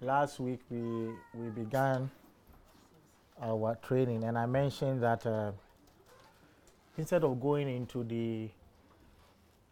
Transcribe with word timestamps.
last 0.00 0.40
week 0.40 0.60
we 0.70 1.10
we 1.34 1.48
began 1.50 2.10
our 3.40 3.74
training, 3.76 4.24
and 4.24 4.38
I 4.38 4.46
mentioned 4.46 5.02
that 5.02 5.26
uh, 5.26 5.52
instead 6.96 7.24
of 7.24 7.40
going 7.40 7.68
into 7.68 8.04
the 8.04 8.48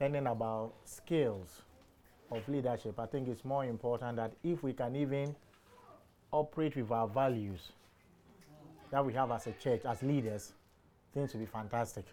learning 0.00 0.26
about 0.26 0.72
skills 0.84 1.62
of 2.30 2.46
leadership, 2.48 2.98
I 2.98 3.06
think 3.06 3.28
it's 3.28 3.44
more 3.44 3.64
important 3.64 4.16
that 4.16 4.32
if 4.42 4.62
we 4.62 4.72
can 4.72 4.96
even 4.96 5.34
operate 6.30 6.76
with 6.76 6.90
our 6.90 7.08
values 7.08 7.72
that 8.90 9.04
we 9.04 9.12
have 9.14 9.30
as 9.30 9.46
a 9.46 9.52
church, 9.52 9.82
as 9.84 10.02
leaders, 10.02 10.52
things 11.12 11.32
will 11.32 11.40
be 11.40 11.46
fantastic. 11.46 12.04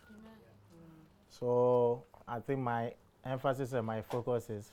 So 1.30 2.04
I 2.28 2.40
think 2.40 2.60
my 2.60 2.94
emphasis 3.26 3.74
and 3.74 3.86
my 3.86 4.02
focus 4.02 4.50
is 4.50 4.72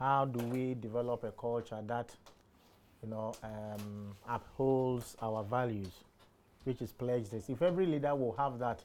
how 0.00 0.24
do 0.24 0.44
we 0.46 0.74
develop 0.74 1.22
a 1.24 1.30
culture 1.32 1.78
that 1.86 2.10
you 3.02 3.10
know 3.10 3.34
um, 3.44 4.16
upholds 4.28 5.14
our 5.22 5.44
values, 5.44 5.92
which 6.64 6.80
is 6.80 6.90
pledged. 6.90 7.32
If 7.34 7.62
every 7.62 7.86
leader 7.86 8.16
will 8.16 8.34
have 8.36 8.58
that 8.58 8.82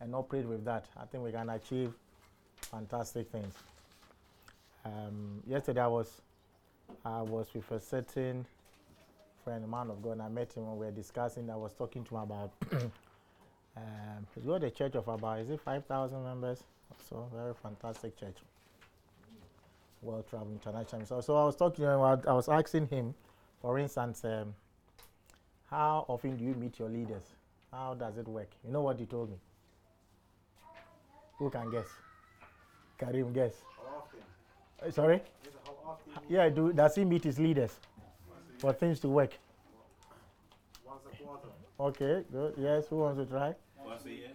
and 0.00 0.14
operate 0.14 0.46
with 0.46 0.64
that, 0.66 0.86
I 0.96 1.06
think 1.06 1.24
we 1.24 1.32
can 1.32 1.48
achieve 1.48 1.92
fantastic 2.60 3.30
things. 3.32 3.54
Um, 4.84 5.42
yesterday 5.46 5.80
I 5.80 5.86
was 5.88 6.20
I 7.04 7.22
was 7.22 7.46
with 7.54 7.70
a 7.70 7.80
certain 7.80 8.44
friend, 9.42 9.68
man 9.68 9.90
of 9.90 10.02
God, 10.02 10.12
and 10.12 10.22
I 10.22 10.28
met 10.28 10.52
him 10.52 10.66
when 10.66 10.78
we 10.78 10.86
were 10.86 10.92
discussing. 10.92 11.48
I 11.48 11.56
was 11.56 11.72
talking 11.72 12.04
to 12.04 12.16
him 12.16 12.22
about 12.22 12.52
um, 13.76 14.26
he's 14.34 14.44
got 14.44 14.62
a 14.62 14.70
church 14.70 14.94
of 14.94 15.08
about 15.08 15.40
is 15.40 15.48
it 15.48 15.60
five 15.64 15.86
thousand 15.86 16.22
members? 16.22 16.62
So 17.08 17.30
very 17.34 17.54
fantastic 17.62 18.18
church. 18.18 18.36
Well 20.02 20.22
traveled 20.22 20.52
international. 20.52 21.04
So, 21.06 21.20
so 21.20 21.36
I 21.36 21.44
was 21.44 21.56
talking 21.56 21.84
I 21.84 21.96
was 22.32 22.48
asking 22.48 22.86
him, 22.88 23.14
for 23.60 23.78
instance, 23.78 24.24
um, 24.24 24.54
how 25.70 26.04
often 26.08 26.36
do 26.36 26.44
you 26.44 26.54
meet 26.54 26.78
your 26.78 26.88
leaders? 26.88 27.22
How 27.70 27.94
does 27.94 28.16
it 28.16 28.26
work? 28.26 28.48
You 28.64 28.72
know 28.72 28.80
what 28.82 28.98
he 28.98 29.06
told 29.06 29.30
me? 29.30 29.36
Who 31.38 31.50
can 31.50 31.70
guess? 31.70 31.86
Karim, 32.98 33.32
guess. 33.32 33.52
How 33.76 33.98
often? 33.98 34.20
Uh, 34.86 34.90
Sorry? 34.90 35.22
Yes, 35.44 35.52
how 35.64 35.90
often? 35.90 36.22
Yeah, 36.28 36.48
do, 36.48 36.72
does 36.72 36.94
he 36.96 37.04
meet 37.04 37.24
his 37.24 37.38
leaders 37.38 37.72
for 38.58 38.72
things 38.72 39.00
to 39.00 39.08
work? 39.08 39.38
Once 40.84 41.02
a 41.12 41.16
quarter. 41.24 41.48
Okay, 41.78 42.24
good. 42.32 42.54
Yes, 42.58 42.86
who 42.88 42.96
wants 42.98 43.18
to 43.20 43.26
try? 43.26 43.54
Once 43.84 44.04
a 44.04 44.10
year? 44.10 44.28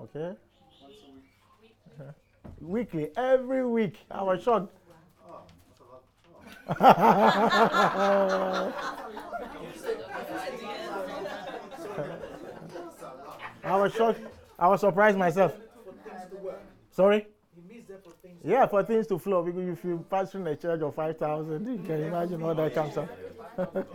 Okay. 0.00 0.36
Once 0.82 0.94
a 1.06 2.02
week. 2.02 2.14
Weekly, 2.60 3.10
every 3.16 3.64
week. 3.66 3.98
I 4.10 4.22
was 4.22 4.42
shocked. 4.42 4.74
Oh, 5.28 5.40
that's 5.68 5.80
a 5.80 5.84
lot. 5.84 6.02
I 6.68 8.72
was 13.64 13.94
shocked. 13.94 14.20
I 14.58 14.68
was 14.68 14.80
surprised 14.80 15.16
myself. 15.16 15.54
Sorry? 16.90 17.26
Yeah, 18.44 18.66
for 18.66 18.82
things 18.82 19.06
to 19.08 19.18
flow. 19.18 19.42
Because 19.42 19.68
if 19.68 19.84
you 19.84 20.04
pastor 20.10 20.38
in 20.38 20.46
a 20.46 20.56
church 20.56 20.80
of 20.82 20.94
5,000, 20.94 21.66
you 21.66 21.82
can 21.84 22.02
imagine 22.02 22.42
all 22.42 22.54
that 22.54 22.74
comes 22.74 22.96
up. 22.96 23.08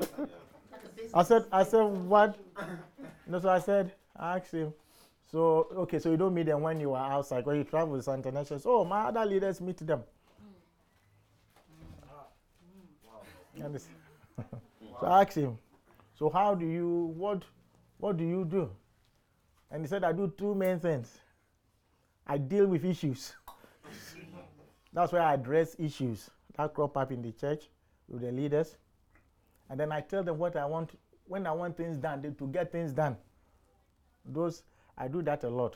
I 1.13 1.23
said, 1.23 1.45
I 1.51 1.63
said, 1.63 1.83
what? 1.83 2.37
No, 3.27 3.39
so 3.39 3.49
I 3.49 3.59
said, 3.59 3.91
I 4.15 4.37
asked 4.37 4.51
him, 4.51 4.73
so, 5.31 5.67
okay, 5.75 5.99
so 5.99 6.11
you 6.11 6.17
don't 6.17 6.33
meet 6.33 6.47
them 6.47 6.61
when 6.61 6.79
you 6.79 6.93
are 6.93 7.11
outside, 7.11 7.45
when 7.45 7.57
you 7.57 7.63
travel 7.63 7.95
with 7.95 8.07
international. 8.07 8.61
Oh, 8.65 8.85
my 8.85 9.05
other 9.05 9.25
leaders 9.25 9.61
meet 9.61 9.77
them. 9.77 10.03
This- 13.55 13.87
so 14.99 15.07
I 15.07 15.21
asked 15.21 15.37
him, 15.37 15.57
so 16.15 16.29
how 16.29 16.55
do 16.55 16.65
you, 16.65 17.13
what, 17.15 17.43
what 17.97 18.17
do 18.17 18.23
you 18.23 18.45
do? 18.45 18.69
And 19.71 19.83
he 19.83 19.87
said, 19.87 20.03
I 20.03 20.11
do 20.11 20.31
two 20.37 20.53
main 20.55 20.79
things. 20.79 21.17
I 22.27 22.37
deal 22.37 22.67
with 22.67 22.85
issues. 22.85 23.33
That's 24.93 25.11
where 25.11 25.21
I 25.21 25.33
address 25.33 25.75
issues 25.79 26.29
that 26.55 26.73
crop 26.73 26.95
up 26.97 27.11
in 27.11 27.21
the 27.21 27.31
church 27.31 27.69
with 28.07 28.21
the 28.21 28.31
leaders. 28.31 28.77
And 29.69 29.79
then 29.79 29.91
I 29.91 30.01
tell 30.01 30.23
them 30.23 30.37
what 30.37 30.55
I 30.55 30.65
want, 30.65 30.91
when 31.25 31.47
I 31.47 31.51
want 31.51 31.75
things 31.77 31.97
done, 31.97 32.21
to 32.21 32.47
get 32.47 32.71
things 32.71 32.93
done. 32.93 33.17
Those, 34.25 34.63
I 34.97 35.07
do 35.07 35.21
that 35.23 35.43
a 35.43 35.49
lot. 35.49 35.75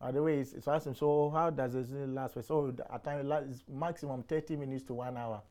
By 0.00 0.12
the 0.12 0.22
way, 0.22 0.38
it's, 0.38 0.64
so 0.64 0.72
I 0.72 0.76
asked 0.76 0.86
him, 0.86 0.94
so 0.94 1.30
how 1.30 1.50
does 1.50 1.74
it 1.74 1.90
last? 2.08 2.36
So 2.46 2.74
at 2.92 3.04
times, 3.04 3.28
it 3.30 3.70
maximum 3.72 4.22
30 4.24 4.56
minutes 4.56 4.84
to 4.84 4.94
one 4.94 5.16
hour. 5.16 5.42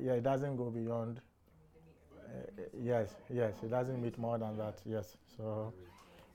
Yeah, 0.00 0.12
it 0.14 0.22
doesn't 0.22 0.56
go 0.56 0.70
beyond. 0.70 1.20
Uh, 2.16 2.62
yes, 2.80 3.08
yes, 3.32 3.54
it 3.62 3.70
doesn't 3.70 4.00
meet 4.00 4.18
more 4.18 4.38
than 4.38 4.56
that. 4.56 4.78
Yes, 4.84 5.16
so, 5.36 5.72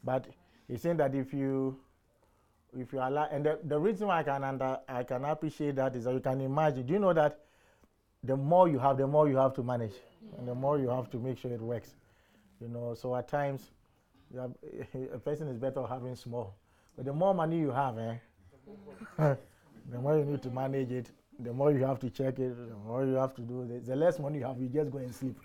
but 0.03 0.27
he's 0.67 0.81
saying 0.81 0.97
that 0.97 1.15
if 1.15 1.33
you, 1.33 1.77
if 2.77 2.91
you 2.93 2.99
allow, 2.99 3.27
and 3.31 3.45
the, 3.45 3.59
the 3.63 3.79
reason 3.79 4.07
why 4.07 4.19
I 4.19 4.23
can 4.23 4.43
under, 4.43 4.79
I 4.87 5.03
can 5.03 5.25
appreciate 5.25 5.75
that 5.77 5.95
is 5.95 6.03
that 6.05 6.13
you 6.13 6.19
can 6.19 6.41
imagine. 6.41 6.85
Do 6.85 6.93
you 6.93 6.99
know 6.99 7.13
that 7.13 7.39
the 8.23 8.35
more 8.35 8.67
you 8.67 8.79
have, 8.79 8.97
the 8.97 9.07
more 9.07 9.29
you 9.29 9.37
have 9.37 9.53
to 9.55 9.63
manage, 9.63 9.93
and 10.37 10.47
the 10.47 10.55
more 10.55 10.79
you 10.79 10.89
have 10.89 11.09
to 11.11 11.17
make 11.17 11.37
sure 11.37 11.51
it 11.51 11.61
works. 11.61 11.95
You 12.61 12.67
know, 12.69 12.93
so 12.93 13.15
at 13.15 13.27
times, 13.27 13.71
have, 14.37 14.51
a 15.13 15.19
person 15.19 15.47
is 15.47 15.57
better 15.57 15.85
having 15.87 16.15
small, 16.15 16.55
but 16.95 17.05
the 17.05 17.13
more 17.13 17.33
money 17.33 17.59
you 17.59 17.71
have, 17.71 17.97
eh, 17.97 18.15
the 19.17 19.99
more 19.99 20.17
you 20.17 20.25
need 20.25 20.41
to 20.43 20.49
manage 20.49 20.91
it, 20.91 21.11
the 21.39 21.53
more 21.53 21.71
you 21.71 21.83
have 21.85 21.99
to 21.99 22.09
check 22.09 22.39
it, 22.39 22.55
the 22.69 22.75
more 22.85 23.05
you 23.05 23.13
have 23.15 23.35
to 23.35 23.41
do 23.41 23.61
it. 23.63 23.85
The 23.85 23.95
less 23.95 24.19
money 24.19 24.39
you 24.39 24.45
have, 24.45 24.59
you 24.59 24.69
just 24.69 24.91
go 24.91 24.97
and 24.99 25.13
sleep. 25.13 25.37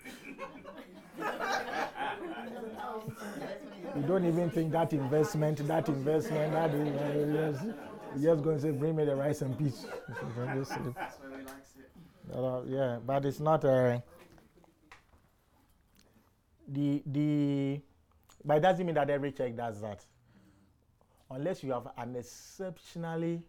you 3.95 4.01
don't 4.07 4.25
even 4.25 4.49
think 4.49 4.71
that 4.71 4.93
investment, 4.93 5.67
that 5.67 5.89
investment, 5.89 6.53
that 6.53 6.73
is, 6.73 6.87
uh, 6.87 7.13
you 7.17 7.33
just, 7.33 7.65
just 8.23 8.43
go 8.43 8.51
and 8.51 8.61
say, 8.61 8.71
bring 8.71 8.95
me 8.95 9.05
the 9.05 9.15
rice 9.15 9.41
and 9.41 9.57
peas. 9.57 9.85
You 10.09 10.15
can 10.45 10.59
just 10.59 10.71
sleep. 10.71 10.95
That's 10.95 11.17
why 11.19 11.37
we 11.37 11.43
likes 11.43 11.75
it. 11.77 12.33
Uh, 12.33 12.61
yeah, 12.67 12.99
but 13.05 13.25
it's 13.25 13.39
not 13.39 13.65
uh, 13.65 13.99
the 16.67 17.03
the. 17.05 17.81
But 18.43 18.57
it 18.57 18.59
doesn't 18.61 18.85
mean 18.85 18.95
that 18.95 19.09
every 19.09 19.31
check 19.31 19.55
does 19.55 19.81
that. 19.81 20.05
Unless 21.29 21.63
you 21.63 21.71
have 21.73 21.87
an 21.97 22.15
exceptionally 22.15 23.43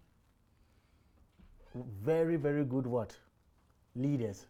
very 2.03 2.37
very 2.37 2.65
good 2.65 2.87
what 2.87 3.17
leaders, 3.95 4.47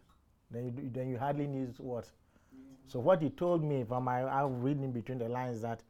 then 0.51 0.65
you, 0.65 0.89
then 0.93 1.09
you 1.09 1.17
hardly 1.17 1.47
need 1.47 1.73
what. 1.77 2.05
Mm. 2.05 2.59
So 2.87 2.99
what 2.99 3.21
he 3.21 3.29
told 3.29 3.63
me 3.63 3.83
from 3.83 4.03
my 4.05 4.23
I'm 4.23 4.61
reading 4.61 4.91
between 4.91 5.17
the 5.17 5.29
lines 5.29 5.61
that 5.61 5.81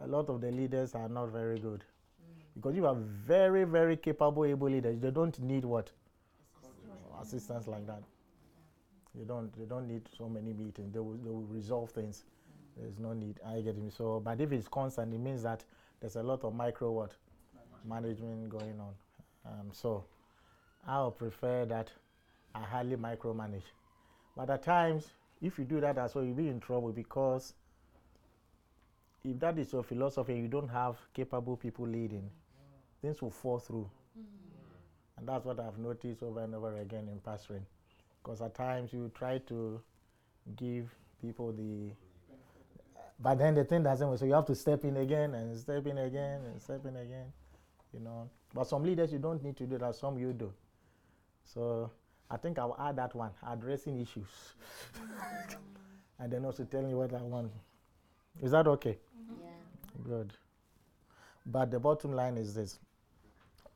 a 0.00 0.06
lot 0.06 0.28
of 0.28 0.40
the 0.40 0.50
leaders 0.50 0.94
are 0.94 1.08
not 1.08 1.30
very 1.30 1.58
good 1.58 1.80
mm. 1.80 2.42
because 2.54 2.76
you 2.76 2.86
are 2.86 2.96
very 3.26 3.64
very 3.64 3.96
capable 3.96 4.44
able 4.44 4.70
leaders. 4.70 4.98
They 4.98 5.10
don't 5.10 5.38
need 5.40 5.64
what 5.64 5.90
assistance 7.20 7.64
oh, 7.68 7.72
like 7.72 7.86
that. 7.86 8.02
They 9.14 9.24
don't 9.24 9.56
they 9.58 9.64
don't 9.64 9.88
need 9.88 10.02
so 10.16 10.28
many 10.28 10.52
meetings. 10.52 10.92
They 10.92 10.98
will, 10.98 11.16
they 11.22 11.30
will 11.30 11.48
resolve 11.48 11.90
things. 11.90 12.24
Mm. 12.24 12.82
There's 12.82 12.98
no 12.98 13.12
need. 13.12 13.40
I 13.46 13.60
get 13.60 13.76
me. 13.78 13.90
So, 13.90 14.20
but 14.20 14.40
if 14.40 14.52
it's 14.52 14.68
constant, 14.68 15.14
it 15.14 15.20
means 15.20 15.42
that 15.42 15.64
there's 16.00 16.16
a 16.16 16.22
lot 16.22 16.44
of 16.44 16.54
micro 16.54 16.90
what 16.90 17.12
management 17.86 18.48
going 18.48 18.80
on. 18.80 18.94
Um, 19.46 19.68
so, 19.72 20.04
I 20.86 21.02
would 21.02 21.16
prefer 21.16 21.64
that 21.66 21.90
I 22.54 22.60
highly 22.60 22.96
micromanage. 22.96 23.62
But 24.36 24.50
at 24.50 24.62
times, 24.62 25.08
if 25.40 25.58
you 25.58 25.64
do 25.64 25.80
that 25.80 25.98
as 25.98 26.14
well, 26.14 26.24
you'll 26.24 26.34
be 26.34 26.48
in 26.48 26.60
trouble 26.60 26.92
because 26.92 27.54
if 29.24 29.38
that 29.40 29.58
is 29.58 29.72
your 29.72 29.82
philosophy, 29.82 30.34
and 30.34 30.42
you 30.42 30.48
don't 30.48 30.68
have 30.68 30.96
capable 31.14 31.56
people 31.56 31.86
leading, 31.86 32.28
things 33.00 33.22
will 33.22 33.30
fall 33.30 33.58
through. 33.58 33.88
Mm-hmm. 34.18 35.18
And 35.18 35.28
that's 35.28 35.44
what 35.44 35.58
I've 35.60 35.78
noticed 35.78 36.22
over 36.22 36.42
and 36.42 36.54
over 36.54 36.76
again 36.78 37.08
in 37.08 37.18
pastoring. 37.20 37.62
Because 38.22 38.42
at 38.42 38.54
times 38.54 38.92
you 38.92 39.10
try 39.14 39.38
to 39.48 39.80
give 40.56 40.90
people 41.22 41.52
the. 41.52 41.92
But 43.20 43.38
then 43.38 43.54
the 43.54 43.64
thing 43.64 43.82
doesn't 43.82 44.06
work. 44.06 44.18
So 44.18 44.26
you 44.26 44.34
have 44.34 44.46
to 44.46 44.54
step 44.54 44.84
in 44.84 44.96
again 44.96 45.34
and 45.34 45.56
step 45.56 45.86
in 45.86 45.98
again 45.98 46.40
and 46.44 46.60
step 46.60 46.84
in 46.84 46.96
again. 46.96 47.32
You 47.92 48.00
know. 48.00 48.28
But 48.52 48.66
some 48.66 48.82
leaders 48.82 49.12
you 49.12 49.18
don't 49.18 49.42
need 49.42 49.56
to 49.56 49.66
do 49.66 49.78
that, 49.78 49.94
some 49.94 50.18
you 50.18 50.32
do. 50.32 50.52
So 51.44 51.90
I 52.30 52.36
think 52.36 52.58
I'll 52.58 52.76
add 52.78 52.96
that 52.96 53.14
one 53.14 53.30
addressing 53.46 54.00
issues. 54.00 54.26
and 56.18 56.32
then 56.32 56.44
also 56.44 56.64
telling 56.64 56.90
you 56.90 56.98
what 56.98 57.12
I 57.14 57.22
want. 57.22 57.52
Is 58.42 58.50
that 58.52 58.66
okay? 58.66 58.98
Mm-hmm. 59.16 59.42
Yeah. 59.42 60.16
Good. 60.16 60.32
But 61.46 61.70
the 61.70 61.78
bottom 61.78 62.12
line 62.12 62.36
is 62.36 62.54
this 62.54 62.78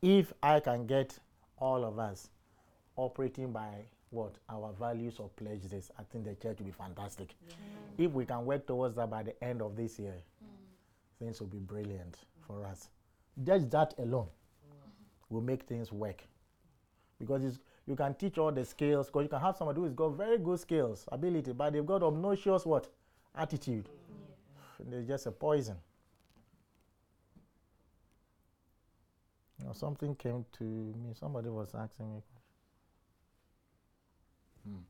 if 0.03 0.33
I 0.43 0.61
can 0.61 0.87
get 0.87 1.19
all 1.59 1.85
of 1.85 1.99
us 1.99 2.29
operating 2.97 3.53
by 3.53 3.85
what 4.11 4.35
our 4.49 4.73
values 4.79 5.19
or 5.19 5.29
pledges, 5.37 5.91
I 5.99 6.03
think 6.05 6.25
the 6.25 6.35
church 6.35 6.59
will 6.59 6.67
be 6.67 6.73
fantastic. 6.73 7.35
If 7.99 8.13
we 8.13 8.25
can 8.25 8.45
work 8.47 8.67
towards 8.67 8.97
that 8.97 9.11
by 9.11 9.23
the 9.23 9.45
end 9.45 9.61
of 9.61 9.77
this 9.77 9.99
year, 9.99 10.15
mm. 10.15 10.49
things 11.19 11.41
will 11.41 11.49
be 11.49 11.59
brilliant 11.59 12.17
for 12.47 12.65
us. 12.65 12.89
Just 13.45 13.71
that 13.71 13.95
alone 13.99 14.27
mm-hmm. 14.27 15.35
will 15.35 15.43
make 15.43 15.65
things 15.65 15.93
work. 15.93 16.23
Because 17.19 17.45
it's, 17.45 17.59
you 17.87 17.97
can 17.97 18.15
teach 18.15 18.39
all 18.39 18.53
the 18.53 18.65
skills 18.65 19.07
because 19.07 19.25
you 19.25 19.29
can 19.29 19.41
have 19.41 19.57
somebody 19.57 19.81
who's 19.81 19.93
got 19.93 20.11
very 20.11 20.39
good 20.39 20.61
skills, 20.61 21.09
ability, 21.11 21.53
but 21.53 21.73
they've 21.73 21.85
got 21.87 22.03
obnoxious 22.03 22.65
what 22.65 22.89
attitude. 23.35 23.89
And 24.79 24.93
They're 24.93 25.03
just 25.03 25.27
a 25.27 25.33
poison. 25.33 25.77
You 29.59 29.67
know, 29.67 29.73
something 29.73 30.15
came 30.15 30.45
to 30.59 30.65
me. 30.65 31.15
Somebody 31.19 31.49
was 31.49 31.75
asking 31.75 32.15
me. 32.15 32.23
Hmm. 34.65 34.83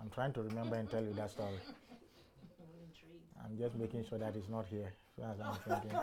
I'm 0.00 0.10
trying 0.10 0.32
to 0.34 0.42
remember 0.42 0.76
and 0.76 0.88
tell 0.88 1.02
you 1.02 1.12
that 1.14 1.30
story. 1.30 1.58
I'm 3.44 3.56
just 3.58 3.74
making 3.76 4.04
sure 4.08 4.18
that 4.18 4.36
it's 4.36 4.48
not 4.48 4.66
here. 4.66 4.92
So 5.16 5.24
as 5.24 5.40
I'm 5.40 5.54
thinking, 5.80 5.98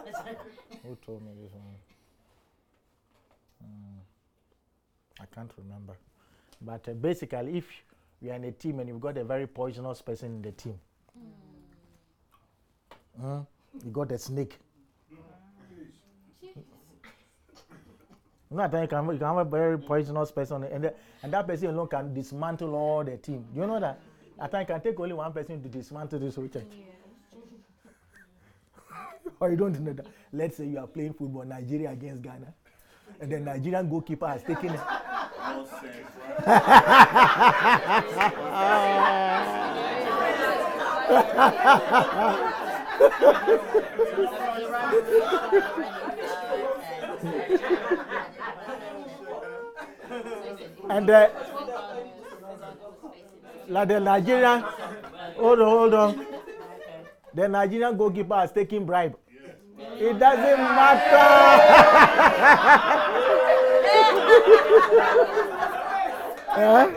who 0.84 0.98
told 1.06 1.22
me 1.22 1.32
this 1.42 1.52
one? 1.54 1.76
Hmm. 3.62 4.00
I 5.24 5.36
can't 5.36 5.52
remember. 5.58 5.98
But 6.62 6.88
uh, 6.90 6.94
basically, 6.94 7.58
if 7.58 7.66
you 8.22 8.32
are 8.32 8.36
in 8.36 8.44
a 8.44 8.52
team 8.52 8.80
and 8.80 8.90
you've 8.90 9.02
got 9.02 9.18
a 9.18 9.24
very 9.24 9.48
poisonous 9.48 10.02
person 10.02 10.36
in 10.36 10.42
the 10.42 10.52
team, 10.52 10.80
hmm, 13.20 13.40
you 13.84 13.92
got 13.92 14.12
a 14.12 14.18
snake. 14.18 14.58
You 18.52 18.58
know, 18.58 18.64
at 18.64 18.72
times 18.72 18.84
you 18.84 18.88
can, 18.88 19.06
you 19.06 19.18
can 19.18 19.28
have 19.28 19.38
a 19.38 19.46
very 19.46 19.80
poisonous 19.80 20.32
person, 20.32 20.64
and, 20.64 20.84
the, 20.84 20.94
and 21.24 21.34
that 21.34 21.48
person 21.48 21.70
alone 21.70 21.88
can 21.88 22.14
dismantle 22.14 22.76
all 22.76 23.04
the 23.04 23.18
team. 23.18 23.46
Do 23.54 23.62
You 23.62 23.68
know 23.68 23.80
that? 23.80 24.00
I 24.40 24.48
think 24.48 24.70
it 24.70 24.74
can 24.74 24.82
take 24.82 25.00
only 25.00 25.14
one 25.14 25.34
person 25.34 25.62
to 25.64 25.70
dismantle 25.70 26.20
this 26.20 26.36
whole 26.36 26.48
church. 26.48 26.68
or 29.40 29.50
you 29.50 29.58
don't 29.58 29.80
know 29.80 29.94
that. 29.94 30.06
Let's 30.32 30.58
say 30.58 30.68
you 30.68 30.78
are 30.78 30.86
playing 30.88 31.14
football, 31.14 31.46
Nigeria 31.46 31.90
against 31.92 32.22
Ghana, 32.22 32.54
and 33.20 33.32
the 33.32 33.40
Nigerian 33.40 33.90
goalkeeper 33.90 34.28
has 34.28 34.44
taken 34.44 34.76
it. 34.76 34.80
And 50.90 51.10
uh, 51.10 51.30
like 53.68 53.88
the 53.88 54.00
Nigerian, 54.00 54.64
hold 55.38 55.60
on, 55.60 55.68
hold 55.68 55.94
on. 55.94 56.26
The 57.34 57.48
Nigerian 57.48 57.98
goalkeeper 57.98 58.44
is 58.44 58.52
taking 58.52 58.86
bribe. 58.86 59.16
It 59.98 60.20
doesn't 60.20 60.60
matter. 60.60 61.44
Eh? 66.56 66.92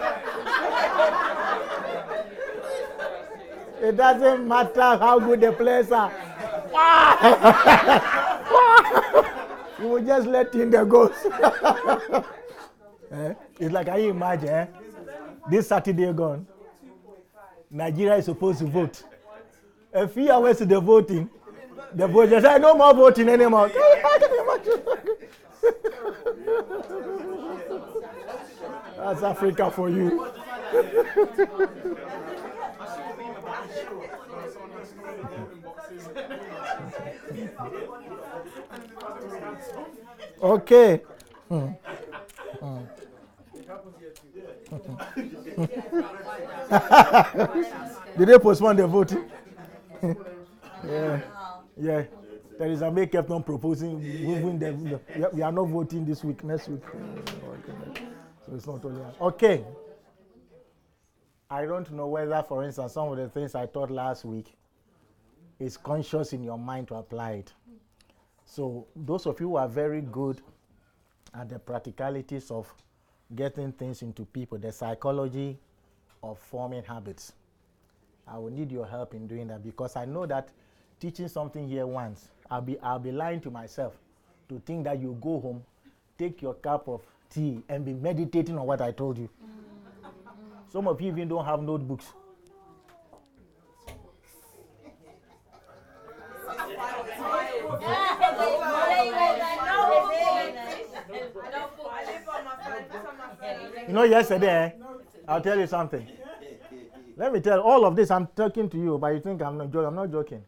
It 3.83 3.97
doesn't 3.97 4.47
matter 4.47 4.81
how 4.81 5.19
good 5.19 5.41
the 5.41 5.53
players 5.53 5.91
are. 5.93 6.13
you 9.81 9.89
will 9.89 10.05
just 10.05 10.27
let 10.27 10.55
in 10.55 10.71
the 10.71 10.85
goals. 10.85 11.17
Eh? 13.13 13.35
It's 13.61 13.73
like, 13.73 13.87
can 13.87 14.01
you 14.03 14.11
imagine? 14.11 14.49
Eh? 14.49 14.67
This 15.49 15.69
Saturday 15.69 16.13
gone, 16.13 16.45
Nigeria 17.71 18.17
is 18.17 18.25
supposed 18.25 18.59
to 18.59 18.65
vote. 18.67 19.05
A 19.93 20.09
few 20.09 20.33
hours 20.33 20.59
to 20.59 20.67
the 20.67 20.81
voting, 20.81 21.31
the 21.95 22.09
voters 22.09 22.43
say, 22.43 22.59
no 22.59 22.75
more 22.75 22.93
voting 22.93 23.29
anymore. 23.29 23.71
That's 29.07 29.23
Africa 29.23 29.71
for 29.71 29.89
you. 29.89 30.27
Okay. 40.43 41.01
Did 48.19 48.29
they 48.29 48.39
postpone 48.41 48.77
the 48.77 48.87
voting? 48.89 49.25
yeah. 50.85 51.21
Yeah. 51.77 52.03
There 52.59 52.69
is 52.69 52.83
a 52.83 52.91
make 52.91 53.13
kept 53.13 53.31
on 53.31 53.45
proposing 53.45 54.03
moving 54.25 54.59
we 54.59 55.23
are- 55.23 55.31
we 55.33 55.43
are 55.43 55.53
not 55.53 55.69
voting 55.69 56.05
this 56.05 56.25
week, 56.25 56.43
next 56.43 56.67
week. 56.69 56.83
Oh, 56.93 58.16
So 58.47 58.55
it's 58.55 58.67
not 58.67 58.85
only 58.85 59.03
okay. 59.21 59.65
I 61.51 61.65
don't 61.65 61.91
know 61.93 62.09
whether, 62.09 62.43
for 62.43 62.65
instance, 62.65 62.93
some 62.93 63.09
of 63.09 63.17
the 63.17 63.29
things 63.29 63.55
I 63.55 63.67
taught 63.67 63.91
last 63.91 64.25
week 64.25 64.53
is 65.61 65.77
conscious 65.77 66.33
in 66.33 66.43
your 66.43 66.59
mind 66.59 66.89
to 66.89 66.97
apply 66.97 67.33
it. 67.33 67.53
So 68.45 68.87
those 68.97 69.27
of 69.27 69.41
you 69.41 69.51
who 69.51 69.57
are 69.57 69.69
very 69.69 70.01
good 70.01 70.41
at 71.35 71.49
the 71.49 71.59
practicalities 71.59 72.51
of 72.51 72.73
getting 73.35 73.73
things 73.73 74.03
into 74.03 74.25
people, 74.25 74.59
the 74.59 74.73
psychology 74.73 75.59
of 76.23 76.39
forming 76.39 76.83
habits. 76.83 77.33
I 78.27 78.39
will 78.39 78.51
need 78.51 78.73
your 78.73 78.87
help 78.87 79.15
in 79.15 79.27
doing 79.27 79.49
that 79.49 79.63
because 79.63 79.97
I 79.97 80.05
know 80.05 80.27
that 80.27 80.51
teaching 80.99 81.29
something 81.29 81.69
here 81.69 81.87
once, 81.87 82.29
I'll 82.51 82.61
be 82.61 82.79
I'll 82.81 82.99
be 82.99 83.13
lying 83.13 83.41
to 83.43 83.51
myself 83.51 83.97
to 84.49 84.61
think 84.65 84.85
that 84.85 85.01
you 85.01 85.17
go 85.21 85.41
home, 85.41 85.63
take 86.19 86.43
your 86.43 86.55
cup 86.55 86.89
of 86.89 87.03
tea, 87.31 87.63
and 87.69 87.85
be 87.85 87.93
meditating 87.93 88.59
on 88.59 88.67
what 88.67 88.81
I 88.81 88.93
told 88.93 89.19
you. 89.19 89.29
Some 90.69 90.89
of 90.89 91.01
you 91.01 91.09
even 91.09 91.29
don't 91.29 91.45
have 91.45 91.63
notebooks. 91.63 92.13
You 103.87 103.93
know, 103.93 104.03
yesterday, 104.03 104.49
eh, 104.49 104.71
I'll 105.29 105.41
tell 105.41 105.59
you 105.59 105.67
something. 105.67 106.07
Let 107.17 107.33
me 107.33 107.41
tell 107.41 107.61
all 107.61 107.85
of 107.85 107.97
this. 107.97 108.11
I'm 108.11 108.27
talking 108.37 108.69
to 108.69 108.77
you, 108.77 108.99
but 108.99 109.15
you 109.15 109.21
think 109.21 109.41
I'm 109.43 109.57
not 109.57 109.71
joking. 109.73 109.87
I'm 109.87 109.95
not 109.95 110.11
joking. 110.11 110.43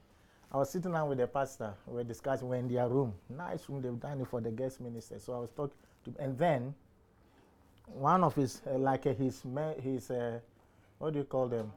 I 0.50 0.56
was 0.56 0.70
sitting 0.70 0.92
down 0.92 1.08
with 1.08 1.18
the 1.18 1.26
pastor. 1.26 1.74
We 1.86 1.94
were 1.94 2.04
discussing. 2.04 2.48
We're 2.48 2.56
in 2.56 2.68
their 2.68 2.88
room. 2.88 3.14
Nice 3.28 3.68
room. 3.68 3.80
They've 3.82 4.00
done 4.00 4.20
it 4.20 4.28
for 4.28 4.40
the 4.40 4.50
guest 4.50 4.80
minister. 4.80 5.18
So 5.18 5.34
I 5.34 5.38
was 5.40 5.50
talking 5.50 5.76
and 6.18 6.38
then 6.38 6.74
one 7.86 8.22
of 8.24 8.34
his, 8.34 8.60
uh, 8.66 8.78
like 8.78 9.06
uh, 9.06 9.14
his, 9.14 9.42
his, 9.82 10.10
uh, 10.10 10.38
what 10.98 11.12
do 11.12 11.20
you 11.20 11.24
call 11.24 11.48
them? 11.48 11.72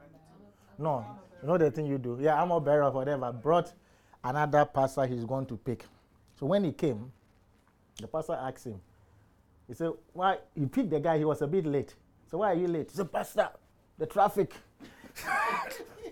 No, 0.77 1.05
you 1.41 1.47
know 1.47 1.57
the 1.57 1.71
thing 1.71 1.85
you 1.85 1.97
do. 1.97 2.17
Yeah, 2.19 2.41
I'm 2.41 2.51
a 2.51 2.59
bearer 2.59 2.83
or 2.85 2.91
whatever. 2.91 3.31
Brought 3.31 3.71
another 4.23 4.65
pastor 4.65 5.05
he's 5.05 5.25
going 5.25 5.45
to 5.47 5.57
pick. 5.57 5.85
So 6.39 6.45
when 6.45 6.63
he 6.63 6.71
came, 6.71 7.11
the 7.99 8.07
pastor 8.07 8.33
asked 8.33 8.65
him. 8.65 8.81
He 9.67 9.73
said, 9.73 9.91
"Why 10.13 10.37
you 10.55 10.67
picked 10.67 10.89
the 10.89 10.99
guy? 10.99 11.17
He 11.17 11.25
was 11.25 11.41
a 11.41 11.47
bit 11.47 11.65
late. 11.65 11.93
So 12.29 12.39
why 12.39 12.51
are 12.51 12.55
you 12.55 12.67
late?" 12.67 12.89
He 12.89 12.97
said, 12.97 13.11
"Pastor, 13.11 13.49
the 13.97 14.05
traffic." 14.05 14.53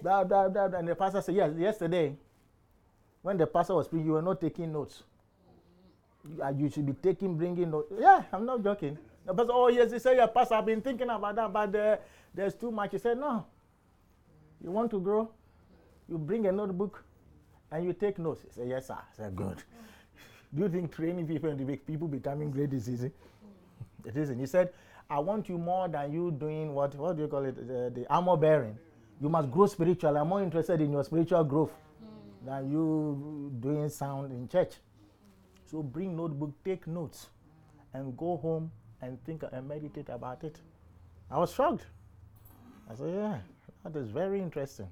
And 0.02 0.88
the 0.88 0.96
pastor 0.98 1.22
said, 1.22 1.36
"Yes, 1.36 1.52
yesterday, 1.58 2.16
when 3.22 3.38
the 3.38 3.46
pastor 3.48 3.76
was 3.76 3.88
speaking, 3.88 4.06
you 4.06 4.14
were 4.14 4.22
not 4.22 4.40
taking 4.40 4.72
notes. 4.72 5.04
You, 6.28 6.44
uh, 6.44 6.70
should 6.70 6.86
be 6.86 6.94
taking, 6.94 7.38
bringing 7.38 7.72
notes." 7.72 7.92
Yeah, 7.98 8.24
I'm 8.32 8.46
not 8.46 8.64
joking. 8.64 8.98
The 9.26 9.34
pastor, 9.34 9.54
"Oh 9.54 9.68
yes," 9.68 9.92
he 9.92 10.00
said, 10.00 10.18
"Yeah, 10.18 10.28
pastor, 10.28 10.56
I've 10.56 10.66
been 10.66 10.82
thinking 10.82 11.10
about 11.10 11.36
that, 11.36 11.54
but 11.54 11.76
uh, 11.76 11.98
there's 12.34 12.56
too 12.56 12.72
much." 12.72 12.92
He 12.92 12.98
said, 12.98 13.18
"No. 13.18 13.46
You 14.64 14.72
want 14.72 14.92
to 14.92 15.00
grow? 15.00 15.30
You 16.08 16.18
bring 16.18 16.46
a 16.48 16.52
notebook, 16.52 17.04
and 17.72 17.86
you 17.86 17.94
take 17.94 18.20
notes." 18.20 18.42
He 18.44 18.50
said, 18.52 18.68
"Yes, 18.68 18.88
sir." 18.88 18.96
I 18.96 19.16
said, 19.16 19.36
"Good." 19.36 19.64
Do 20.54 20.64
you 20.64 20.70
think 20.70 20.96
training 20.96 21.28
people 21.28 21.50
and 21.50 21.68
make 21.68 21.86
people 21.86 22.08
becoming 22.08 22.50
great 22.52 22.74
is 22.74 22.90
easy? 22.90 23.12
It 24.06 24.16
isn't. 24.16 24.40
He 24.40 24.46
said, 24.46 24.72
I 25.10 25.20
want 25.20 25.50
you 25.50 25.58
more 25.58 25.88
than 25.88 26.12
you 26.14 26.32
doing 26.32 26.74
what, 26.74 26.94
what 26.96 27.16
do 27.16 27.24
you 27.24 27.28
call 27.28 27.44
it, 27.44 27.56
the, 27.56 27.92
the 27.94 28.08
armor 28.14 28.38
bearing. 28.38 28.78
You 29.20 29.28
must 29.28 29.50
grow 29.50 29.66
spiritually. 29.66 30.18
I'm 30.20 30.28
more 30.28 30.42
interested 30.42 30.80
in 30.82 30.92
your 30.92 31.04
spiritual 31.04 31.44
growth 31.44 31.74
than 32.46 32.72
you 32.72 33.52
doing 33.60 33.90
sound 33.90 34.32
in 34.32 34.48
church. 34.48 34.76
So 35.70 35.84
bring 35.84 36.16
notebook, 36.16 36.52
take 36.66 36.88
notes, 36.88 37.28
and 37.94 38.18
go 38.18 38.38
home 38.38 38.72
and 39.02 39.24
think 39.24 39.44
and 39.52 39.68
meditate 39.68 40.10
about 40.10 40.44
it. 40.44 40.60
I 41.30 41.38
was 41.38 41.54
shocked. 41.54 41.86
I 42.90 42.96
said, 42.96 43.14
yeah, 43.14 43.38
that 43.84 43.96
is 43.96 44.10
very 44.10 44.42
interesting. 44.42 44.88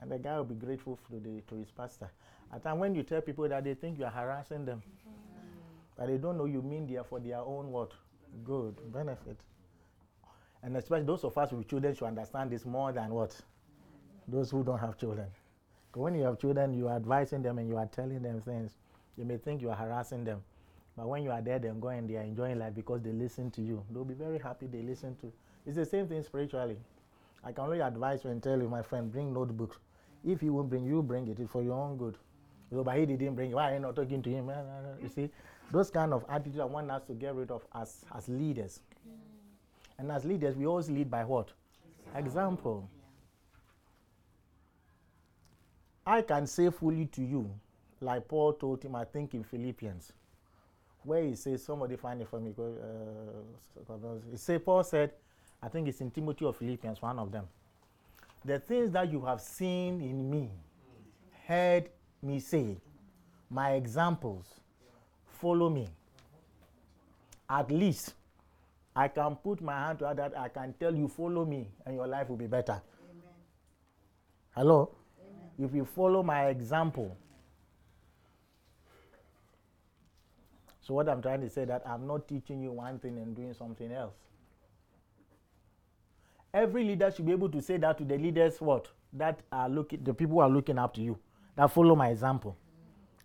And 0.00 0.10
the 0.10 0.18
guy 0.18 0.38
will 0.38 0.44
be 0.44 0.54
grateful 0.54 0.98
to, 1.10 1.20
the, 1.20 1.42
to 1.42 1.56
his 1.56 1.70
pastor. 1.70 2.10
At 2.54 2.62
times 2.62 2.80
when 2.80 2.94
you 2.94 3.02
tell 3.02 3.20
people 3.20 3.46
that 3.48 3.64
they 3.64 3.74
think 3.74 3.98
you 3.98 4.06
are 4.06 4.10
harassing 4.10 4.64
them, 4.64 4.82
but 5.96 6.06
they 6.06 6.16
don't 6.16 6.38
know 6.38 6.46
you 6.46 6.62
mean 6.62 6.86
they 6.86 6.96
are 6.96 7.04
for 7.04 7.20
their 7.20 7.40
own 7.40 7.70
what? 7.70 7.92
Good, 8.44 8.76
benefit. 8.92 9.36
And 10.62 10.74
especially 10.76 11.04
those 11.04 11.22
of 11.24 11.36
us 11.36 11.52
with 11.52 11.68
children 11.68 11.94
should 11.94 12.06
understand 12.06 12.50
this 12.50 12.64
more 12.64 12.92
than 12.92 13.10
what? 13.10 13.38
Those 14.26 14.50
who 14.50 14.64
don't 14.64 14.78
have 14.78 14.96
children. 14.96 15.26
when 15.92 16.14
you 16.14 16.22
have 16.22 16.38
children, 16.38 16.72
you 16.72 16.88
are 16.88 16.96
advising 16.96 17.42
them 17.42 17.58
and 17.58 17.68
you 17.68 17.76
are 17.76 17.86
telling 17.86 18.22
them 18.22 18.40
things. 18.40 18.72
You 19.16 19.24
may 19.24 19.36
think 19.36 19.62
you 19.62 19.70
are 19.70 19.76
harassing 19.76 20.24
them. 20.24 20.42
But 20.96 21.08
when 21.08 21.22
you 21.22 21.30
are 21.30 21.40
there, 21.40 21.58
then 21.58 21.80
go 21.80 21.88
and 21.88 22.08
they 22.08 22.16
are 22.16 22.22
enjoying 22.22 22.58
life 22.58 22.74
because 22.74 23.02
they 23.02 23.12
listen 23.12 23.50
to 23.52 23.62
you. 23.62 23.82
They'll 23.90 24.04
be 24.04 24.14
very 24.14 24.38
happy 24.38 24.66
they 24.66 24.82
listen 24.82 25.16
to. 25.16 25.32
It's 25.66 25.76
the 25.76 25.86
same 25.86 26.06
thing 26.06 26.22
spiritually. 26.22 26.76
I 27.44 27.52
can 27.52 27.64
only 27.64 27.80
advise 27.80 28.24
you 28.24 28.30
and 28.30 28.42
tell 28.42 28.60
you, 28.60 28.68
my 28.68 28.82
friend, 28.82 29.10
bring 29.10 29.32
notebooks. 29.32 29.78
If 30.24 30.42
you 30.42 30.52
won't 30.52 30.70
bring, 30.70 30.84
you 30.84 31.02
bring 31.02 31.26
it. 31.28 31.40
It's 31.40 31.50
for 31.50 31.62
your 31.62 31.74
own 31.74 31.96
good. 31.96 32.16
So, 32.70 32.84
but 32.84 32.96
he 32.96 33.06
didn't 33.06 33.34
bring 33.34 33.50
it. 33.50 33.54
Why 33.54 33.70
are 33.70 33.74
you 33.74 33.80
not 33.80 33.96
talking 33.96 34.22
to 34.22 34.30
him? 34.30 34.50
You 35.02 35.08
see, 35.08 35.30
those 35.70 35.90
kind 35.90 36.12
of 36.12 36.24
attitude 36.28 36.60
I 36.60 36.64
want 36.64 36.90
us 36.90 37.02
to 37.04 37.14
get 37.14 37.34
rid 37.34 37.50
of 37.50 37.66
as, 37.74 38.04
as 38.16 38.28
leaders. 38.28 38.80
And 39.98 40.10
as 40.10 40.24
leaders, 40.24 40.56
we 40.56 40.66
always 40.66 40.88
lead 40.90 41.10
by 41.10 41.24
what? 41.24 41.48
Example. 42.14 42.88
I 46.06 46.22
can 46.22 46.46
say 46.46 46.70
fully 46.70 47.06
to 47.06 47.22
you, 47.22 47.50
like 48.02 48.28
Paul 48.28 48.54
told 48.54 48.82
him, 48.82 48.94
I 48.96 49.04
think 49.04 49.34
in 49.34 49.44
Philippians, 49.44 50.12
where 51.04 51.22
he 51.22 51.34
says, 51.34 51.64
somebody 51.64 51.96
find 51.96 52.20
it 52.20 52.28
for 52.28 52.40
me. 52.40 52.52
Uh, 52.58 53.94
he 54.30 54.36
say, 54.36 54.58
Paul 54.58 54.84
said, 54.84 55.12
I 55.62 55.68
think 55.68 55.88
it's 55.88 56.00
in 56.00 56.10
Timothy 56.10 56.44
or 56.44 56.52
Philippians, 56.52 57.00
one 57.00 57.18
of 57.18 57.30
them. 57.30 57.46
The 58.44 58.58
things 58.58 58.90
that 58.92 59.10
you 59.10 59.24
have 59.24 59.40
seen 59.40 60.00
in 60.00 60.28
me, 60.30 60.50
heard 61.46 61.88
me 62.22 62.40
say, 62.40 62.76
my 63.48 63.72
examples, 63.72 64.46
follow 65.26 65.70
me. 65.70 65.88
At 67.48 67.70
least 67.70 68.14
I 68.94 69.08
can 69.08 69.36
put 69.36 69.60
my 69.60 69.86
hand 69.86 70.00
to 70.00 70.12
that, 70.16 70.36
I 70.38 70.48
can 70.48 70.74
tell 70.78 70.94
you, 70.94 71.08
follow 71.08 71.44
me, 71.44 71.68
and 71.86 71.94
your 71.94 72.06
life 72.06 72.28
will 72.28 72.36
be 72.36 72.46
better. 72.46 72.80
Hello? 74.54 74.90
If 75.58 75.74
you 75.74 75.84
follow 75.84 76.22
my 76.22 76.48
example, 76.48 77.16
so 80.82 80.94
what 80.94 81.08
I'm 81.08 81.22
trying 81.22 81.40
to 81.40 81.48
say 81.48 81.64
that 81.64 81.82
I'm 81.86 82.06
not 82.06 82.28
teaching 82.28 82.60
you 82.60 82.72
one 82.72 82.98
thing 82.98 83.16
and 83.16 83.34
doing 83.34 83.54
something 83.54 83.90
else. 83.92 84.14
Every 86.52 86.84
leader 86.84 87.10
should 87.10 87.24
be 87.24 87.32
able 87.32 87.48
to 87.50 87.62
say 87.62 87.76
that 87.78 87.96
to 87.98 88.04
the 88.04 88.18
leaders 88.18 88.60
what 88.60 88.88
that 89.12 89.40
are 89.52 89.68
looking 89.68 90.02
the 90.02 90.12
people 90.12 90.34
who 90.34 90.40
are 90.40 90.50
looking 90.50 90.78
up 90.78 90.92
to 90.94 91.00
you 91.00 91.18
that 91.56 91.70
follow 91.72 91.94
my 91.94 92.08
example. 92.08 92.56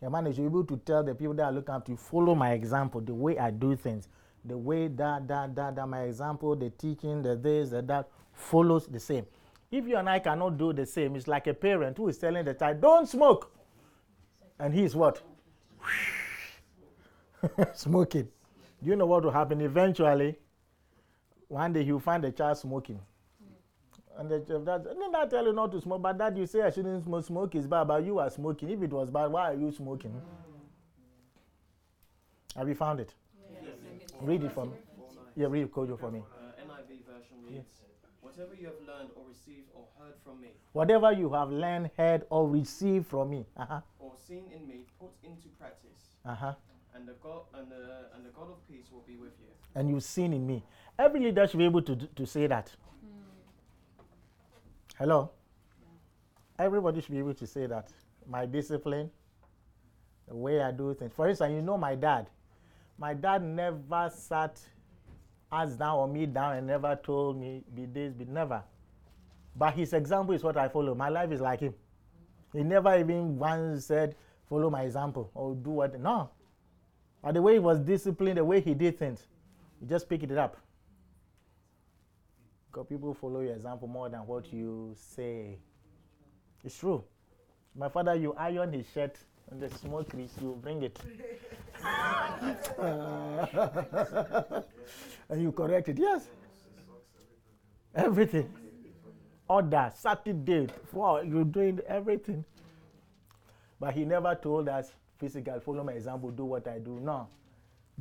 A 0.01 0.09
man 0.09 0.25
should 0.25 0.37
be 0.37 0.43
able 0.43 0.65
to 0.65 0.77
tell 0.77 1.03
the 1.03 1.15
people 1.15 1.33
that 1.33 1.45
are 1.45 1.51
looking 1.51 1.73
up 1.73 1.85
to 1.85 1.93
you, 1.93 1.97
follow 1.97 2.35
my 2.35 2.51
example, 2.51 3.01
the 3.01 3.13
way 3.13 3.37
I 3.39 3.49
do 3.49 3.75
things, 3.75 4.07
the 4.45 4.57
way 4.57 4.87
that 4.89 5.27
that 5.27 5.55
that, 5.55 5.75
that 5.75 5.87
my 5.87 6.03
example, 6.03 6.55
the 6.55 6.69
teaching, 6.69 7.23
the 7.23 7.35
this, 7.35 7.69
the 7.69 7.81
that 7.81 8.07
follows 8.33 8.85
the 8.85 8.99
same. 8.99 9.25
If 9.71 9.87
you 9.87 9.97
and 9.97 10.07
I 10.07 10.19
cannot 10.19 10.57
do 10.57 10.71
the 10.71 10.85
same, 10.85 11.15
it's 11.15 11.27
like 11.27 11.47
a 11.47 11.53
parent 11.53 11.97
who 11.97 12.07
is 12.07 12.19
telling 12.19 12.45
the 12.45 12.53
child, 12.53 12.79
"Don't 12.79 13.09
smoke," 13.09 13.51
and 14.59 14.73
he 14.73 14.83
is 14.83 14.95
what? 14.95 15.23
smoking. 17.73 18.27
Do 18.83 18.89
you 18.89 18.95
know 18.95 19.05
what 19.05 19.23
will 19.23 19.31
happen? 19.31 19.61
Eventually, 19.61 20.37
one 21.47 21.73
day 21.73 21.83
he'll 21.83 21.99
find 21.99 22.23
the 22.23 22.31
child 22.31 22.57
smoking. 22.57 22.99
And 24.17 24.29
the 24.31 24.39
child, 24.39 24.65
that, 24.65 24.83
didn't 24.83 25.15
I 25.15 25.25
tell 25.27 25.45
you 25.45 25.53
not 25.53 25.71
to 25.71 25.81
smoke? 25.81 26.01
But 26.01 26.17
that 26.17 26.35
you 26.35 26.45
say 26.47 26.61
I 26.61 26.69
shouldn't 26.71 27.03
smoke, 27.03 27.25
smoke 27.25 27.55
is 27.55 27.67
bad, 27.67 27.87
but 27.87 28.03
you 28.03 28.19
are 28.19 28.29
smoking. 28.29 28.69
If 28.69 28.81
it 28.81 28.91
was 28.91 29.09
bad, 29.11 29.27
why 29.31 29.51
are 29.51 29.55
you 29.55 29.71
smoking? 29.71 30.19
Have 32.55 32.67
you 32.67 32.75
found 32.75 32.99
it? 32.99 33.13
Read 34.21 34.43
it 34.43 34.51
for 34.51 34.65
me. 34.65 34.71
Yeah, 35.35 35.47
read 35.49 35.71
Kojo, 35.71 35.99
for 35.99 36.09
me. 36.09 36.19
Uh, 36.19 36.63
NIV 36.63 37.05
version 37.05 37.37
reads, 37.47 37.81
Whatever 38.21 38.55
you 38.59 38.65
have 38.65 38.81
learned 38.87 39.09
or 39.15 39.23
received 39.29 39.67
or 39.75 39.85
heard 39.99 40.15
from 40.23 40.41
me, 40.41 40.47
Whatever 40.73 41.11
you 41.11 41.31
have 41.33 41.51
learned, 41.51 41.91
heard, 41.95 42.23
or 42.31 42.47
received 42.49 43.05
from 43.05 43.29
me. 43.29 43.45
Uh-huh. 43.55 43.81
or 43.99 44.13
seen 44.27 44.43
in 44.53 44.67
me, 44.67 44.85
put 44.99 45.09
into 45.23 45.47
practice, 45.59 46.15
Uh-huh. 46.25 46.53
And 46.97 47.07
the 47.07 47.13
God 47.21 47.41
and 47.53 47.69
the 47.71 47.75
and 48.15 48.25
the 48.25 48.29
God 48.29 48.49
of 48.49 48.67
peace 48.67 48.85
will 48.91 49.03
be 49.07 49.15
with 49.15 49.33
you. 49.39 49.47
and 49.75 49.89
you've 49.89 50.03
seen 50.03 50.33
in 50.33 50.45
me. 50.45 50.63
Every 50.97 51.19
leader 51.19 51.47
should 51.47 51.59
be 51.59 51.65
able 51.65 51.81
to, 51.83 51.95
do- 51.95 52.07
to 52.15 52.25
say 52.25 52.47
that. 52.47 52.71
Hmm. 53.01 54.03
Hello? 54.97 55.31
Everybody 56.57 57.01
should 57.01 57.11
be 57.11 57.19
able 57.19 57.35
to 57.35 57.45
say 57.45 57.67
that. 57.67 57.91
My 58.27 58.45
discipline, 58.47 59.11
the 60.27 60.35
way 60.35 60.59
I 60.61 60.71
do 60.71 60.93
things. 60.95 61.13
For 61.15 61.29
instance, 61.29 61.53
you 61.53 61.61
know 61.61 61.77
my 61.77 61.93
dad. 61.95 62.29
My 62.97 63.13
dad 63.13 63.43
never 63.43 64.11
sat 64.13 64.59
us 65.51 65.73
down 65.75 65.95
or 65.97 66.07
me 66.07 66.25
down 66.25 66.57
and 66.57 66.65
never 66.65 66.99
told 67.03 67.39
me, 67.39 67.63
be 67.75 67.85
this, 67.85 68.11
be 68.13 68.25
never. 68.25 68.63
But 69.55 69.75
his 69.75 69.93
example 69.93 70.33
is 70.33 70.43
what 70.43 70.57
I 70.57 70.67
follow. 70.67 70.95
My 70.95 71.09
life 71.09 71.31
is 71.31 71.41
like 71.41 71.59
him. 71.59 71.75
He 72.53 72.63
never 72.63 72.97
even 72.97 73.37
once 73.37 73.85
said, 73.85 74.15
follow 74.49 74.69
my 74.71 74.81
example 74.81 75.29
or 75.35 75.53
do 75.53 75.69
what. 75.69 75.99
No. 75.99 76.31
But 77.21 77.33
the 77.33 77.41
way 77.41 77.53
he 77.53 77.59
was 77.59 77.79
disciplined, 77.79 78.37
the 78.37 78.45
way 78.45 78.61
he 78.61 78.73
did 78.73 78.99
things, 78.99 79.27
you 79.81 79.87
just 79.87 80.07
pick 80.07 80.23
it 80.23 80.37
up. 80.37 80.57
Because 82.71 82.87
people 82.87 83.13
follow 83.13 83.41
your 83.41 83.53
example 83.53 83.87
more 83.87 84.09
than 84.09 84.19
what 84.21 84.51
you 84.53 84.93
say. 84.95 85.57
It's 86.63 86.77
true. 86.77 87.03
My 87.75 87.89
father, 87.89 88.15
you 88.15 88.33
iron 88.33 88.73
his 88.73 88.85
shirt 88.93 89.17
and 89.49 89.61
the 89.61 89.69
smoke 89.69 90.09
grease, 90.09 90.33
you 90.41 90.57
bring 90.61 90.83
it. 90.83 90.99
and 95.29 95.41
you 95.41 95.51
correct 95.51 95.89
it. 95.89 95.97
Yes. 95.97 96.27
Everything. 97.95 98.51
Order, 99.47 99.91
Saturday, 99.95 100.67
for 100.91 101.23
you're 101.23 101.45
doing 101.45 101.79
everything. 101.87 102.43
But 103.79 103.93
he 103.93 104.05
never 104.05 104.35
told 104.35 104.67
us, 104.67 104.91
physical, 105.17 105.59
follow 105.59 105.83
my 105.83 105.93
example, 105.93 106.31
do 106.31 106.45
what 106.45 106.67
I 106.67 106.79
do. 106.79 106.99
No. 107.01 107.27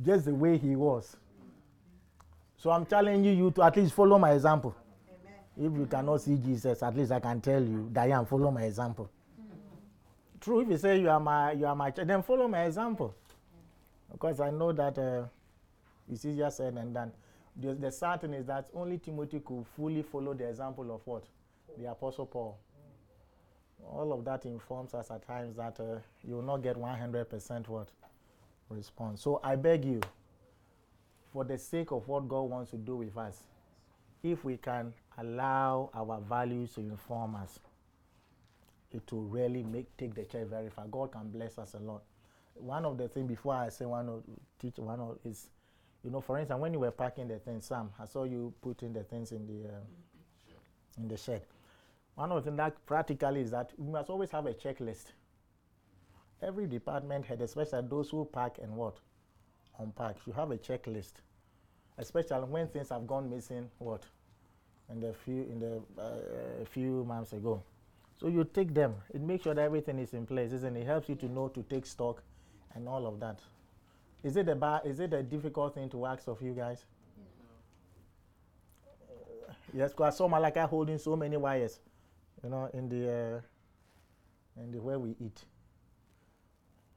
Just 0.03 0.25
the 0.25 0.35
way 0.35 0.57
he 0.57 0.75
was. 0.75 1.15
So 2.57 2.71
I'm 2.71 2.85
challenging 2.85 3.37
you 3.37 3.51
to 3.51 3.63
at 3.63 3.75
least 3.75 3.93
follow 3.93 4.17
my 4.17 4.31
example. 4.31 4.75
If 5.55 5.73
you 5.73 5.87
cannot 5.89 6.21
see 6.21 6.37
Jesus, 6.37 6.83
at 6.83 6.95
least 6.95 7.11
I 7.11 7.19
can 7.19 7.41
tell 7.41 7.61
you, 7.61 7.89
Diane, 7.91 8.25
follow 8.25 8.51
my 8.51 8.63
example. 8.63 9.09
True, 10.39 10.61
if 10.61 10.69
you 10.69 10.77
say 10.77 10.99
you 10.99 11.09
are 11.09 11.19
my 11.19 11.51
you 11.53 11.65
are 11.65 11.75
my 11.75 11.89
child, 11.89 12.07
then 12.07 12.21
follow 12.21 12.47
my 12.47 12.63
example. 12.63 13.15
Because 14.11 14.39
I 14.39 14.51
know 14.51 14.71
that 14.71 14.97
uh, 14.97 15.23
it's 16.11 16.23
easier 16.25 16.49
said 16.51 16.75
than 16.75 16.93
done. 16.93 17.11
The, 17.55 17.73
the 17.73 17.91
sad 17.91 18.21
thing 18.21 18.33
is 18.33 18.45
that 18.45 18.69
only 18.73 18.99
Timothy 18.99 19.41
could 19.43 19.65
fully 19.75 20.03
follow 20.03 20.35
the 20.35 20.47
example 20.47 20.93
of 20.93 21.01
what? 21.05 21.23
The 21.77 21.89
Apostle 21.89 22.27
Paul. 22.27 22.57
All 23.85 24.13
of 24.13 24.25
that 24.25 24.45
informs 24.45 24.93
us 24.93 25.11
at 25.11 25.25
times 25.25 25.55
that 25.57 25.79
uh, 25.79 25.99
you 26.23 26.35
will 26.35 26.41
not 26.41 26.57
get 26.57 26.75
100% 26.75 27.67
what? 27.67 27.89
Response. 28.69 29.21
So 29.21 29.39
I 29.43 29.55
beg 29.55 29.85
you, 29.85 30.01
for 31.31 31.43
the 31.43 31.57
sake 31.57 31.91
of 31.91 32.07
what 32.07 32.27
God 32.27 32.43
wants 32.43 32.71
to 32.71 32.77
do 32.77 32.97
with 32.97 33.17
us, 33.17 33.43
if 34.23 34.43
we 34.43 34.57
can 34.57 34.93
allow 35.17 35.89
our 35.93 36.19
values 36.27 36.73
to 36.73 36.81
inform 36.81 37.35
us, 37.35 37.59
it 38.91 39.03
will 39.11 39.23
really 39.23 39.63
make 39.63 39.95
take 39.97 40.15
the 40.15 40.23
church 40.23 40.47
very 40.47 40.69
far. 40.69 40.85
God 40.87 41.11
can 41.11 41.29
bless 41.29 41.57
us 41.57 41.73
a 41.73 41.79
lot. 41.79 42.03
One 42.55 42.85
of 42.85 42.97
the 42.97 43.07
things 43.07 43.27
before 43.27 43.53
I 43.53 43.69
say 43.69 43.85
one 43.85 44.09
of 44.09 44.23
teach 44.59 44.77
one 44.77 44.99
of 44.99 45.17
is, 45.23 45.49
you 46.03 46.09
know, 46.09 46.21
for 46.21 46.37
instance, 46.39 46.59
when 46.59 46.73
you 46.73 46.79
were 46.79 46.91
packing 46.91 47.27
the 47.27 47.37
things, 47.39 47.65
Sam, 47.65 47.89
I 47.99 48.05
saw 48.05 48.23
you 48.23 48.53
putting 48.61 48.93
the 48.93 49.03
things 49.03 49.31
in 49.31 49.45
the 49.45 49.69
um, 49.69 49.83
in 50.97 51.07
the 51.07 51.17
shed. 51.17 51.43
One 52.17 52.31
of 52.31 52.43
the 52.43 52.49
things 52.49 52.57
that 52.57 52.83
practically 52.87 53.41
is 53.41 53.51
that 53.51 53.73
we 53.77 53.91
must 53.91 54.09
always 54.09 54.31
have 54.31 54.47
a 54.47 54.53
checklist. 54.53 55.11
Every 56.41 56.65
department 56.65 57.25
head, 57.25 57.41
especially 57.41 57.87
those 57.87 58.09
who 58.09 58.25
pack 58.25 58.57
and 58.59 58.75
what 58.75 58.97
unpack, 59.77 60.15
You 60.25 60.33
have 60.33 60.49
a 60.49 60.57
checklist. 60.57 61.13
Especially 61.99 62.39
when 62.45 62.69
things 62.69 62.89
have 62.89 63.05
gone 63.05 63.29
missing, 63.29 63.69
what 63.77 64.01
in 64.89 64.99
the 64.99 65.13
few 65.13 65.43
in 65.43 65.59
the 65.59 66.01
uh, 66.01 66.65
few 66.65 67.05
months 67.05 67.33
ago. 67.33 67.61
So 68.19 68.29
you 68.29 68.43
take 68.45 68.73
them. 68.73 68.95
It 69.13 69.21
makes 69.21 69.43
sure 69.43 69.53
that 69.53 69.61
everything 69.61 69.99
is 69.99 70.13
in 70.13 70.25
place, 70.25 70.51
isn't 70.53 70.75
it? 70.75 70.81
It 70.81 70.85
helps 70.87 71.09
you 71.09 71.15
to 71.15 71.27
know 71.27 71.49
to 71.49 71.61
take 71.69 71.85
stock 71.85 72.23
and 72.73 72.87
all 72.89 73.05
of 73.05 73.19
that. 73.19 73.41
Is 74.23 74.37
it 74.37 74.49
a 74.49 74.81
is 74.83 74.99
it 74.99 75.13
a 75.13 75.21
difficult 75.21 75.75
thing 75.75 75.87
to 75.89 76.07
ask 76.07 76.27
of 76.27 76.41
you 76.41 76.53
guys? 76.53 76.83
Uh, 79.07 79.53
yes, 79.71 79.91
because 79.91 80.15
I 80.15 80.17
saw 80.17 80.27
Malaka 80.27 80.67
holding 80.67 80.97
so 80.97 81.15
many 81.15 81.37
wires, 81.37 81.79
you 82.47 82.51
know, 82.51 82.69
in 82.73 82.87
the 82.87 83.03
uh, 83.11 84.61
in 84.63 84.71
the 84.71 84.79
where 84.79 84.97
we 84.97 85.17
eat, 85.19 85.43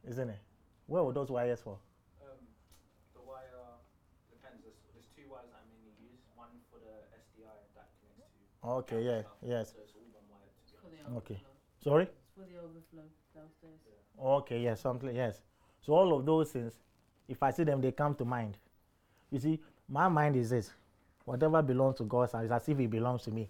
isn't 0.09 0.31
it? 0.31 0.39
Where 0.87 1.03
were 1.03 1.13
those 1.13 1.29
wires 1.29 1.61
for? 1.61 1.77
Um, 2.23 2.39
the 3.15 3.21
wire 3.21 3.43
depends. 4.31 4.63
There's, 4.63 4.79
there's 4.95 5.11
two 5.11 5.27
wires 5.29 5.51
that 5.51 5.59
I 5.59 5.67
mainly 5.75 5.91
use. 5.99 6.23
One 6.37 6.55
for 6.71 6.79
the 6.79 6.95
SDI 7.19 7.51
that 7.75 7.91
connects 7.99 8.39
to. 8.63 8.69
Okay, 8.79 9.03
yeah, 9.03 9.27
stuff. 9.27 9.43
yes. 9.43 9.75
So 9.75 9.83
it's 9.83 9.93
all 9.99 10.07
one 10.15 10.23
wire 10.31 10.47
to 10.47 10.71
be 10.71 10.79
For 10.79 10.91
the 10.95 11.03
honest. 11.03 11.27
Okay. 11.27 11.43
Sorry. 11.83 12.07
It's 12.07 12.35
for 12.39 12.47
the 12.47 12.59
overflow 12.63 13.11
downstairs. 13.35 13.83
Okay, 14.23 14.61
yes, 14.63 14.81
something, 14.81 15.17
yes. 15.17 15.43
So 15.83 15.95
all 15.95 16.15
of 16.15 16.27
those 16.27 16.53
things, 16.53 16.75
if 17.27 17.43
I 17.43 17.51
see 17.51 17.65
them, 17.65 17.81
they 17.81 17.91
come 17.91 18.15
to 18.15 18.25
mind. 18.25 18.57
You 19.33 19.41
see, 19.41 19.59
my 19.89 20.07
mind 20.07 20.37
is 20.37 20.51
this: 20.51 20.71
whatever 21.25 21.61
belongs 21.61 21.97
to 21.97 22.05
God, 22.05 22.31
it's 22.35 22.53
as 22.53 22.69
if 22.69 22.79
it 22.79 22.89
belongs 22.89 23.23
to 23.25 23.33
me. 23.33 23.49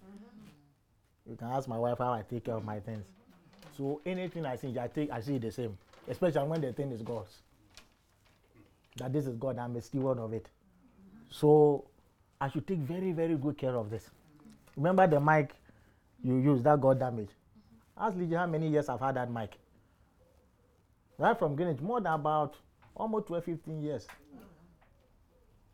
You 1.31 1.37
can 1.37 1.47
ask 1.47 1.69
my 1.69 1.79
wife 1.79 1.99
how 1.99 2.13
I 2.13 2.23
take 2.29 2.45
care 2.45 2.57
of 2.57 2.65
my 2.65 2.81
things. 2.81 3.05
So 3.79 4.01
anything 4.05 4.45
I 4.45 4.57
see, 4.57 4.77
I 4.79 4.89
take, 4.89 5.13
I 5.13 5.21
see 5.21 5.39
the 5.39 5.53
same. 5.53 5.79
Especially 6.09 6.43
when 6.43 6.61
the 6.61 6.73
thing 6.73 6.91
is 6.91 7.03
God's. 7.03 7.31
that 8.97 9.13
this 9.13 9.27
is 9.27 9.37
God, 9.37 9.57
I'm 9.59 9.77
a 9.77 9.81
steward 9.81 10.19
of 10.19 10.33
it. 10.33 10.49
So 11.31 11.85
I 12.41 12.51
should 12.51 12.67
take 12.67 12.79
very, 12.79 13.13
very 13.13 13.37
good 13.37 13.57
care 13.57 13.77
of 13.77 13.91
this. 13.91 14.11
Remember 14.77 15.07
the 15.07 15.21
mic 15.21 15.55
you 16.25 16.37
used 16.37 16.65
that 16.65 16.81
got 16.81 16.99
damaged? 16.99 17.33
Ask 17.97 18.17
Lydia 18.17 18.39
how 18.39 18.47
many 18.47 18.69
years 18.69 18.89
I've 18.89 19.01
had 19.01 19.15
that 19.15 19.31
mic. 19.31 19.57
Right 21.17 21.39
from 21.39 21.55
Greenwich, 21.55 21.81
more 21.81 22.01
than 22.01 22.13
about 22.13 22.57
almost 22.97 23.29
12, 23.29 23.45
15 23.45 23.83
years. 23.83 24.09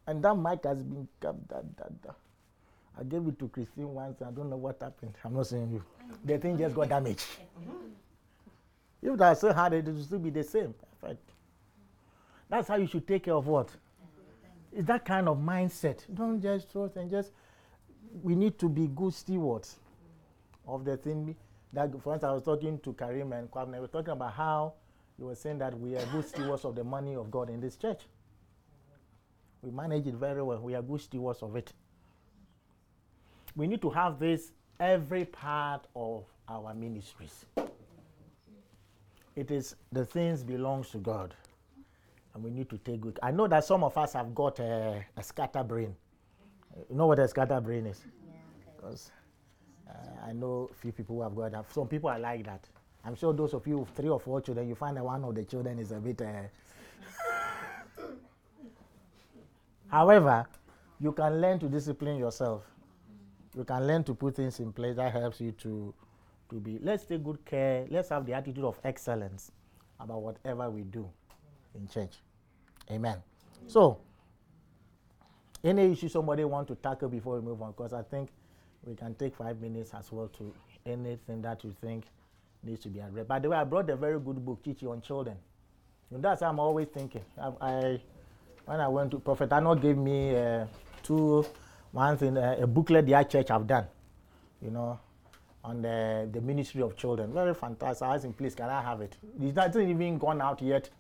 And 0.07 0.23
that 0.23 0.35
mic 0.35 0.65
has 0.65 0.83
been 0.83 1.09
kept. 1.21 1.49
That, 1.49 1.77
that, 1.79 2.03
that. 2.03 2.17
I 2.99 3.05
gave 3.05 3.27
it 3.27 3.39
to 3.39 3.49
Christine 3.49 3.93
once. 3.93 4.23
I 4.23 4.31
don't 4.31 4.49
know 4.49 4.57
what 4.57 4.81
happened. 4.81 5.15
I'm 5.25 5.35
not 5.35 5.47
saying 5.47 5.71
you. 5.71 5.85
The 6.25 6.39
thing 6.39 6.57
just 6.57 6.75
got 6.75 6.89
damaged. 6.89 7.27
Mm-hmm. 7.61 9.15
If 9.15 9.21
I 9.21 9.35
still 9.35 9.53
had 9.53 9.73
it, 9.75 9.87
it 9.87 9.93
would 9.93 10.05
still 10.05 10.19
be 10.19 10.31
the 10.31 10.43
same. 10.43 10.75
Perfect. 11.01 11.31
That's 12.49 12.69
how 12.69 12.77
you 12.77 12.87
should 12.87 13.07
take 13.07 13.25
care 13.25 13.35
of 13.35 13.47
what? 13.47 13.71
It's 14.73 14.87
that 14.87 15.05
kind 15.05 15.29
of 15.29 15.39
mindset. 15.39 15.99
Don't 16.15 16.41
just 16.41 16.71
throw 16.71 16.91
and 16.97 17.11
just. 17.11 17.33
We 18.23 18.35
need 18.35 18.59
to 18.61 18.69
be 18.69 18.89
good 18.89 19.13
stewards 19.13 19.77
of 20.67 20.85
the 20.85 20.97
thing. 20.97 21.37
That, 21.73 21.91
for 22.03 22.15
instance, 22.15 22.31
I 22.31 22.33
was 22.33 22.43
talking 22.43 22.79
to 22.79 22.93
Karim 22.95 23.33
and 23.33 23.51
Kwame. 23.51 23.73
We 23.73 23.81
were 23.81 23.89
talking 23.89 24.13
about 24.13 24.33
how 24.33 24.75
you 25.19 25.27
were 25.27 25.35
saying 25.35 25.59
that 25.59 25.79
we 25.79 25.97
are 25.97 26.05
good 26.13 26.27
stewards 26.27 26.65
of 26.65 26.75
the 26.75 26.85
money 26.85 27.15
of 27.15 27.31
God 27.31 27.51
in 27.51 27.61
this 27.61 27.77
church. 27.77 28.03
We 29.63 29.71
manage 29.71 30.07
it 30.07 30.15
very 30.15 30.43
well. 30.43 30.61
We 30.61 30.75
are 30.75 30.83
good 30.83 31.01
stewards 31.01 31.43
of 31.43 31.57
it. 31.57 31.73
We 33.57 33.67
need 33.67 33.81
to 33.83 33.91
have 33.91 34.19
this 34.19 34.53
every 34.79 35.25
part 35.25 35.87
of 35.97 36.25
our 36.47 36.75
ministries. 36.75 37.47
It 39.35 39.51
is 39.51 39.77
the 39.93 40.05
things 40.05 40.45
belongs 40.45 40.91
to 40.91 40.99
God, 40.99 41.35
and 42.35 42.45
we 42.45 42.51
need 42.51 42.69
to 42.71 42.79
take 42.79 43.01
good. 43.01 43.19
I 43.23 43.31
know 43.31 43.47
that 43.49 43.65
some 43.65 43.83
of 43.83 43.97
us 43.97 44.13
have 44.13 44.35
got 44.35 44.59
a, 44.61 45.05
a 45.17 45.23
scatter 45.23 45.65
brain. 45.65 45.95
You 46.91 46.97
know 46.97 47.07
what 47.07 47.19
a 47.19 47.27
scatter 47.27 47.61
brain 47.61 47.87
is? 47.87 48.03
Because 48.77 49.11
uh, 49.89 50.27
I 50.29 50.33
know 50.33 50.69
a 50.71 50.75
few 50.75 50.93
people 50.93 51.17
who 51.17 51.23
have 51.23 51.35
got 51.35 51.53
that. 51.53 51.73
Some 51.73 51.89
people 51.89 52.11
are 52.11 52.19
like 52.19 52.45
that. 52.45 52.69
I'm 53.05 53.15
sure 53.15 53.33
those 53.33 53.55
of 53.55 53.67
you 53.67 53.79
with 53.79 53.89
three 53.91 54.09
or 54.09 54.21
four 54.21 54.41
children, 54.43 54.69
you 54.69 54.75
find 54.75 54.97
that 54.97 55.05
one 55.05 55.25
of 55.25 55.35
the 55.35 55.45
children 55.45 55.79
is 55.79 55.93
a 55.93 55.97
bit. 55.97 56.21
Uh, 56.21 56.43
However, 59.89 60.47
you 61.01 61.13
can 61.13 61.41
learn 61.41 61.59
to 61.61 61.69
discipline 61.69 62.19
yourself. 62.19 62.63
You 63.57 63.65
can 63.65 63.87
learn 63.87 64.05
to 64.05 64.15
put 64.15 64.37
things 64.37 64.61
in 64.61 64.73
place 64.73 64.97
that 64.97 65.13
helps 65.13 65.41
you 65.41 65.53
to, 65.53 65.95
to 66.51 66.61
be. 66.61 66.79
Let's 66.83 67.05
take 67.07 67.25
good 67.25 67.45
care. 67.45 67.87
Let's 67.91 68.11
have 68.11 68.27
the 68.27 68.35
attitude 68.35 68.65
of 68.65 68.79
excellence 68.85 69.51
about 69.99 70.21
whatever 70.21 70.71
we 70.71 70.83
do 70.83 71.09
in 71.75 71.89
church. 71.89 72.17
Amen. 72.91 73.17
So, 73.67 73.99
any 75.65 75.91
issue 75.91 76.09
somebody 76.09 76.45
want 76.45 76.69
to 76.69 76.75
tackle 76.75 77.09
before 77.09 77.37
we 77.37 77.41
move 77.41 77.63
on? 77.63 77.73
Because 77.73 77.93
I 77.95 78.03
think 78.03 78.29
we 78.85 78.95
can 78.95 79.15
take 79.15 79.35
five 79.35 79.61
minutes 79.61 79.93
as 79.95 80.13
well 80.13 80.29
to 80.29 80.53
anything 80.85 81.43
that 81.43 81.65
you 81.65 81.75
think 81.81 82.05
needs 82.63 82.81
to 82.81 82.89
be 82.89 83.01
addressed. 83.01 83.29
By 83.29 83.39
the 83.39 83.49
way, 83.49 83.57
I 83.57 83.65
brought 83.65 83.89
a 83.91 83.97
very 83.97 84.21
good 84.21 84.45
book, 84.45 84.63
Chichi 84.63 84.87
on 84.87 85.01
Children. 85.01 85.37
And 86.13 86.23
that's 86.23 86.43
I'm 86.43 86.61
always 86.61 86.89
thinking. 86.89 87.25
I, 87.41 87.51
I 87.61 88.01
when 88.67 88.81
I 88.81 88.89
went 88.89 89.11
to 89.13 89.19
Prophet 89.19 89.53
Arnold 89.53 89.81
gave 89.81 89.97
me 89.97 90.37
uh, 90.37 90.67
two, 91.03 91.45
one 91.93 92.17
thing, 92.17 92.37
uh, 92.37 92.57
a 92.61 92.67
booklet 92.67 93.07
the 93.07 93.25
church 93.25 93.49
have 93.49 93.67
done, 93.67 93.87
you 94.61 94.71
know, 94.71 94.99
on 95.65 95.83
the, 95.83 96.29
the 96.33 96.41
ministry 96.41 96.83
of 96.83 96.97
children. 96.97 97.33
Very 97.33 97.55
fantastic. 97.55 98.07
I 98.07 98.15
asked 98.15 98.25
him, 98.25 98.33
please, 98.33 98.55
can 98.55 98.69
I 98.69 98.83
have 98.83 99.01
it? 99.01 99.17
It's 99.41 99.57
not 99.57 99.75
even 99.75 100.19
gone 100.19 100.41
out 100.41 100.63
yet 100.63 100.91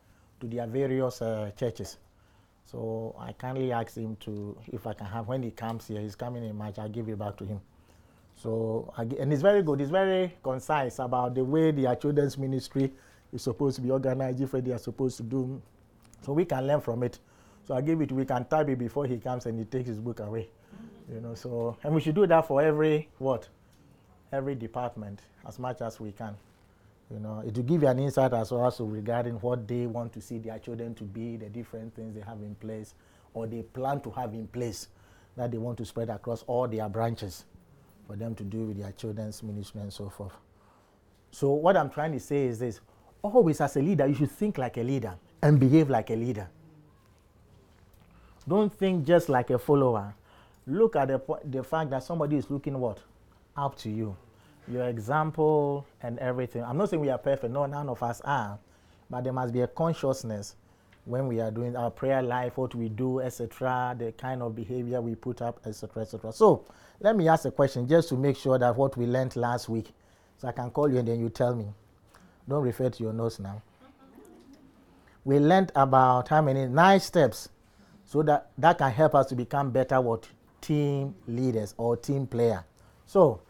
to 0.40 0.46
their 0.46 0.66
various 0.66 1.22
uh, 1.22 1.50
churches. 1.56 1.98
So 2.64 3.14
I 3.18 3.32
kindly 3.32 3.70
asked 3.70 3.96
him 3.96 4.16
to, 4.20 4.56
if 4.72 4.86
I 4.86 4.92
can 4.92 5.06
have, 5.06 5.28
when 5.28 5.42
he 5.42 5.52
comes 5.52 5.86
here, 5.86 6.00
he's 6.00 6.16
coming 6.16 6.44
in 6.44 6.56
March, 6.56 6.78
I'll 6.78 6.88
give 6.88 7.08
it 7.08 7.18
back 7.18 7.36
to 7.36 7.44
him. 7.44 7.60
So, 8.34 8.92
and 8.96 9.32
it's 9.32 9.40
very 9.40 9.62
good. 9.62 9.80
It's 9.80 9.90
very 9.90 10.36
concise 10.42 10.98
about 10.98 11.34
the 11.34 11.44
way 11.44 11.70
their 11.70 11.94
children's 11.94 12.36
ministry 12.36 12.92
is 13.32 13.42
supposed 13.42 13.76
to 13.76 13.82
be 13.82 13.90
organized, 13.90 14.40
if 14.40 14.50
they 14.50 14.72
are 14.72 14.78
supposed 14.78 15.16
to 15.18 15.22
do. 15.22 15.62
So 16.22 16.32
we 16.32 16.44
can 16.44 16.66
learn 16.66 16.80
from 16.80 17.02
it. 17.04 17.18
So 17.66 17.74
I 17.74 17.80
give 17.80 18.00
it, 18.00 18.12
we 18.12 18.24
can 18.24 18.44
type 18.44 18.68
it 18.68 18.78
before 18.78 19.06
he 19.06 19.18
comes 19.18 19.46
and 19.46 19.58
he 19.58 19.64
takes 19.64 19.88
his 19.88 19.98
book 19.98 20.20
away. 20.20 20.48
You 21.12 21.20
know, 21.20 21.34
so, 21.34 21.76
and 21.82 21.94
we 21.94 22.00
should 22.00 22.14
do 22.14 22.26
that 22.26 22.46
for 22.46 22.60
every, 22.60 23.08
what? 23.18 23.48
Every 24.32 24.54
department 24.54 25.20
as 25.46 25.58
much 25.58 25.80
as 25.80 26.00
we 26.00 26.12
can. 26.12 26.36
You 27.10 27.20
know, 27.20 27.44
it 27.46 27.54
will 27.54 27.62
give 27.62 27.82
you 27.82 27.88
an 27.88 28.00
insight 28.00 28.32
as 28.32 28.50
well 28.50 28.66
as 28.66 28.80
regarding 28.80 29.34
what 29.34 29.68
they 29.68 29.86
want 29.86 30.12
to 30.14 30.20
see 30.20 30.38
their 30.38 30.58
children 30.58 30.94
to 30.96 31.04
be, 31.04 31.36
the 31.36 31.48
different 31.48 31.94
things 31.94 32.14
they 32.14 32.22
have 32.22 32.38
in 32.40 32.56
place, 32.56 32.94
or 33.34 33.46
they 33.46 33.62
plan 33.62 34.00
to 34.00 34.10
have 34.10 34.34
in 34.34 34.48
place 34.48 34.88
that 35.36 35.52
they 35.52 35.58
want 35.58 35.78
to 35.78 35.84
spread 35.84 36.10
across 36.10 36.42
all 36.48 36.66
their 36.66 36.88
branches 36.88 37.44
for 38.08 38.16
them 38.16 38.34
to 38.34 38.42
do 38.42 38.64
with 38.64 38.78
their 38.78 38.90
children's 38.92 39.42
ministry 39.42 39.80
and 39.82 39.92
so 39.92 40.08
forth. 40.08 40.32
So 41.30 41.52
what 41.52 41.76
I'm 41.76 41.90
trying 41.90 42.12
to 42.12 42.20
say 42.20 42.46
is 42.46 42.58
this, 42.58 42.80
always 43.22 43.60
as 43.60 43.76
a 43.76 43.80
leader, 43.80 44.06
you 44.06 44.14
should 44.14 44.30
think 44.30 44.58
like 44.58 44.76
a 44.76 44.82
leader 44.82 45.14
and 45.42 45.60
behave 45.60 45.88
like 45.88 46.10
a 46.10 46.16
leader. 46.16 46.48
Don't 48.48 48.72
think 48.72 49.06
just 49.06 49.28
like 49.28 49.50
a 49.50 49.58
follower. 49.58 50.14
Look 50.66 50.96
at 50.96 51.08
the, 51.08 51.20
the 51.44 51.62
fact 51.62 51.90
that 51.90 52.02
somebody 52.02 52.36
is 52.36 52.50
looking 52.50 52.78
what? 52.78 52.98
Up 53.56 53.76
to 53.78 53.90
you. 53.90 54.16
Your 54.68 54.88
example 54.88 55.86
and 56.02 56.18
everything. 56.18 56.64
I'm 56.64 56.76
not 56.76 56.90
saying 56.90 57.00
we 57.00 57.10
are 57.10 57.18
perfect. 57.18 57.52
No, 57.52 57.66
none 57.66 57.88
of 57.88 58.02
us 58.02 58.20
are. 58.22 58.58
But 59.08 59.22
there 59.24 59.32
must 59.32 59.52
be 59.52 59.60
a 59.60 59.68
consciousness 59.68 60.56
when 61.04 61.28
we 61.28 61.40
are 61.40 61.52
doing 61.52 61.76
our 61.76 61.90
prayer 61.90 62.20
life, 62.20 62.56
what 62.56 62.74
we 62.74 62.88
do, 62.88 63.20
etc., 63.20 63.94
the 63.96 64.10
kind 64.12 64.42
of 64.42 64.56
behavior 64.56 65.00
we 65.00 65.14
put 65.14 65.40
up, 65.40 65.60
etc., 65.64 66.02
etc. 66.02 66.32
So 66.32 66.64
let 67.00 67.16
me 67.16 67.28
ask 67.28 67.44
a 67.44 67.52
question 67.52 67.86
just 67.86 68.08
to 68.08 68.16
make 68.16 68.36
sure 68.36 68.58
that 68.58 68.76
what 68.76 68.96
we 68.96 69.06
learned 69.06 69.36
last 69.36 69.68
week, 69.68 69.92
so 70.36 70.48
I 70.48 70.52
can 70.52 70.70
call 70.70 70.90
you 70.90 70.98
and 70.98 71.06
then 71.06 71.20
you 71.20 71.28
tell 71.28 71.54
me. 71.54 71.66
Don't 72.48 72.64
refer 72.64 72.90
to 72.90 73.02
your 73.02 73.12
notes 73.12 73.38
now. 73.38 73.62
We 75.24 75.38
learned 75.38 75.70
about 75.76 76.28
how 76.28 76.42
many? 76.42 76.66
Nine 76.66 76.98
steps 76.98 77.50
so 78.04 78.22
that 78.22 78.50
that 78.58 78.78
can 78.78 78.90
help 78.90 79.14
us 79.14 79.26
to 79.26 79.34
become 79.34 79.70
better 79.70 80.00
what 80.00 80.28
team 80.60 81.14
leaders 81.26 81.74
or 81.76 81.96
team 81.96 82.26
player. 82.26 82.64
So 83.06 83.40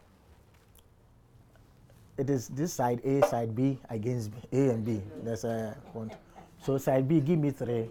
it 2.16 2.30
is 2.30 2.48
this 2.48 2.72
side 2.72 3.00
a 3.04 3.26
side 3.26 3.54
b 3.54 3.78
against 3.90 4.30
a 4.52 4.70
and 4.70 4.84
b. 4.84 5.02
There's 5.22 5.44
a 5.44 5.76
one 5.92 6.10
so 6.62 6.78
side 6.78 7.06
b 7.08 7.20
give 7.20 7.38
me 7.38 7.50
three. 7.50 7.88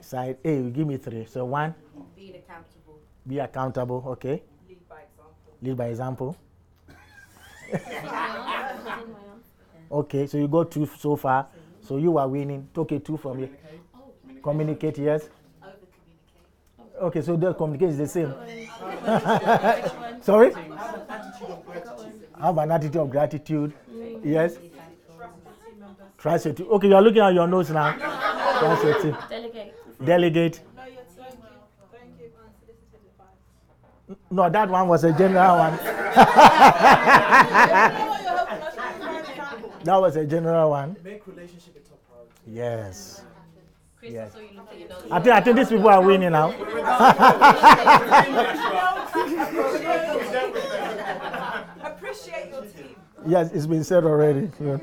Side 0.00 0.38
a 0.44 0.48
you 0.48 0.70
give 0.70 0.86
me 0.86 0.96
three. 0.96 1.24
So 1.26 1.44
one. 1.44 1.74
Being 2.16 2.36
accountable. 2.36 3.00
be 3.26 3.38
accountable 3.38 4.04
okay. 4.08 4.42
Lead 4.68 4.88
by 4.88 5.00
example. 5.02 5.34
lead 5.62 5.76
by 5.76 5.86
example. 5.86 6.36
Okay 9.92 10.28
so 10.28 10.38
you 10.38 10.46
got 10.46 10.70
two 10.70 10.86
so 10.98 11.16
far. 11.16 11.48
So 11.82 11.96
you 11.96 12.16
are 12.16 12.28
winning. 12.28 12.68
Okay 12.76 13.00
two 13.00 13.16
from 13.16 13.40
you 13.40 13.48
communicate. 14.42 14.98
Yes. 14.98 15.22
Over 15.22 15.30
communicate. 15.30 15.39
Okay 17.00 17.22
so 17.22 17.36
the 17.36 17.54
communicate 17.54 17.90
is 17.90 17.98
the 17.98 18.08
same. 18.08 18.34
Sorry? 20.22 20.52
Have 22.40 22.58
an 22.58 22.70
attitude 22.70 22.96
of 22.96 23.10
gratitude. 23.10 23.72
Yes? 24.24 24.56
Trust 26.18 26.44
your 26.44 26.54
team. 26.54 26.66
Okay 26.70 26.88
you 26.88 26.94
are 26.94 27.02
looking 27.02 27.22
at 27.22 27.32
your 27.34 27.46
notes 27.46 27.70
now. 27.70 27.92
Trust 28.58 28.84
your 28.84 29.02
team. 29.02 29.16
Delegate. 29.28 29.74
delegate. 30.04 30.60
No, 30.76 30.84
you're 30.84 30.96
thank 31.12 31.34
you. 31.34 31.40
Don't 31.90 32.18
give 32.18 32.32
unsolicited 32.44 33.00
advice. 33.10 34.18
no 34.30 34.50
that 34.50 34.68
one 34.68 34.88
was 34.88 35.04
a 35.04 35.12
general 35.12 35.56
one. 35.58 35.78
You 36.10 38.04
know 38.04 38.08
what 38.10 38.22
you're 38.22 38.36
helping 38.36 38.62
us 38.62 38.74
do, 38.74 39.06
for 39.06 39.20
example. 39.20 39.72
that 39.84 39.96
was 40.00 40.16
a 40.16 40.26
general 40.26 40.70
one. 40.70 40.96
Make 41.02 41.26
relationship 41.26 41.76
a 41.76 41.80
top 41.88 41.98
priority. 42.08 42.34
yes 42.46 43.22
Chris, 44.00 44.12
Yes. 44.12 44.32
I 44.34 44.40
you 44.40 44.48
look 44.56 44.68
at 44.72 44.78
your 44.80 44.88
nose. 44.88 45.02
i 45.10 45.20
think 45.20 45.36
i 45.36 45.40
think 45.40 45.56
these 45.58 45.68
people 45.68 45.88
are 45.88 46.00
winning 46.02 46.32
now 46.32 46.50
Appreciate 51.82 52.50
your 52.50 52.62
team. 52.62 52.94
yes 53.26 53.50
it's 53.52 53.66
been 53.66 53.84
said 53.84 54.04
already 54.04 54.50
Yeah. 54.60 54.76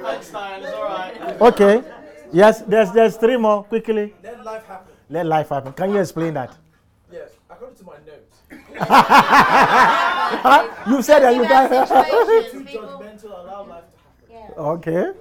Thanks, 0.00 0.28
It's 0.28 0.34
all 0.34 0.84
right. 0.84 1.40
okay 1.40 1.82
yes 2.32 2.62
there's 2.62 2.90
there's 2.92 3.16
three 3.16 3.36
more 3.36 3.62
quickly 3.64 4.14
Let 4.22 4.44
life 4.44 4.66
happen. 4.66 4.92
let 5.10 5.26
life 5.26 5.48
happen 5.50 5.72
can 5.72 5.90
you 5.92 5.98
explain 6.00 6.34
that 6.34 6.56
Yes, 7.12 7.30
according 7.50 7.76
to 7.76 7.84
my 7.84 7.96
notes. 8.08 8.36
you 10.90 11.02
said 11.02 11.20
that 11.20 11.34
you 11.36 11.42
have 11.44 11.70
can 11.70 11.86
Too 12.50 12.64
judgmental, 12.64 13.44
allow 13.44 13.64
life 13.66 13.84
to 14.28 14.32
happen. 14.34 14.54
Okay. 14.56 15.12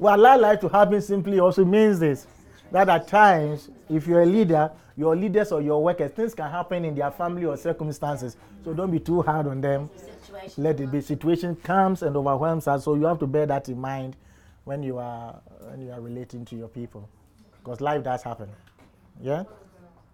Well, 0.00 0.16
allow 0.16 0.38
life 0.38 0.60
to 0.60 0.68
happen 0.68 1.02
simply 1.02 1.40
also 1.40 1.62
means 1.62 1.98
this 1.98 2.26
that 2.72 2.88
at 2.88 3.06
times, 3.06 3.68
if 3.90 4.06
you're 4.06 4.22
a 4.22 4.26
leader, 4.26 4.70
your 4.96 5.14
leaders 5.14 5.52
or 5.52 5.60
your 5.60 5.82
workers, 5.84 6.10
things 6.12 6.34
can 6.34 6.50
happen 6.50 6.86
in 6.86 6.94
their 6.94 7.10
family 7.10 7.44
or 7.44 7.54
circumstances. 7.58 8.38
So 8.64 8.72
don't 8.72 8.90
be 8.90 8.98
too 8.98 9.20
hard 9.20 9.46
on 9.46 9.60
them. 9.60 9.90
Situation. 9.94 10.62
Let 10.64 10.80
it 10.80 10.90
be. 10.90 11.02
Situation 11.02 11.54
comes 11.54 12.02
and 12.02 12.16
overwhelms 12.16 12.66
us, 12.66 12.84
so 12.84 12.94
you 12.94 13.04
have 13.04 13.18
to 13.18 13.26
bear 13.26 13.44
that 13.44 13.68
in 13.68 13.78
mind 13.78 14.16
when 14.64 14.82
you 14.82 14.96
are 14.96 15.38
when 15.68 15.82
you 15.82 15.92
are 15.92 16.00
relating 16.00 16.46
to 16.46 16.56
your 16.56 16.68
people, 16.68 17.06
because 17.62 17.82
life 17.82 18.02
does 18.02 18.22
happen. 18.22 18.48
Yeah. 19.20 19.44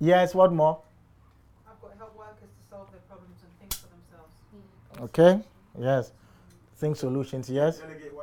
Yes. 0.01 0.35
What 0.35 0.53
more? 0.53 0.81
I've 1.69 1.81
got 1.81 1.93
to 1.93 1.99
help 1.99 2.19
workers 2.19 2.41
to 2.41 2.69
solve 2.69 2.91
their 2.91 3.01
problems 3.09 3.39
and 3.41 3.53
think 3.61 3.73
for 3.75 3.89
themselves. 3.89 4.35
Okay. 5.01 5.45
Yes. 5.79 6.11
Think 6.77 6.97
solutions. 6.97 7.49
Yes. 7.49 7.79
Delegate 7.79 8.03
what 8.03 8.05
you 8.05 8.11
hate. 8.11 8.16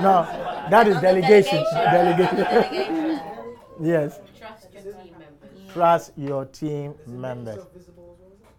No, 0.00 0.22
that 0.70 0.88
is 0.88 0.98
delegation. 0.98 1.62
Delegation. 1.74 2.36
Delegation. 2.36 3.20
yes. 3.82 4.18
Trust 4.38 4.68
your 4.72 4.82
team 4.82 5.12
members. 5.18 5.72
Trust 5.72 6.12
your 6.16 6.44
team 6.46 6.94
members. 7.06 7.66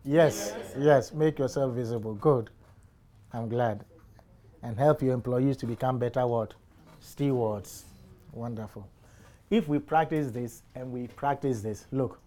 Yes, 0.06 0.54
yes, 0.77 1.13
make 1.13 1.39
yourself 1.39 1.73
visible. 1.73 2.13
Good. 2.13 2.51
I'm 3.34 3.49
glad. 3.49 3.86
And 4.62 4.77
help 4.77 5.01
your 5.01 5.15
employees 5.15 5.58
to 5.58 5.65
become 5.65 5.97
better 5.97 6.27
what? 6.27 6.54
Stewards. 6.99 7.86
Wonderful. 8.34 8.88
If 9.49 9.67
we 9.67 9.80
practice 9.80 10.30
this 10.30 10.62
and 10.75 10.91
we 10.91 11.08
practice 11.08 11.62
this, 11.62 11.88
look, 11.91 12.19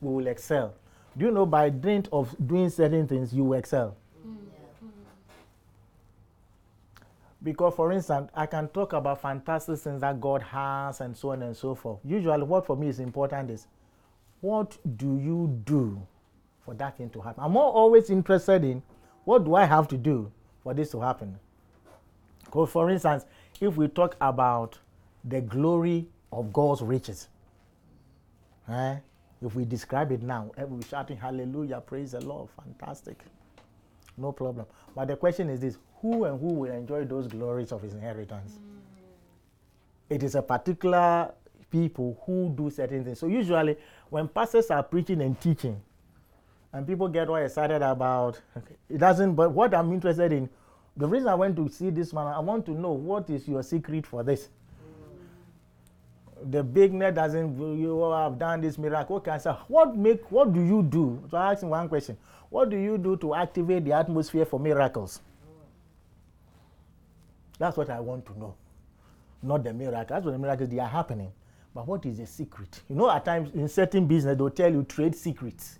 we 0.00 0.14
will 0.14 0.26
excel. 0.28 0.74
Do 1.18 1.24
you 1.26 1.32
know 1.32 1.44
by 1.44 1.70
dint 1.70 2.08
of 2.12 2.34
doing 2.46 2.70
certain 2.70 3.08
things, 3.08 3.34
you 3.34 3.42
will 3.44 3.58
excel? 3.58 3.96
Because, 7.44 7.74
for 7.74 7.92
instance, 7.92 8.30
I 8.34 8.46
can 8.46 8.68
talk 8.68 8.94
about 8.94 9.20
fantastic 9.20 9.78
things 9.78 10.00
that 10.00 10.18
God 10.18 10.40
has 10.42 11.02
and 11.02 11.14
so 11.14 11.32
on 11.32 11.42
and 11.42 11.54
so 11.54 11.74
forth. 11.74 12.00
Usually, 12.02 12.42
what 12.42 12.64
for 12.64 12.74
me 12.74 12.88
is 12.88 13.00
important 13.00 13.50
is 13.50 13.66
what 14.40 14.78
do 14.96 15.18
you 15.18 15.60
do 15.64 16.00
for 16.64 16.72
that 16.74 16.96
thing 16.96 17.10
to 17.10 17.20
happen? 17.20 17.44
I'm 17.44 17.52
more 17.52 17.70
always 17.70 18.08
interested 18.08 18.64
in 18.64 18.82
what 19.24 19.44
do 19.44 19.54
I 19.54 19.66
have 19.66 19.88
to 19.88 19.98
do 19.98 20.32
for 20.62 20.72
this 20.72 20.90
to 20.92 21.00
happen. 21.00 21.38
Because, 22.46 22.70
for 22.70 22.88
instance, 22.88 23.26
if 23.60 23.76
we 23.76 23.88
talk 23.88 24.16
about 24.22 24.78
the 25.22 25.42
glory 25.42 26.06
of 26.32 26.50
God's 26.50 26.80
riches, 26.80 27.28
eh, 28.70 28.96
if 29.42 29.54
we 29.54 29.66
describe 29.66 30.12
it 30.12 30.22
now, 30.22 30.50
eh, 30.56 30.64
we'll 30.64 30.78
be 30.78 30.86
shouting 30.86 31.18
hallelujah, 31.18 31.82
praise 31.82 32.12
the 32.12 32.24
Lord, 32.24 32.48
fantastic. 32.56 33.18
No 34.16 34.32
problem. 34.32 34.64
But 34.94 35.08
the 35.08 35.16
question 35.16 35.50
is 35.50 35.60
this 35.60 35.76
who 36.04 36.24
and 36.24 36.38
who 36.38 36.52
will 36.52 36.70
enjoy 36.70 37.06
those 37.06 37.26
glories 37.26 37.72
of 37.72 37.80
his 37.80 37.94
inheritance? 37.94 38.58
It 40.10 40.22
is 40.22 40.34
a 40.34 40.42
particular 40.42 41.32
people 41.70 42.22
who 42.26 42.52
do 42.54 42.68
certain 42.68 43.04
things. 43.04 43.18
So, 43.18 43.26
usually, 43.26 43.78
when 44.10 44.28
pastors 44.28 44.70
are 44.70 44.82
preaching 44.82 45.22
and 45.22 45.40
teaching, 45.40 45.80
and 46.74 46.86
people 46.86 47.08
get 47.08 47.28
all 47.28 47.36
excited 47.36 47.80
about 47.82 48.40
it 48.90 48.98
doesn't 48.98 49.34
but 49.34 49.52
what 49.52 49.72
i'm 49.72 49.92
interested 49.92 50.32
in 50.32 50.50
the 50.96 51.06
reason 51.06 51.28
i 51.28 51.34
went 51.34 51.54
to 51.54 51.68
see 51.68 51.88
this 51.88 52.12
man 52.12 52.26
i 52.26 52.40
want 52.40 52.66
to 52.66 52.72
know 52.72 52.90
what 52.90 53.30
is 53.30 53.46
your 53.46 53.62
secret 53.62 54.04
for 54.04 54.24
this 54.24 54.48
the 56.50 56.64
big 56.64 56.92
net 56.92 57.14
doesn't 57.14 57.56
you 57.78 58.10
have 58.10 58.40
done 58.40 58.60
this 58.60 58.76
miracle 58.76 59.16
okay 59.16 59.30
I 59.30 59.38
said, 59.38 59.56
what 59.68 59.96
make 59.96 60.30
what 60.32 60.52
do 60.52 60.60
you 60.60 60.82
do 60.82 61.22
so 61.30 61.36
i 61.36 61.52
asked 61.52 61.62
him 61.62 61.70
one 61.70 61.88
question 61.88 62.18
what 62.50 62.70
do 62.70 62.76
you 62.76 62.98
do 62.98 63.16
to 63.18 63.34
activate 63.36 63.84
the 63.84 63.92
atmosphere 63.92 64.44
for 64.44 64.58
miracles 64.58 65.20
that's 67.58 67.76
what 67.76 67.90
i 67.90 68.00
want 68.00 68.26
to 68.26 68.38
know. 68.38 68.54
Not 69.42 69.62
the 69.62 69.72
miracle. 69.72 70.04
That's 70.08 70.24
what 70.24 70.32
the 70.32 70.38
miracles 70.38 70.70
they 70.70 70.78
are 70.78 70.88
happening. 70.88 71.30
But 71.74 71.86
what 71.86 72.06
is 72.06 72.18
the 72.18 72.26
secret? 72.26 72.80
You 72.88 72.96
know 72.96 73.10
at 73.10 73.24
times 73.24 73.50
in 73.54 73.68
certain 73.68 74.06
business 74.06 74.36
they'll 74.38 74.50
tell 74.50 74.72
you 74.72 74.84
trade 74.84 75.14
secrets. 75.14 75.78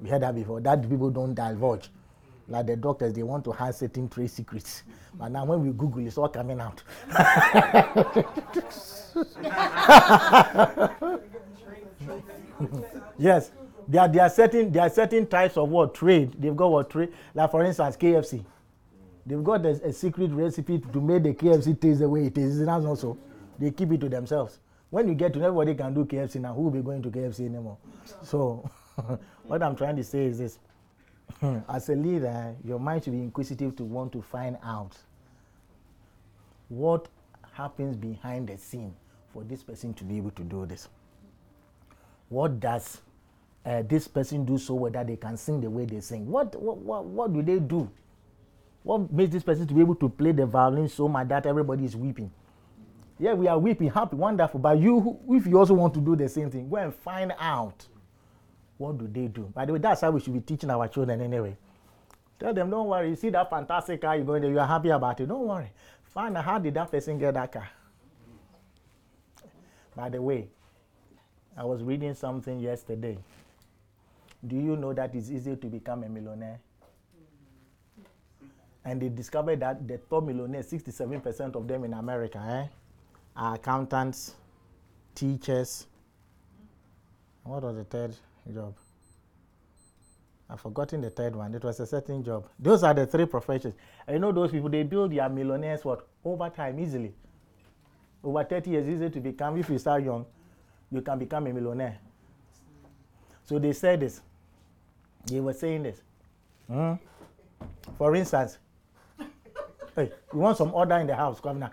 We 0.00 0.08
heard 0.08 0.22
that 0.22 0.34
before. 0.34 0.60
That 0.60 0.88
people 0.88 1.10
don't 1.10 1.34
divulge. 1.34 1.90
Like 2.48 2.66
the 2.66 2.76
doctors 2.76 3.12
they 3.12 3.22
want 3.22 3.44
to 3.44 3.52
hide 3.52 3.74
certain 3.74 4.08
trade 4.08 4.30
secrets. 4.30 4.82
But 5.14 5.28
now 5.30 5.44
when 5.44 5.62
we 5.64 5.72
google 5.72 6.06
it's 6.06 6.18
all 6.18 6.28
coming 6.28 6.60
out. 6.60 6.82
Yes. 13.18 13.50
There 13.88 14.00
are, 14.00 14.08
there 14.08 14.22
are 14.22 14.30
certain 14.30 14.70
there 14.72 14.82
are 14.82 14.90
certain 14.90 15.26
types 15.26 15.56
of 15.56 15.68
what? 15.68 15.94
Trade. 15.94 16.40
They've 16.40 16.56
got 16.56 16.70
what? 16.70 16.90
Trade. 16.90 17.12
Like 17.34 17.50
for 17.50 17.64
instance 17.64 17.96
kfc 17.96 18.44
they've 19.26 19.42
got 19.42 19.64
a, 19.66 19.70
a 19.84 19.92
secret 19.92 20.30
recipe 20.30 20.78
to 20.78 21.00
make 21.00 21.22
the 21.22 21.34
kfc 21.34 21.80
taste 21.80 22.00
the 22.00 22.08
way 22.08 22.26
it 22.26 22.38
is. 22.38 22.58
That's 22.64 22.84
not 22.84 22.98
so. 22.98 23.18
They 23.58 23.70
keep 23.70 23.92
it 23.92 24.00
to 24.00 24.08
themselves. 24.08 24.58
When 24.90 25.08
you 25.08 25.14
get 25.14 25.32
to 25.34 25.42
everybody 25.42 25.74
can 25.74 25.94
do 25.94 26.04
kfc 26.04 26.40
now. 26.40 26.54
Who 26.54 26.62
will 26.62 26.70
be 26.70 26.82
going 26.82 27.02
to 27.02 27.10
kfc 27.10 27.40
anymore? 27.46 27.78
So 28.22 28.68
what 29.46 29.62
i'm 29.62 29.76
trying 29.76 29.96
to 29.96 30.04
say 30.04 30.26
is 30.26 30.38
this. 30.38 30.58
As 31.68 31.88
a 31.88 31.94
leader 31.94 32.54
your 32.64 32.78
mind 32.78 33.04
should 33.04 33.12
be 33.12 33.20
inquisitive 33.20 33.76
to 33.76 33.84
want 33.84 34.12
to 34.12 34.22
find 34.22 34.58
out 34.64 34.96
what 36.68 37.08
happens 37.52 37.96
behind 37.96 38.48
the 38.48 38.56
scene 38.56 38.94
for 39.32 39.44
this 39.44 39.62
person 39.62 39.94
to 39.94 40.04
be 40.04 40.16
able 40.16 40.30
to 40.32 40.42
do 40.42 40.66
this. 40.66 40.88
What 42.28 42.60
does 42.60 43.00
uh, 43.64 43.82
this 43.82 44.08
person 44.08 44.44
do 44.44 44.58
so 44.58 44.74
well 44.74 44.90
that 44.92 45.06
they 45.06 45.16
can 45.16 45.36
sing 45.36 45.60
the 45.60 45.70
way 45.70 45.84
they 45.84 46.00
sing? 46.00 46.30
What, 46.30 46.60
what, 46.60 46.78
what, 46.78 47.04
what 47.04 47.32
do 47.32 47.42
they 47.42 47.58
do 47.58 47.90
what 48.82 49.12
makes 49.12 49.32
this 49.32 49.42
person 49.42 49.66
to 49.66 49.74
be 49.74 49.80
able 49.80 49.94
to 49.96 50.08
play 50.08 50.32
the 50.32 50.46
violin 50.46 50.88
so 50.88 51.08
much 51.08 51.28
that 51.28 51.46
everybody 51.46 51.84
is 51.84 51.96
weeping? 51.96 52.30
Yeah 53.18 53.34
we 53.34 53.46
are 53.46 53.58
weeping 53.58 53.90
happy 53.90 54.16
wonderful 54.16 54.58
but 54.58 54.78
you 54.78 55.18
if 55.28 55.46
you 55.46 55.58
also 55.58 55.74
want 55.74 55.94
to 55.94 56.00
do 56.00 56.16
the 56.16 56.28
same 56.28 56.50
thing 56.50 56.68
go 56.68 56.76
and 56.76 56.94
find 56.94 57.32
out 57.38 57.86
what 58.78 58.98
do 58.98 59.06
they 59.06 59.28
do. 59.28 59.42
By 59.54 59.64
the 59.64 59.72
way 59.72 59.78
that's 59.78 60.00
how 60.00 60.10
we 60.10 60.20
should 60.20 60.32
be 60.34 60.40
teaching 60.40 60.70
our 60.70 60.88
children 60.88 61.20
anyway. 61.20 61.56
Tell 62.40 62.52
them 62.52 62.70
don't 62.70 62.88
worry 62.88 63.10
you 63.10 63.16
see 63.16 63.30
that 63.30 63.48
fantastic 63.48 64.00
car 64.00 64.16
you're 64.16 64.24
going 64.24 64.42
there 64.42 64.50
you 64.50 64.58
are 64.58 64.66
happy 64.66 64.88
about 64.88 65.20
it. 65.20 65.26
Don't 65.26 65.46
worry. 65.46 65.70
Find 66.04 66.36
out 66.36 66.44
how 66.44 66.58
did 66.58 66.74
that 66.74 66.90
person 66.90 67.18
get 67.18 67.34
that 67.34 67.52
car. 67.52 67.68
By 69.94 70.08
the 70.08 70.20
way 70.20 70.48
i 71.56 71.64
was 71.64 71.82
reading 71.82 72.14
something 72.14 72.58
yesterday. 72.60 73.18
Do 74.44 74.56
you 74.56 74.76
know 74.76 74.92
that 74.94 75.14
it's 75.14 75.30
easy 75.30 75.54
to 75.54 75.66
become 75.66 76.02
a 76.02 76.08
millionaire 76.08 76.58
and 78.84 79.00
they 79.00 79.08
discovered 79.08 79.60
that 79.60 79.86
the 79.86 79.98
top 79.98 80.24
millionaires 80.24 80.70
67% 80.70 81.54
of 81.54 81.68
them 81.68 81.84
in 81.84 81.94
america 81.94 82.38
eh, 82.38 82.66
are 83.36 83.54
accountants 83.54 84.34
teachers. 85.14 85.86
What 87.44 87.62
was 87.62 87.76
the 87.76 87.84
third 87.84 88.14
job? 88.52 88.74
I've 90.48 90.60
forgotten 90.60 91.00
the 91.00 91.10
third 91.10 91.34
one. 91.34 91.54
It 91.54 91.64
was 91.64 91.80
a 91.80 91.86
certain 91.86 92.22
job. 92.22 92.46
Those 92.58 92.82
are 92.82 92.92
the 92.92 93.06
three 93.06 93.26
professions. 93.26 93.74
And 94.06 94.14
you 94.14 94.20
know 94.20 94.32
those 94.32 94.50
people 94.50 94.68
they 94.68 94.82
build 94.82 95.12
their 95.12 95.28
millionaires 95.28 95.84
what 95.84 96.06
over 96.24 96.50
time 96.50 96.78
easily. 96.78 97.14
Over 98.22 98.44
30 98.44 98.70
years 98.70 98.88
easy 98.88 99.10
to 99.10 99.20
become. 99.20 99.56
If 99.58 99.70
you 99.70 99.78
start 99.78 100.04
young 100.04 100.26
you 100.90 101.00
can 101.00 101.18
become 101.18 101.46
a 101.46 101.52
millionaire. 101.52 101.98
So 103.44 103.58
they 103.58 103.72
said 103.72 104.00
this. 104.00 104.20
They 105.26 105.40
were 105.40 105.54
saying 105.54 105.84
this. 105.84 106.02
Hmm? 106.68 106.94
for 107.96 108.14
instance 108.14 108.58
hey 109.96 110.10
you 110.32 110.38
want 110.38 110.56
some 110.56 110.72
order 110.74 110.96
in 110.96 111.06
the 111.06 111.14
house 111.14 111.40
come 111.40 111.58
now 111.58 111.70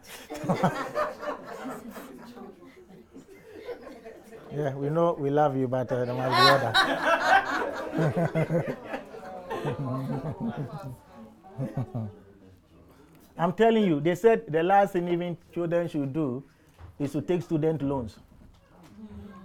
yeah 4.55 4.73
we 4.75 4.89
know 4.89 5.15
we 5.19 5.29
love 5.29 5.55
you 5.55 5.67
but 5.67 5.91
uh, 5.91 6.05
there 6.05 6.13
must 6.13 6.37
be 6.37 6.51
order. 6.51 6.73
I'm 13.37 13.53
telling 13.53 13.85
you 13.85 13.99
they 14.01 14.15
said 14.15 14.43
the 14.47 14.63
last 14.63 14.93
thing 14.93 15.07
even 15.07 15.37
children 15.53 15.87
should 15.87 16.13
do 16.13 16.43
is 16.99 17.11
to 17.13 17.21
take 17.21 17.41
student 17.41 17.81
loans. 17.81 18.17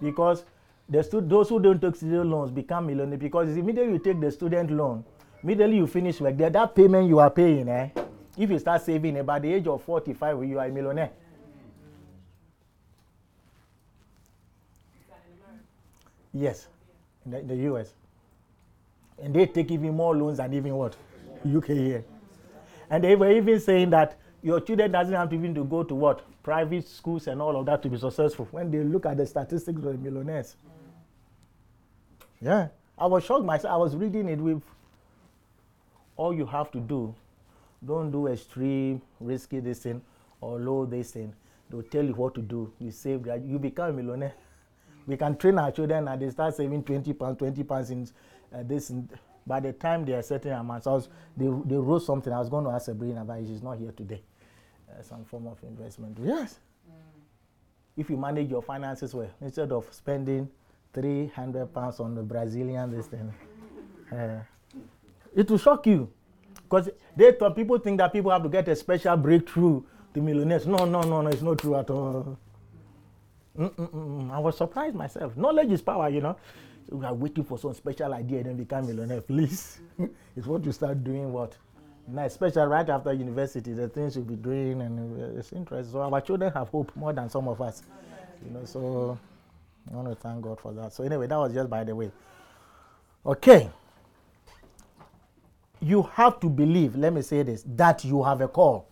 Because 0.02 0.44
the 0.88 1.02
stu- 1.02 1.20
those 1.20 1.48
who 1.48 1.60
don't 1.60 1.80
take 1.80 1.96
student 1.96 2.28
loans 2.28 2.50
become 2.50 2.86
millionaires 2.86 3.20
because 3.20 3.56
immediately 3.56 3.92
you 3.92 3.98
take 3.98 4.20
the 4.20 4.30
student 4.30 4.70
loan 4.70 5.04
immediately 5.42 5.76
you 5.76 5.86
finish 5.86 6.20
work 6.20 6.36
that 6.36 6.74
payment 6.74 7.08
you 7.08 7.18
are 7.18 7.30
paying 7.30 7.68
eh 7.68 7.88
if 8.36 8.50
you 8.50 8.58
start 8.58 8.82
saving 8.82 9.16
eh, 9.16 9.20
about 9.20 9.42
the 9.42 9.52
age 9.52 9.66
of 9.66 9.82
forty-five 9.82 10.44
you 10.44 10.58
are 10.58 10.66
a 10.66 10.70
millionaire. 10.70 11.10
Yes 16.32 16.66
in 17.24 17.30
the, 17.30 17.38
in 17.38 17.48
the 17.48 17.54
us 17.54 17.94
and 19.22 19.34
they 19.34 19.46
take 19.46 19.70
even 19.70 19.94
more 19.94 20.16
loans 20.16 20.38
than 20.38 20.52
even 20.52 20.74
what? 20.74 20.96
Uk 21.54 21.66
here. 21.66 22.04
And 22.90 23.04
they 23.04 23.14
were 23.14 23.30
even 23.30 23.60
saying 23.60 23.90
that 23.90 24.18
your 24.42 24.60
children 24.60 24.90
doesn't 24.90 25.14
have 25.14 25.30
to 25.30 25.36
even 25.36 25.54
to 25.54 25.64
go 25.64 25.84
to 25.84 25.94
what? 25.94 26.22
Private 26.42 26.86
schools 26.86 27.26
and 27.28 27.40
all 27.40 27.56
of 27.56 27.66
that 27.66 27.82
to 27.82 27.88
be 27.88 27.96
successful. 27.96 28.48
When 28.50 28.70
they 28.70 28.78
look 28.78 29.06
at 29.06 29.16
the 29.16 29.26
statistics 29.26 29.78
of 29.78 29.84
the 29.84 29.98
millionaires. 29.98 30.56
Yeah. 32.40 32.68
I 32.98 33.06
was 33.06 33.24
shocked 33.24 33.44
myself. 33.44 33.72
I 33.72 33.76
was 33.76 33.96
reading 33.96 34.28
it 34.28 34.38
with 34.38 34.62
all 36.16 36.34
you 36.34 36.46
have 36.46 36.70
to 36.72 36.80
do 36.80 37.14
don't 37.86 38.10
do 38.10 38.26
extreme 38.26 39.00
risky 39.20 39.60
this 39.60 39.80
thing 39.80 40.00
or 40.40 40.58
low 40.58 40.84
this 40.86 41.12
thing 41.12 41.32
they'll 41.70 41.82
tell 41.82 42.04
you 42.04 42.12
what 42.14 42.34
to 42.34 42.42
do 42.42 42.72
you 42.78 42.90
save 42.90 43.22
that 43.24 43.42
you 43.42 43.58
become 43.58 43.90
a 43.90 43.92
millionaire 43.92 44.34
we 45.06 45.16
can 45.16 45.36
train 45.36 45.58
our 45.58 45.70
children 45.70 46.08
and 46.08 46.22
they 46.22 46.30
start 46.30 46.54
saving 46.54 46.82
20 46.82 47.12
pounds 47.12 47.38
20 47.38 47.62
pounds 47.64 47.90
in 47.90 48.08
uh, 48.54 48.62
this 48.62 48.90
in 48.90 49.08
By 49.46 49.60
the 49.60 49.72
time 49.72 50.04
they 50.04 50.14
are 50.14 50.22
setting 50.22 50.52
amounts, 50.52 50.86
I 50.86 50.92
was, 50.92 51.08
they, 51.36 51.44
they 51.44 51.76
wrote 51.76 52.02
something. 52.02 52.32
I 52.32 52.38
was 52.38 52.48
going 52.48 52.64
to 52.64 52.70
ask 52.70 52.86
Sabrina, 52.86 53.24
but 53.24 53.38
she's 53.46 53.62
not 53.62 53.78
here 53.78 53.92
today. 53.92 54.22
Uh, 54.90 55.02
some 55.02 55.24
form 55.24 55.46
of 55.46 55.62
investment. 55.62 56.16
Yes. 56.22 56.58
If 57.96 58.10
you 58.10 58.16
manage 58.16 58.50
your 58.50 58.62
finances 58.62 59.14
well, 59.14 59.30
instead 59.40 59.70
of 59.70 59.86
spending 59.92 60.48
300 60.94 61.66
pounds 61.72 62.00
on 62.00 62.14
the 62.14 62.22
Brazilian 62.22 62.90
this 62.90 63.06
thing, 63.06 63.32
uh, 64.12 64.40
it 65.34 65.48
will 65.50 65.58
shock 65.58 65.86
you. 65.86 66.10
Because 66.74 66.90
they 67.14 67.30
thought 67.30 67.54
people 67.54 67.78
think 67.78 67.98
that 67.98 68.12
people 68.12 68.32
have 68.32 68.42
to 68.42 68.48
get 68.48 68.66
a 68.66 68.74
special 68.74 69.16
breakthrough 69.16 69.80
to 70.12 70.20
millionaires. 70.20 70.66
No, 70.66 70.84
no, 70.84 71.02
no, 71.02 71.22
no, 71.22 71.28
it's 71.28 71.40
not 71.40 71.58
true 71.58 71.76
at 71.76 71.88
all. 71.88 72.36
Mm-mm-mm. 73.56 74.32
I 74.32 74.40
was 74.40 74.56
surprised 74.56 74.96
myself. 74.96 75.36
Knowledge 75.36 75.70
is 75.70 75.82
power, 75.82 76.08
you 76.08 76.20
know. 76.20 76.36
So 76.88 76.96
we 76.96 77.06
are 77.06 77.14
waiting 77.14 77.44
for 77.44 77.58
some 77.58 77.74
special 77.74 78.12
idea 78.12 78.38
and 78.38 78.46
then 78.46 78.56
become 78.56 78.88
millionaire. 78.88 79.20
Please, 79.20 79.78
it's 80.36 80.48
what 80.48 80.64
you 80.64 80.72
start 80.72 81.04
doing. 81.04 81.32
What 81.32 81.56
now, 82.08 82.24
especially 82.24 82.66
right 82.66 82.88
after 82.88 83.12
university, 83.12 83.72
the 83.72 83.88
things 83.88 84.16
you'll 84.16 84.24
be 84.24 84.34
doing, 84.34 84.82
and 84.82 85.38
it's 85.38 85.52
interesting. 85.52 85.92
So 85.92 86.00
our 86.00 86.20
children 86.20 86.52
have 86.52 86.70
hope 86.70 86.90
more 86.96 87.12
than 87.12 87.30
some 87.30 87.46
of 87.46 87.62
us, 87.62 87.84
you 88.44 88.50
know. 88.50 88.64
So 88.64 89.16
I 89.92 89.94
want 89.94 90.08
to 90.08 90.16
thank 90.16 90.42
God 90.42 90.58
for 90.58 90.72
that. 90.72 90.92
So 90.92 91.04
anyway, 91.04 91.28
that 91.28 91.36
was 91.36 91.54
just 91.54 91.70
by 91.70 91.84
the 91.84 91.94
way. 91.94 92.10
Okay. 93.24 93.70
You 95.84 96.02
have 96.14 96.40
to 96.40 96.48
believe. 96.48 96.96
Let 96.96 97.12
me 97.12 97.20
say 97.20 97.42
this: 97.42 97.62
that 97.76 98.04
you 98.04 98.22
have 98.22 98.40
a 98.40 98.48
call 98.48 98.88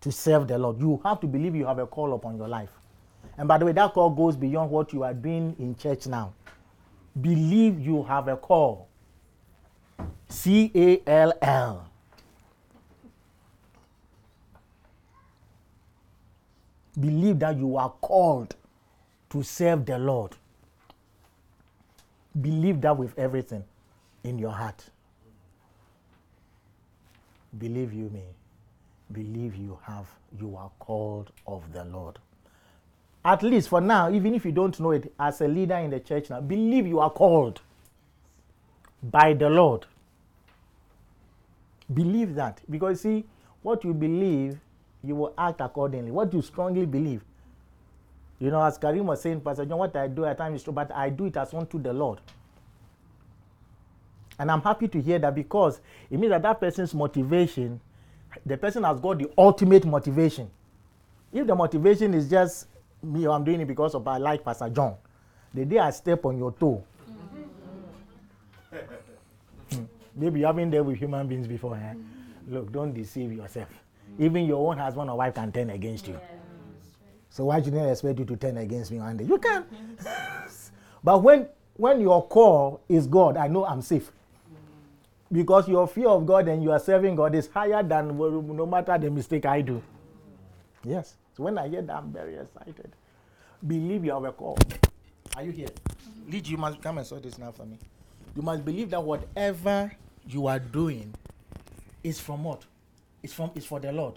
to 0.00 0.12
serve 0.12 0.46
the 0.46 0.56
Lord. 0.56 0.78
You 0.78 1.00
have 1.04 1.18
to 1.20 1.26
believe 1.26 1.56
you 1.56 1.66
have 1.66 1.78
a 1.78 1.86
call 1.86 2.14
upon 2.14 2.36
your 2.36 2.48
life. 2.48 2.70
And 3.36 3.48
by 3.48 3.58
the 3.58 3.66
way, 3.66 3.72
that 3.72 3.92
call 3.92 4.10
goes 4.10 4.36
beyond 4.36 4.70
what 4.70 4.92
you 4.92 5.02
are 5.02 5.14
doing 5.14 5.56
in 5.58 5.74
church 5.74 6.06
now. 6.06 6.34
Believe 7.20 7.80
you 7.80 8.04
have 8.04 8.28
a 8.28 8.36
call. 8.36 8.88
C 10.28 10.70
A 10.74 11.02
L 11.06 11.32
L. 11.42 11.88
Believe 16.98 17.38
that 17.40 17.56
you 17.56 17.76
are 17.76 17.90
called 18.00 18.54
to 19.30 19.42
serve 19.42 19.84
the 19.86 19.98
Lord. 19.98 20.36
Believe 22.40 22.80
that 22.82 22.96
with 22.96 23.18
everything 23.18 23.64
in 24.22 24.38
your 24.38 24.52
heart. 24.52 24.84
Believe 27.58 27.92
you 27.92 28.08
me. 28.10 28.24
Believe 29.10 29.56
you 29.56 29.78
have 29.84 30.06
you 30.40 30.56
are 30.56 30.70
called 30.78 31.30
of 31.46 31.72
the 31.72 31.84
Lord 31.84 32.18
at 33.24 33.42
least 33.42 33.68
for 33.68 33.80
now, 33.80 34.10
even 34.10 34.34
if 34.34 34.44
you 34.44 34.52
don't 34.52 34.78
know 34.80 34.90
it, 34.90 35.12
as 35.18 35.40
a 35.40 35.48
leader 35.48 35.76
in 35.76 35.90
the 35.90 36.00
church 36.00 36.30
now, 36.30 36.40
believe 36.40 36.86
you 36.86 36.98
are 36.98 37.10
called 37.10 37.60
by 39.02 39.32
the 39.32 39.48
Lord. 39.48 39.86
Believe 41.92 42.34
that. 42.34 42.60
Because 42.68 43.02
see, 43.02 43.24
what 43.62 43.84
you 43.84 43.94
believe, 43.94 44.58
you 45.04 45.14
will 45.14 45.34
act 45.38 45.60
accordingly. 45.60 46.10
What 46.10 46.32
you 46.32 46.42
strongly 46.42 46.86
believe. 46.86 47.22
You 48.40 48.50
know, 48.50 48.62
as 48.62 48.76
Karim 48.76 49.06
was 49.06 49.20
saying, 49.20 49.40
Pastor 49.40 49.66
John, 49.66 49.78
what 49.78 49.94
I 49.94 50.08
do 50.08 50.24
at 50.24 50.38
times 50.38 50.56
is 50.56 50.64
true, 50.64 50.72
but 50.72 50.90
I 50.92 51.10
do 51.10 51.26
it 51.26 51.36
as 51.36 51.54
unto 51.54 51.80
the 51.80 51.92
Lord. 51.92 52.20
And 54.38 54.50
I'm 54.50 54.60
happy 54.62 54.88
to 54.88 55.00
hear 55.00 55.18
that 55.18 55.34
because 55.34 55.80
it 56.10 56.18
means 56.18 56.30
that 56.30 56.42
that 56.42 56.60
person's 56.60 56.94
motivation, 56.94 57.80
the 58.46 58.56
person 58.56 58.84
has 58.84 58.98
got 59.00 59.18
the 59.18 59.30
ultimate 59.36 59.84
motivation. 59.84 60.50
If 61.32 61.46
the 61.46 61.54
motivation 61.54 62.14
is 62.14 62.28
just 62.28 62.66
me, 63.02 63.26
I'm 63.26 63.44
doing 63.44 63.60
it 63.60 63.66
because 63.66 63.94
of 63.94 64.06
I 64.06 64.18
like 64.18 64.44
Pastor 64.44 64.68
John. 64.68 64.96
The 65.54 65.64
day 65.64 65.78
I 65.78 65.90
step 65.90 66.24
on 66.24 66.38
your 66.38 66.52
toe, 66.52 66.82
hmm, 69.70 69.84
maybe 70.16 70.40
you 70.40 70.46
haven't 70.46 70.70
dealt 70.70 70.86
with 70.86 70.98
human 70.98 71.28
beings 71.28 71.46
before. 71.46 71.76
Eh? 71.76 71.94
Look, 72.48 72.72
don't 72.72 72.92
deceive 72.92 73.32
yourself. 73.32 73.68
Even 74.18 74.46
your 74.46 74.66
own 74.70 74.78
husband 74.78 75.10
or 75.10 75.16
wife 75.16 75.34
can 75.34 75.52
turn 75.52 75.70
against 75.70 76.08
you. 76.08 76.18
So 77.30 77.46
why 77.46 77.62
should 77.62 77.74
I 77.74 77.90
expect 77.90 78.18
you 78.18 78.24
to 78.26 78.36
turn 78.36 78.58
against 78.58 78.90
me 78.90 78.98
one 78.98 79.16
day? 79.16 79.24
You 79.24 79.38
can. 79.38 79.64
but 81.04 81.22
when 81.22 81.48
when 81.76 82.00
your 82.00 82.26
call 82.28 82.80
is 82.88 83.06
God, 83.06 83.36
I 83.36 83.48
know 83.48 83.64
I'm 83.64 83.80
safe. 83.80 84.12
Because 85.32 85.66
your 85.66 85.88
fear 85.88 86.08
of 86.08 86.26
God 86.26 86.46
and 86.48 86.62
you 86.62 86.72
are 86.72 86.78
serving 86.78 87.16
God 87.16 87.34
is 87.34 87.48
higher 87.48 87.82
than 87.82 88.16
no 88.18 88.66
matter 88.66 88.98
the 88.98 89.10
mistake 89.10 89.46
I 89.46 89.62
do. 89.62 89.82
Yes. 90.84 91.16
So 91.36 91.44
when 91.44 91.56
I 91.56 91.68
hear 91.68 91.80
that, 91.80 91.96
I'm 91.96 92.12
very 92.12 92.36
excited. 92.36 92.92
Believe 93.66 94.04
you 94.04 94.12
have 94.12 94.24
a 94.24 94.32
call. 94.32 94.58
Are 95.36 95.42
you 95.42 95.52
here? 95.52 95.68
Lead, 96.28 96.46
you 96.46 96.56
must 96.58 96.82
come 96.82 96.98
and 96.98 97.06
sort 97.06 97.22
this 97.22 97.38
now 97.38 97.50
for 97.50 97.64
me. 97.64 97.78
You 98.36 98.42
must 98.42 98.64
believe 98.64 98.90
that 98.90 99.02
whatever 99.02 99.92
you 100.26 100.46
are 100.46 100.58
doing 100.58 101.14
is 102.04 102.20
from 102.20 102.44
what? 102.44 102.64
It's 103.22 103.32
from 103.32 103.50
it's 103.54 103.66
for 103.66 103.80
the 103.80 103.92
Lord. 103.92 104.14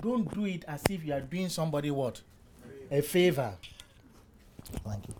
Don't 0.00 0.32
do 0.34 0.46
it 0.46 0.64
as 0.66 0.82
if 0.90 1.04
you 1.04 1.12
are 1.12 1.20
doing 1.20 1.48
somebody 1.48 1.90
what? 1.90 2.20
A 2.90 3.02
favor. 3.02 3.54
Thank 4.84 5.08
you. 5.08 5.14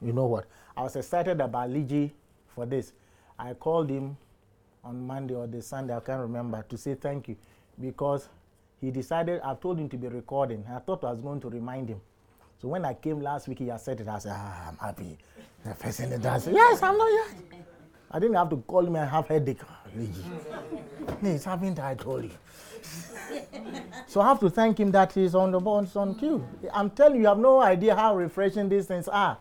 You 0.00 0.12
know 0.12 0.26
what? 0.26 0.46
I 0.76 0.82
was 0.82 0.96
excited 0.96 1.40
about 1.40 1.70
Ligi 1.70 2.10
for 2.54 2.66
this. 2.66 2.92
I 3.38 3.54
called 3.54 3.90
him 3.90 4.16
on 4.84 5.06
Monday 5.06 5.34
or 5.34 5.46
the 5.46 5.60
Sunday, 5.60 5.94
I 5.94 6.00
can't 6.00 6.20
remember, 6.20 6.64
to 6.68 6.78
say 6.78 6.94
thank 6.94 7.28
you 7.28 7.36
because 7.80 8.28
he 8.80 8.90
decided, 8.90 9.40
I 9.42 9.54
told 9.54 9.78
him 9.78 9.88
to 9.88 9.96
be 9.96 10.08
recording. 10.08 10.64
I 10.72 10.78
thought 10.78 11.04
I 11.04 11.10
was 11.10 11.20
going 11.20 11.40
to 11.40 11.48
remind 11.48 11.88
him. 11.88 12.00
So 12.60 12.68
when 12.68 12.84
I 12.84 12.94
came 12.94 13.20
last 13.20 13.48
week, 13.48 13.58
he 13.60 13.70
said 13.78 14.00
it. 14.00 14.08
I 14.08 14.18
said, 14.18 14.32
ah, 14.34 14.68
I'm 14.68 14.76
happy. 14.76 15.18
The 15.64 15.74
person 15.74 16.10
that 16.10 16.22
does, 16.22 16.48
yes, 16.48 16.82
I'm 16.82 16.96
not 16.96 17.08
yet. 17.10 17.62
I 18.10 18.18
didn't 18.18 18.36
have 18.36 18.50
to 18.50 18.56
call 18.56 18.86
him 18.86 18.96
and 18.96 19.08
have 19.08 19.26
headache. 19.28 19.60
Please, 21.20 21.44
haven't 21.44 21.78
I 21.78 21.94
told 21.94 22.24
you? 22.24 22.30
so 24.06 24.20
I 24.20 24.28
have 24.28 24.40
to 24.40 24.50
thank 24.50 24.80
him 24.80 24.90
that 24.92 25.12
he's 25.12 25.34
on 25.34 25.50
the 25.50 25.60
bones 25.60 25.94
on 25.94 26.14
cue. 26.14 26.46
I'm 26.72 26.90
telling 26.90 27.16
you, 27.16 27.22
you 27.22 27.28
have 27.28 27.38
no 27.38 27.60
idea 27.60 27.94
how 27.94 28.16
refreshing 28.16 28.68
these 28.68 28.86
things 28.86 29.08
are. 29.08 29.36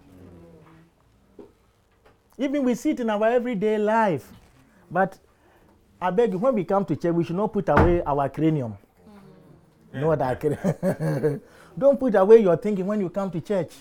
Even 2.37 2.63
we 2.63 2.75
see 2.75 2.91
it 2.91 2.99
in 2.99 3.09
our 3.09 3.25
everyday 3.25 3.77
life. 3.77 4.31
But 4.91 5.17
I 5.99 6.11
beg 6.11 6.31
you, 6.33 6.37
when 6.37 6.53
we 6.53 6.63
come 6.63 6.85
to 6.85 6.95
church, 6.95 7.13
we 7.13 7.23
should 7.23 7.35
not 7.35 7.51
put 7.51 7.67
away 7.69 8.03
our 8.03 8.29
cranium. 8.29 8.77
Mm-hmm. 9.93 10.01
No, 10.01 10.15
that 10.15 11.41
Don't 11.77 11.99
put 11.99 12.15
away 12.15 12.37
your 12.37 12.57
thinking 12.57 12.85
when 12.85 12.99
you 12.99 13.09
come 13.09 13.31
to 13.31 13.41
church. 13.41 13.71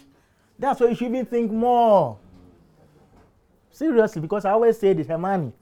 That's 0.59 0.81
why 0.81 0.89
you 0.89 0.95
should 0.95 1.09
even 1.09 1.27
think 1.27 1.53
more. 1.53 2.19
Seriously, 3.71 4.23
because 4.23 4.47
I 4.47 4.53
always 4.53 4.79
say 4.79 4.95
this, 4.95 5.07
Hermione, 5.07 5.53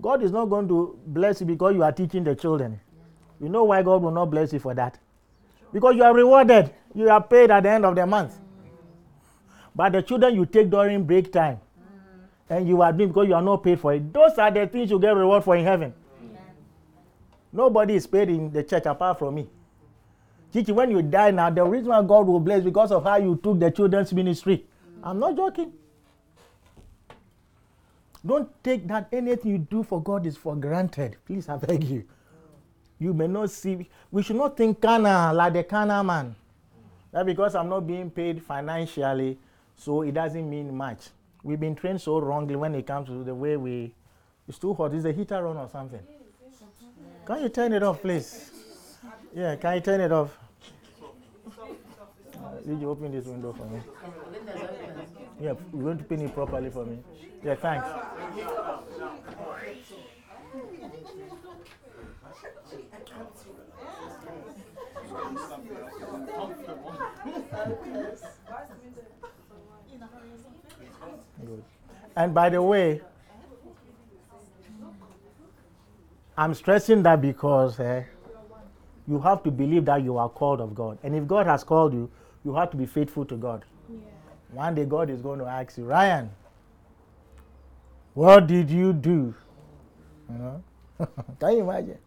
God 0.00 0.22
is 0.22 0.32
not 0.32 0.46
going 0.46 0.68
to 0.68 0.98
bless 1.06 1.40
you 1.40 1.46
because 1.46 1.74
you 1.74 1.82
are 1.82 1.92
teaching 1.92 2.24
the 2.24 2.34
children. 2.34 2.80
You 3.40 3.48
know 3.48 3.64
why 3.64 3.82
God 3.82 4.02
will 4.02 4.10
not 4.10 4.26
bless 4.30 4.52
you 4.52 4.58
for 4.58 4.74
that? 4.74 4.98
Because 5.72 5.94
you 5.96 6.02
are 6.02 6.14
rewarded. 6.14 6.70
You 6.94 7.10
are 7.10 7.22
paid 7.22 7.50
at 7.50 7.62
the 7.64 7.70
end 7.70 7.84
of 7.84 7.94
the 7.94 8.06
month. 8.06 8.38
But 9.74 9.92
the 9.92 10.02
children 10.02 10.34
you 10.34 10.46
take 10.46 10.70
during 10.70 11.04
break 11.04 11.30
time, 11.32 11.60
and 12.50 12.68
you 12.68 12.80
are 12.82 12.92
doing 12.92 13.08
because 13.08 13.28
you 13.28 13.34
are 13.34 13.42
not 13.42 13.62
paid 13.62 13.80
for 13.80 13.94
it. 13.94 14.12
Those 14.12 14.38
are 14.38 14.50
the 14.50 14.66
things 14.66 14.90
you 14.90 14.98
get 14.98 15.14
reward 15.14 15.44
for 15.44 15.56
in 15.56 15.64
heaven. 15.64 15.94
Nobody 17.52 17.94
is 17.94 18.06
paid 18.06 18.28
in 18.28 18.52
the 18.52 18.62
church 18.62 18.86
apart 18.86 19.18
from 19.18 19.34
me. 19.34 19.48
Chichi, 20.52 20.72
when 20.72 20.90
you 20.90 21.02
die 21.02 21.30
now, 21.30 21.50
the 21.50 21.64
reason 21.64 21.88
why 21.88 22.02
God 22.02 22.26
will 22.26 22.40
bless 22.40 22.62
because 22.62 22.90
of 22.92 23.04
how 23.04 23.16
you 23.16 23.38
took 23.42 23.58
the 23.58 23.70
children's 23.70 24.12
ministry. 24.12 24.64
I'm 25.02 25.18
not 25.18 25.36
joking. 25.36 25.72
Don't 28.24 28.50
take 28.64 28.86
that 28.88 29.08
anything 29.12 29.50
you 29.50 29.58
do 29.58 29.82
for 29.82 30.02
God 30.02 30.26
is 30.26 30.36
for 30.36 30.56
granted. 30.56 31.16
Please, 31.26 31.48
I 31.48 31.56
beg 31.56 31.84
you. 31.84 32.04
You 32.98 33.14
may 33.14 33.28
not 33.28 33.50
see. 33.50 33.88
We 34.10 34.22
should 34.22 34.36
not 34.36 34.56
think 34.56 34.80
Cana 34.80 35.32
like 35.32 35.52
the 35.52 35.64
Cana 35.64 36.02
man. 36.02 36.34
That 37.12 37.26
because 37.26 37.54
I'm 37.54 37.68
not 37.68 37.86
being 37.86 38.10
paid 38.10 38.42
financially, 38.42 39.38
so 39.76 40.02
it 40.02 40.12
doesn't 40.12 40.48
mean 40.48 40.76
much. 40.76 41.08
We've 41.42 41.60
been 41.60 41.74
trained 41.74 42.00
so 42.00 42.18
wrongly 42.20 42.56
when 42.56 42.74
it 42.74 42.86
comes 42.86 43.08
to 43.08 43.24
the 43.24 43.34
way 43.34 43.56
we. 43.56 43.94
It's 44.48 44.58
too 44.58 44.74
hot. 44.74 44.94
Is 44.94 45.02
the 45.02 45.12
heater 45.12 45.46
on 45.46 45.56
or 45.56 45.68
something? 45.68 46.00
Can 47.26 47.42
you 47.42 47.48
turn 47.50 47.72
it 47.72 47.82
off, 47.82 48.00
please? 48.00 48.50
Yeah, 49.34 49.56
can 49.56 49.74
you 49.74 49.80
turn 49.80 50.00
it 50.00 50.10
off? 50.10 50.36
Uh, 51.46 52.60
did 52.66 52.80
you 52.80 52.90
open 52.90 53.12
this 53.12 53.26
window 53.26 53.52
for 53.52 53.66
me? 53.66 53.80
Yeah, 55.40 55.52
you're 55.72 55.82
going 55.82 55.98
to 55.98 56.04
pin 56.04 56.22
it 56.22 56.34
properly 56.34 56.70
for 56.70 56.84
me. 56.86 56.98
Yeah, 57.44 57.54
thanks. 57.54 57.86
Good. 71.46 71.62
And 72.18 72.34
by 72.34 72.48
the 72.48 72.60
way, 72.60 73.00
I'm 76.36 76.52
stressing 76.52 77.04
that 77.04 77.20
because 77.22 77.78
eh, 77.78 78.02
you 79.06 79.20
have 79.20 79.44
to 79.44 79.52
believe 79.52 79.84
that 79.84 80.02
you 80.02 80.18
are 80.18 80.28
called 80.28 80.60
of 80.60 80.74
God. 80.74 80.98
And 81.04 81.14
if 81.14 81.28
God 81.28 81.46
has 81.46 81.62
called 81.62 81.92
you, 81.92 82.10
you 82.44 82.56
have 82.56 82.72
to 82.72 82.76
be 82.76 82.86
faithful 82.86 83.24
to 83.26 83.36
God. 83.36 83.64
One 84.50 84.74
day 84.74 84.84
God 84.84 85.10
is 85.10 85.22
going 85.22 85.38
to 85.38 85.44
ask 85.44 85.78
you, 85.78 85.84
Ryan, 85.84 86.28
what 88.14 88.48
did 88.48 88.68
you 88.68 88.92
do? 88.92 89.32
You 90.28 90.38
know? 90.38 90.64
Can 91.38 91.52
you 91.52 91.70
imagine? 91.70 91.98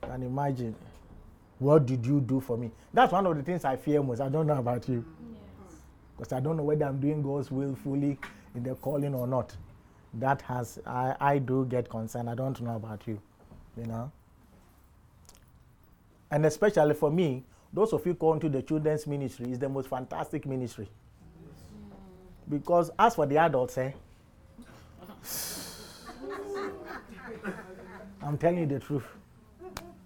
Can 0.00 0.22
you 0.22 0.28
imagine? 0.28 0.74
What 1.58 1.84
did 1.84 2.06
you 2.06 2.20
do 2.22 2.40
for 2.40 2.56
me? 2.56 2.70
That's 2.94 3.12
one 3.12 3.26
of 3.26 3.36
the 3.36 3.42
things 3.42 3.66
I 3.66 3.76
fear 3.76 4.02
most. 4.02 4.20
I 4.20 4.30
don't 4.30 4.46
know 4.46 4.56
about 4.56 4.88
you. 4.88 5.04
Because 6.16 6.32
I 6.32 6.40
don't 6.40 6.56
know 6.56 6.62
whether 6.62 6.86
I'm 6.86 6.98
doing 6.98 7.22
God's 7.22 7.50
will 7.50 7.74
fully 7.74 8.18
in 8.56 8.62
the 8.62 8.74
calling 8.76 9.14
or 9.14 9.26
not. 9.26 9.54
That 10.14 10.40
has 10.42 10.78
I, 10.86 11.14
I 11.20 11.38
do 11.38 11.66
get 11.66 11.88
concerned. 11.88 12.30
I 12.30 12.34
don't 12.34 12.60
know 12.60 12.76
about 12.76 13.06
you. 13.06 13.20
You 13.76 13.84
know? 13.84 14.10
And 16.30 16.46
especially 16.46 16.94
for 16.94 17.10
me, 17.10 17.44
those 17.72 17.92
of 17.92 18.06
you 18.06 18.14
called 18.14 18.40
to 18.40 18.48
the 18.48 18.62
children's 18.62 19.06
ministry 19.06 19.52
is 19.52 19.58
the 19.58 19.68
most 19.68 19.88
fantastic 19.88 20.46
ministry. 20.46 20.88
Because 22.48 22.90
as 22.98 23.14
for 23.16 23.26
the 23.26 23.36
adults, 23.38 23.76
eh? 23.78 23.92
I'm 28.22 28.38
telling 28.38 28.58
you 28.60 28.66
the 28.66 28.80
truth. 28.80 29.04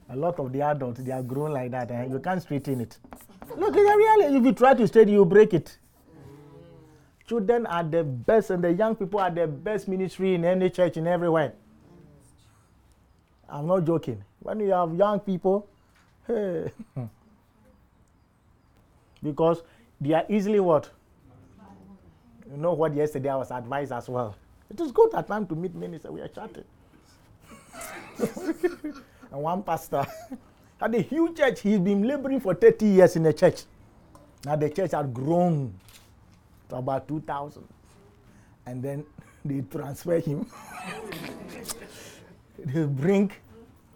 A 0.08 0.16
lot 0.16 0.40
of 0.40 0.52
the 0.52 0.62
adults, 0.62 1.00
they 1.00 1.12
are 1.12 1.22
grown 1.22 1.52
like 1.52 1.70
that, 1.70 1.90
and 1.90 2.10
eh? 2.10 2.14
you 2.14 2.18
can't 2.18 2.42
straighten 2.42 2.80
it. 2.80 2.98
Look. 3.56 3.74
If 3.76 4.44
you 4.44 4.52
try 4.52 4.74
to 4.74 4.88
straighten, 4.88 5.14
you 5.14 5.24
break 5.24 5.54
it. 5.54 5.78
Children 7.30 7.64
are 7.66 7.84
the 7.84 8.02
best, 8.02 8.50
and 8.50 8.64
the 8.64 8.72
young 8.72 8.96
people 8.96 9.20
are 9.20 9.30
the 9.30 9.46
best 9.46 9.86
ministry 9.86 10.34
in 10.34 10.44
any 10.44 10.68
church 10.68 10.96
in 10.96 11.06
everywhere. 11.06 11.52
I'm 13.48 13.68
not 13.68 13.84
joking. 13.84 14.24
When 14.40 14.58
you 14.58 14.72
have 14.72 14.92
young 14.96 15.20
people, 15.20 15.68
hey, 16.26 16.72
because 19.22 19.62
they 20.00 20.12
are 20.12 20.24
easily 20.28 20.58
what? 20.58 20.90
You 22.50 22.56
know 22.56 22.72
what? 22.72 22.96
Yesterday 22.96 23.28
I 23.28 23.36
was 23.36 23.52
advised 23.52 23.92
as 23.92 24.08
well. 24.08 24.34
It 24.68 24.80
is 24.80 24.90
good 24.90 25.14
at 25.14 25.28
time 25.28 25.46
to 25.46 25.54
meet 25.54 25.72
ministers. 25.72 26.10
We 26.10 26.22
are 26.22 26.26
chatting. 26.26 26.64
and 29.30 29.40
one 29.40 29.62
pastor 29.62 30.04
had 30.80 30.92
a 30.96 31.00
huge 31.00 31.36
church. 31.36 31.60
He's 31.60 31.78
been 31.78 32.02
laboring 32.02 32.40
for 32.40 32.54
30 32.54 32.86
years 32.86 33.14
in 33.14 33.22
the 33.22 33.32
church. 33.32 33.62
Now 34.44 34.56
the 34.56 34.68
church 34.68 34.90
had 34.90 35.14
grown 35.14 35.74
about 36.72 37.08
2,000. 37.08 37.66
And 38.66 38.82
then 38.82 39.04
they 39.44 39.60
transfer 39.62 40.18
him. 40.18 40.46
they 42.58 42.84
bring, 42.84 43.30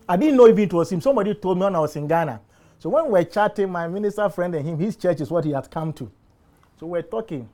I 0.08 0.16
didn't 0.16 0.36
know 0.36 0.46
if 0.46 0.58
it 0.58 0.72
was 0.72 0.90
him. 0.90 1.00
Somebody 1.00 1.34
told 1.34 1.58
me 1.58 1.64
when 1.64 1.76
I 1.76 1.80
was 1.80 1.96
in 1.96 2.06
Ghana. 2.06 2.40
So 2.78 2.90
when 2.90 3.06
we 3.06 3.12
were 3.12 3.24
chatting, 3.24 3.70
my 3.70 3.88
minister 3.88 4.28
friend 4.28 4.54
and 4.54 4.66
him, 4.66 4.78
his 4.78 4.96
church 4.96 5.20
is 5.20 5.30
what 5.30 5.44
he 5.44 5.52
had 5.52 5.70
come 5.70 5.92
to. 5.94 6.10
So 6.78 6.86
we're 6.86 7.02
talking. 7.02 7.48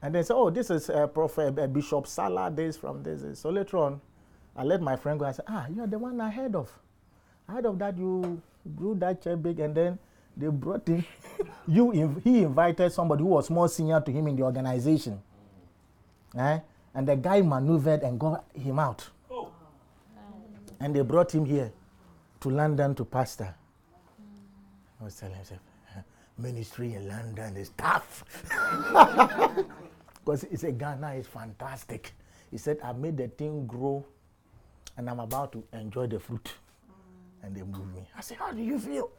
And 0.00 0.14
they 0.14 0.22
said, 0.22 0.34
oh, 0.36 0.48
this 0.50 0.70
is 0.70 0.88
uh, 0.90 1.06
Prophet 1.08 1.58
uh, 1.58 1.66
Bishop 1.66 2.06
Salah 2.06 2.50
days 2.50 2.76
from 2.76 3.02
this. 3.02 3.40
So 3.40 3.50
later 3.50 3.78
on, 3.78 4.00
I 4.56 4.64
let 4.64 4.80
my 4.80 4.96
friend 4.96 5.18
go 5.18 5.26
and 5.26 5.34
say, 5.34 5.42
ah, 5.48 5.66
you 5.68 5.82
are 5.82 5.86
the 5.86 5.98
one 5.98 6.20
I 6.20 6.30
heard 6.30 6.54
of. 6.54 6.70
I 7.48 7.54
heard 7.54 7.66
of 7.66 7.78
that 7.78 7.98
you 7.98 8.40
grew 8.76 8.94
that 8.96 9.22
church 9.22 9.42
big 9.42 9.60
and 9.60 9.74
then 9.74 9.98
they 10.38 10.46
brought 10.48 10.86
him. 10.86 11.04
you, 11.66 11.86
inv- 11.86 12.22
he 12.22 12.42
invited 12.44 12.92
somebody 12.92 13.22
who 13.22 13.28
was 13.30 13.50
more 13.50 13.68
senior 13.68 14.00
to 14.00 14.10
him 14.10 14.28
in 14.28 14.36
the 14.36 14.42
organization. 14.42 15.20
Eh? 16.36 16.60
And 16.94 17.06
the 17.08 17.16
guy 17.16 17.42
maneuvered 17.42 18.02
and 18.02 18.18
got 18.18 18.44
him 18.54 18.78
out. 18.78 19.08
And 20.80 20.94
they 20.94 21.02
brought 21.02 21.34
him 21.34 21.44
here 21.44 21.72
to 22.40 22.50
London 22.50 22.94
to 22.94 23.04
pastor. 23.04 23.52
I 25.00 25.04
was 25.04 25.16
telling 25.16 25.34
himself, 25.34 25.60
ministry 26.38 26.94
in 26.94 27.08
London 27.08 27.56
is 27.56 27.70
tough. 27.76 28.24
Because 30.28 30.44
he 30.50 30.56
said, 30.58 30.78
Ghana 30.78 31.14
is 31.14 31.26
fantastic. 31.26 32.12
He 32.50 32.58
said, 32.58 32.78
I 32.84 32.92
made 32.92 33.16
the 33.16 33.28
thing 33.28 33.66
grow 33.66 34.04
and 34.98 35.08
I'm 35.08 35.20
about 35.20 35.52
to 35.52 35.64
enjoy 35.72 36.06
the 36.06 36.20
fruit. 36.20 36.52
And 37.42 37.56
they 37.56 37.62
moved 37.62 37.94
me. 37.94 38.02
I 38.14 38.20
said, 38.20 38.36
How 38.36 38.52
do 38.52 38.60
you 38.60 38.78
feel? 38.78 39.10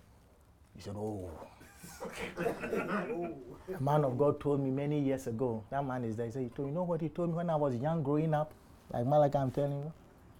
He 0.79 0.83
said, 0.83 0.95
Oh. 0.95 1.29
A 3.77 3.83
man 3.83 4.05
of 4.05 4.17
God 4.17 4.39
told 4.39 4.61
me 4.61 4.71
many 4.71 4.97
years 5.01 5.27
ago, 5.27 5.61
that 5.69 5.85
man 5.85 6.05
is 6.05 6.15
there. 6.15 6.25
He 6.25 6.31
said, 6.31 6.43
he 6.43 6.49
told, 6.49 6.69
You 6.69 6.73
know 6.73 6.83
what 6.83 7.01
he 7.01 7.09
told 7.09 7.29
me 7.31 7.35
when 7.35 7.49
I 7.49 7.57
was 7.57 7.75
young 7.75 8.01
growing 8.01 8.33
up? 8.33 8.53
Like 8.93 9.05
Malaka, 9.05 9.35
I'm 9.35 9.51
telling 9.51 9.79
you. 9.79 9.93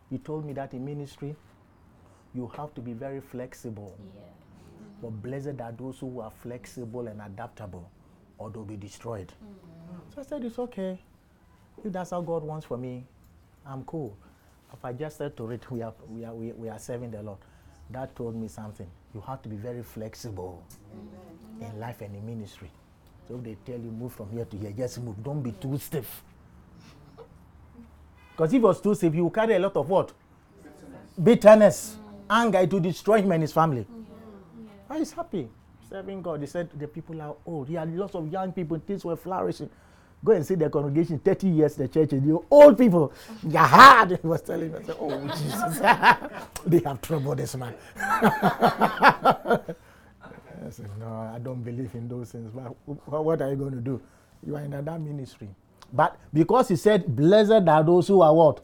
He 0.10 0.17
told 0.17 0.45
me 0.45 0.54
that 0.54 0.73
in 0.73 0.86
ministry, 0.86 1.36
you 2.34 2.47
have 2.56 2.73
to 2.75 2.82
be 2.82 2.93
very 2.93 3.19
flexible. 3.19 3.97
Yeah. 4.15 4.21
But 5.02 5.10
blessed 5.21 5.60
are 5.60 5.73
those 5.73 5.99
who 5.99 6.21
are 6.21 6.32
flexible 6.32 7.08
and 7.08 7.21
adaptable, 7.21 7.91
or 8.38 8.49
they'll 8.49 8.63
be 8.63 8.78
destroyed. 8.78 9.34
Mm-hmm. 9.43 10.13
So 10.15 10.21
I 10.21 10.23
said, 10.23 10.45
It's 10.45 10.58
okay. 10.58 10.97
If 11.84 11.91
that's 11.91 12.12
how 12.12 12.21
God 12.21 12.43
wants 12.43 12.65
for 12.65 12.78
me, 12.78 13.04
I'm 13.65 13.84
cool. 13.84 14.17
If 14.71 14.86
I 14.86 14.93
just 14.93 15.17
said 15.17 15.36
to 15.36 15.52
it, 15.52 15.69
we 15.69 15.82
are, 15.82 15.93
we 16.08 16.23
are, 16.23 16.34
we, 16.34 16.54
we 16.54 16.69
are 16.69 16.80
serving 16.80 17.12
the 17.12 17.21
Lord, 17.21 17.39
that 17.91 18.15
told 18.15 18.36
me 18.36 18.47
something. 18.47 18.88
You 19.13 19.21
have 19.21 19.41
to 19.41 19.49
be 19.49 19.56
very 19.56 19.84
flexible 19.84 20.63
in 21.60 21.80
life 21.80 22.02
and 22.02 22.15
in 22.15 22.25
ministry. 22.25 22.69
So 23.28 23.36
if 23.36 23.43
they 23.43 23.58
tell 23.65 23.80
you 23.80 23.91
move 23.91 24.13
from 24.13 24.30
here 24.32 24.45
to 24.45 24.58
here, 24.58 24.71
just 24.71 25.02
move. 25.02 25.23
Don't 25.23 25.41
be 25.41 25.52
too 25.52 25.78
stiff. 25.78 26.23
Because 28.32 28.54
if 28.54 28.62
was 28.62 28.80
too 28.82 28.95
stiff, 28.95 29.13
he 29.13 29.21
will 29.21 29.30
carry 29.32 29.56
a 29.56 29.60
lot 29.60 29.75
of 29.75 29.89
what? 29.89 30.13
Bitterness, 31.21 31.97
mm. 31.97 32.25
anger. 32.30 32.60
It 32.60 32.71
will 32.71 32.80
destroy 32.80 33.21
him 33.21 33.32
and 33.34 33.43
his 33.43 33.52
family. 33.52 33.86
But 34.88 34.95
oh, 34.95 34.99
he's 34.99 35.12
happy 35.12 35.49
serving 35.89 36.21
God. 36.21 36.41
He 36.41 36.47
said 36.47 36.69
the 36.78 36.88
people 36.88 37.21
are 37.21 37.36
old. 37.45 37.67
He 37.67 37.73
had 37.73 37.93
lots 37.95 38.15
of 38.15 38.32
young 38.32 38.52
people. 38.52 38.80
Things 38.86 39.04
were 39.04 39.15
flourishing. 39.15 39.69
Go 40.23 40.34
and 40.34 40.45
see 40.45 40.55
the 40.55 40.69
congregation. 40.69 41.19
Thirty 41.19 41.47
years 41.47 41.75
the 41.75 41.88
church 41.88 42.13
is 42.13 42.21
the 42.21 42.39
old 42.51 42.77
people. 42.77 43.13
They're 43.43 43.62
hard. 43.62 44.19
He 44.21 44.27
was 44.27 44.41
telling 44.41 44.71
me, 44.71 44.77
I 44.79 44.84
said, 44.84 44.95
"Oh 44.99 45.27
Jesus, 45.27 45.79
they 46.65 46.79
have 46.79 47.01
trouble. 47.01 47.36
This 47.36 47.55
man." 47.55 47.73
I 47.97 49.62
said, 50.71 50.89
"No, 50.99 51.32
I 51.34 51.39
don't 51.39 51.63
believe 51.63 51.95
in 51.95 52.08
those 52.10 52.32
things. 52.32 52.51
But 52.53 52.75
wh- 52.86 53.10
what 53.12 53.41
are 53.41 53.49
you 53.49 53.55
going 53.55 53.71
to 53.71 53.82
do? 53.82 54.01
You 54.45 54.58
are 54.58 54.62
in 54.62 54.71
that 54.71 55.01
ministry." 55.01 55.47
But 55.93 56.17
because 56.34 56.67
he 56.67 56.75
said, 56.75 57.05
"Blessed 57.15 57.67
are 57.67 57.84
those 57.84 58.08
who 58.10 58.21
are 58.21 58.34
what." 58.34 58.62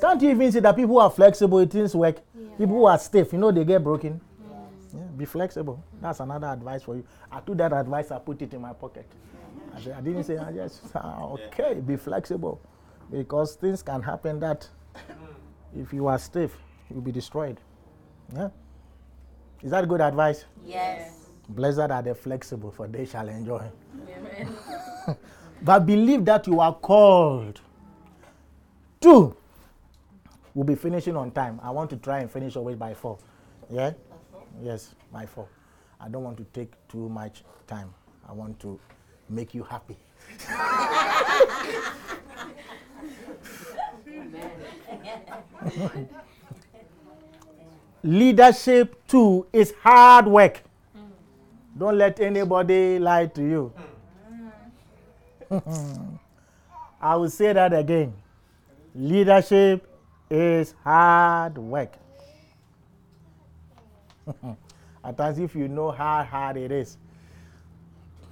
Can't 0.00 0.20
you 0.20 0.30
even 0.30 0.50
see 0.50 0.60
that 0.60 0.74
people 0.74 0.94
who 0.96 0.98
are 1.00 1.10
flexible, 1.10 1.64
things 1.66 1.94
work. 1.94 2.16
People 2.58 2.76
who 2.76 2.86
are 2.86 2.98
stiff, 2.98 3.32
you 3.32 3.38
know, 3.38 3.52
they 3.52 3.64
get 3.64 3.84
broken. 3.84 4.20
Yeah, 4.92 5.00
be 5.16 5.24
flexible. 5.24 5.82
That's 6.00 6.20
another 6.20 6.48
advice 6.48 6.82
for 6.82 6.96
you. 6.96 7.04
I 7.30 7.40
took 7.40 7.56
that 7.58 7.72
advice, 7.72 8.10
I 8.10 8.18
put 8.18 8.42
it 8.42 8.52
in 8.52 8.60
my 8.60 8.72
pocket. 8.72 9.06
I, 9.74 9.80
said, 9.80 9.92
I 9.96 10.00
didn't 10.00 10.24
say, 10.24 10.36
I 10.38 10.52
just, 10.52 10.82
ah, 10.94 11.24
okay, 11.32 11.74
be 11.74 11.96
flexible. 11.96 12.60
Because 13.10 13.56
things 13.56 13.82
can 13.82 14.02
happen 14.02 14.40
that 14.40 14.68
if 15.76 15.92
you 15.92 16.06
are 16.06 16.18
stiff, 16.18 16.56
you'll 16.90 17.00
be 17.00 17.12
destroyed. 17.12 17.58
Yeah? 18.34 18.48
Is 19.62 19.70
that 19.70 19.88
good 19.88 20.00
advice? 20.00 20.44
Yes. 20.64 21.26
Blessed 21.48 21.90
are 21.90 22.02
the 22.02 22.14
flexible, 22.14 22.70
for 22.70 22.86
they 22.86 23.04
shall 23.04 23.28
enjoy. 23.28 23.64
Amen. 24.08 24.54
But 25.64 25.86
believe 25.86 26.24
that 26.24 26.46
you 26.48 26.58
are 26.58 26.74
called. 26.74 27.60
Two, 29.00 29.36
we'll 30.54 30.64
be 30.64 30.74
finishing 30.74 31.16
on 31.16 31.30
time. 31.30 31.60
I 31.62 31.70
want 31.70 31.88
to 31.90 31.96
try 31.96 32.18
and 32.18 32.30
finish 32.30 32.56
always 32.56 32.76
by 32.76 32.94
four. 32.94 33.18
Yeah? 33.70 33.92
Yes, 34.60 34.94
by 35.12 35.24
four. 35.24 35.48
I 36.00 36.08
don't 36.08 36.24
want 36.24 36.36
to 36.38 36.44
take 36.52 36.72
too 36.88 37.08
much 37.08 37.44
time. 37.68 37.94
I 38.28 38.32
want 38.32 38.58
to 38.60 38.78
make 39.32 39.54
you 39.54 39.62
happy. 39.62 39.96
Leadership, 48.04 49.06
too, 49.06 49.46
is 49.52 49.72
hard 49.80 50.26
work. 50.26 50.60
Don't 51.78 51.96
let 51.96 52.18
anybody 52.20 52.98
lie 52.98 53.26
to 53.26 53.42
you. 53.42 53.72
I 57.00 57.16
will 57.16 57.30
say 57.30 57.52
that 57.52 57.72
again. 57.72 58.12
Leadership 58.94 59.86
is 60.28 60.74
hard 60.82 61.56
work. 61.58 61.92
At 65.04 65.16
times, 65.16 65.38
if 65.38 65.54
you 65.54 65.68
know 65.68 65.90
how 65.90 66.24
hard 66.24 66.56
it 66.56 66.72
is. 66.72 66.98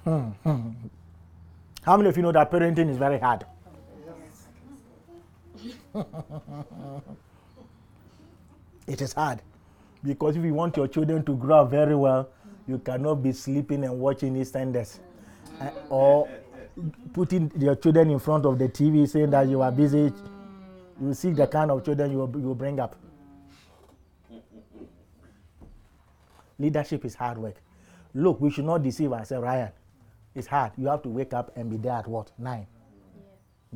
How 0.05 1.97
many 1.97 2.09
of 2.09 2.17
you 2.17 2.23
know 2.23 2.31
that 2.31 2.49
parenting 2.51 2.89
is 2.89 2.97
very 2.97 3.19
hard? 3.19 3.45
it 8.87 9.01
is 9.01 9.13
hard. 9.13 9.41
Because 10.03 10.35
if 10.35 10.43
you 10.43 10.53
want 10.53 10.75
your 10.77 10.87
children 10.87 11.23
to 11.25 11.35
grow 11.35 11.61
up 11.61 11.69
very 11.69 11.95
well, 11.95 12.29
you 12.67 12.79
cannot 12.79 13.21
be 13.21 13.31
sleeping 13.31 13.83
and 13.83 13.99
watching 13.99 14.33
EastEnders. 14.35 14.99
Uh, 15.59 15.69
or 15.89 16.27
putting 17.13 17.51
your 17.57 17.75
children 17.75 18.09
in 18.09 18.17
front 18.19 18.45
of 18.45 18.57
the 18.57 18.67
TV 18.67 19.07
saying 19.07 19.29
that 19.29 19.47
you 19.47 19.61
are 19.61 19.71
busy. 19.71 20.11
You 20.99 21.13
see 21.13 21.31
the 21.31 21.45
kind 21.47 21.69
of 21.69 21.83
children 21.85 22.11
you 22.11 22.17
will 22.19 22.55
bring 22.55 22.79
up. 22.79 22.95
Leadership 26.57 27.05
is 27.05 27.15
hard 27.15 27.37
work. 27.37 27.55
Look, 28.13 28.39
we 28.41 28.49
should 28.51 28.65
not 28.65 28.83
deceive 28.83 29.13
ourselves, 29.13 29.43
Ryan. 29.43 29.71
It's 30.33 30.47
hard. 30.47 30.71
You 30.77 30.87
have 30.87 31.01
to 31.03 31.09
wake 31.09 31.33
up 31.33 31.51
and 31.57 31.69
be 31.69 31.77
there 31.77 31.93
at 31.93 32.07
what? 32.07 32.31
Nine. 32.37 32.67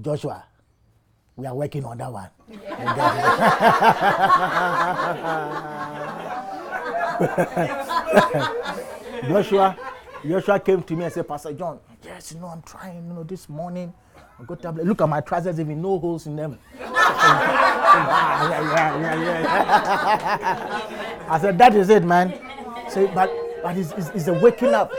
Joshua, 0.02 0.46
we 1.36 1.46
are 1.46 1.56
working 1.56 1.84
on 1.84 1.98
that 1.98 2.12
one. 2.12 2.30
Joshua, 9.30 9.78
Joshua 10.26 10.60
came 10.60 10.84
to 10.84 10.96
me 10.96 11.06
and 11.06 11.14
said, 11.14 11.28
Pastor 11.28 11.54
John, 11.54 11.80
yes, 12.04 12.34
you 12.34 12.40
know, 12.40 12.48
I'm 12.48 12.62
trying, 12.62 13.08
you 13.08 13.14
know, 13.14 13.24
this 13.24 13.50
morning. 13.50 13.94
I 14.40 14.44
got 14.44 14.62
tablet. 14.62 14.86
Look 14.86 15.02
at 15.02 15.10
my 15.10 15.22
trousers, 15.22 15.60
even 15.60 15.82
no 15.82 15.98
holes 16.00 16.28
in 16.28 16.36
them. 16.36 16.60
yeah, 16.80 18.50
yeah, 18.50 19.00
yeah, 19.00 19.00
yeah, 19.00 19.42
yeah. 19.42 21.28
I 21.30 21.40
said, 21.40 21.58
that 21.58 21.76
is 21.76 21.90
it, 21.90 22.04
man. 22.04 22.34
Say, 22.90 23.10
but 23.14 23.32
but 23.66 23.78
it's, 23.78 23.92
it's, 23.94 24.10
it's 24.10 24.28
a 24.28 24.34
waking 24.34 24.76
up. 24.76 24.92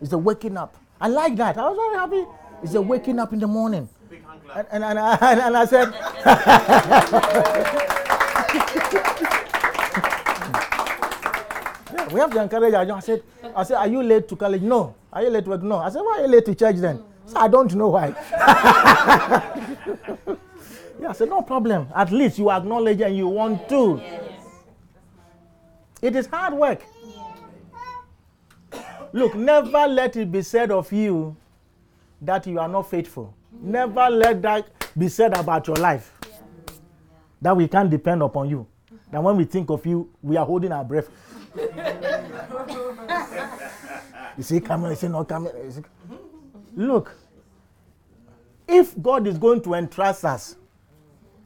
It's 0.00 0.12
a 0.12 0.18
waking 0.18 0.56
up. 0.56 0.76
I 1.00 1.08
like 1.08 1.36
that. 1.36 1.56
I 1.58 1.68
was 1.68 1.76
very 1.76 1.96
happy. 1.96 2.24
It's 2.62 2.74
a 2.74 2.82
waking 2.82 3.18
up 3.18 3.32
in 3.32 3.38
the 3.38 3.46
morning. 3.46 3.88
Big. 4.10 4.22
And, 4.54 4.66
and, 4.70 4.84
and, 4.84 4.98
I, 4.98 5.46
and 5.46 5.56
I 5.56 5.64
said, 5.64 5.92
Yeah, 11.92 12.08
we 12.12 12.20
have 12.20 12.30
to 12.32 12.42
encourage 12.42 12.74
our 12.74 12.84
young. 12.84 12.98
I 12.98 13.00
said, 13.00 13.22
I 13.54 13.62
said, 13.64 13.76
are 13.76 13.88
you 13.88 14.02
late 14.02 14.28
to 14.28 14.36
college? 14.36 14.62
No. 14.62 14.94
Are 15.12 15.22
you 15.22 15.30
late 15.30 15.44
to 15.44 15.50
work? 15.50 15.62
No. 15.62 15.78
I 15.78 15.90
said, 15.90 16.00
why 16.00 16.18
are 16.18 16.22
you 16.22 16.28
late 16.28 16.44
to 16.46 16.54
church 16.54 16.76
then? 16.76 17.02
So 17.26 17.36
I 17.36 17.48
don't 17.48 17.74
know 17.74 17.88
why. 17.88 18.08
yeah, 21.00 21.08
I 21.08 21.12
said, 21.12 21.28
no 21.28 21.42
problem. 21.42 21.88
At 21.94 22.10
least 22.10 22.38
you 22.38 22.50
acknowledge 22.50 23.00
and 23.00 23.16
you 23.16 23.28
want 23.28 23.68
to. 23.68 24.00
It 26.00 26.14
is 26.16 26.26
hard 26.26 26.54
work. 26.54 26.82
Look, 29.12 29.34
never 29.34 29.86
let 29.86 30.16
it 30.16 30.30
be 30.30 30.42
said 30.42 30.70
of 30.70 30.92
you 30.92 31.36
that 32.20 32.46
you 32.46 32.58
are 32.58 32.68
not 32.68 32.90
faithful. 32.90 33.34
Never 33.60 34.08
let 34.10 34.42
that 34.42 34.68
be 34.96 35.08
said 35.08 35.36
about 35.36 35.66
your 35.66 35.76
life. 35.76 36.12
That 37.40 37.56
we 37.56 37.68
can't 37.68 37.88
depend 37.90 38.22
upon 38.22 38.50
you. 38.50 38.66
That 39.10 39.22
when 39.22 39.36
we 39.36 39.44
think 39.44 39.70
of 39.70 39.86
you, 39.86 40.10
we 40.22 40.36
are 40.36 40.44
holding 40.44 40.72
our 40.72 40.84
breath. 40.84 41.08
you 44.36 44.42
see, 44.42 44.60
coming, 44.60 44.90
you 44.90 44.96
see, 44.96 45.06
you 45.06 45.70
see- 45.70 45.82
Look, 46.76 47.16
if 48.66 49.00
God 49.00 49.26
is 49.26 49.38
going 49.38 49.62
to 49.62 49.74
entrust 49.74 50.24
us 50.24 50.56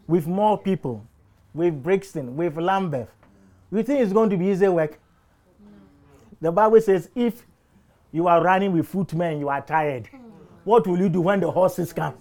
with 0.06 0.26
more 0.26 0.58
people, 0.58 1.06
with 1.54 1.82
Brixton, 1.82 2.36
with 2.36 2.56
Lambeth, 2.56 3.08
you 3.70 3.82
think 3.82 4.00
it's 4.00 4.12
going 4.12 4.28
to 4.30 4.36
be 4.36 4.46
easy 4.46 4.68
work? 4.68 4.98
The 6.40 6.50
Bible 6.50 6.80
says, 6.80 7.08
if 7.14 7.46
you 8.12 8.28
are 8.28 8.42
running 8.42 8.72
with 8.72 8.86
footmen, 8.86 9.40
you 9.40 9.48
are 9.48 9.62
tired. 9.62 10.08
What 10.64 10.86
will 10.86 10.98
you 10.98 11.08
do 11.08 11.22
when 11.22 11.40
the 11.40 11.50
horses 11.50 11.92
come? 11.92 12.14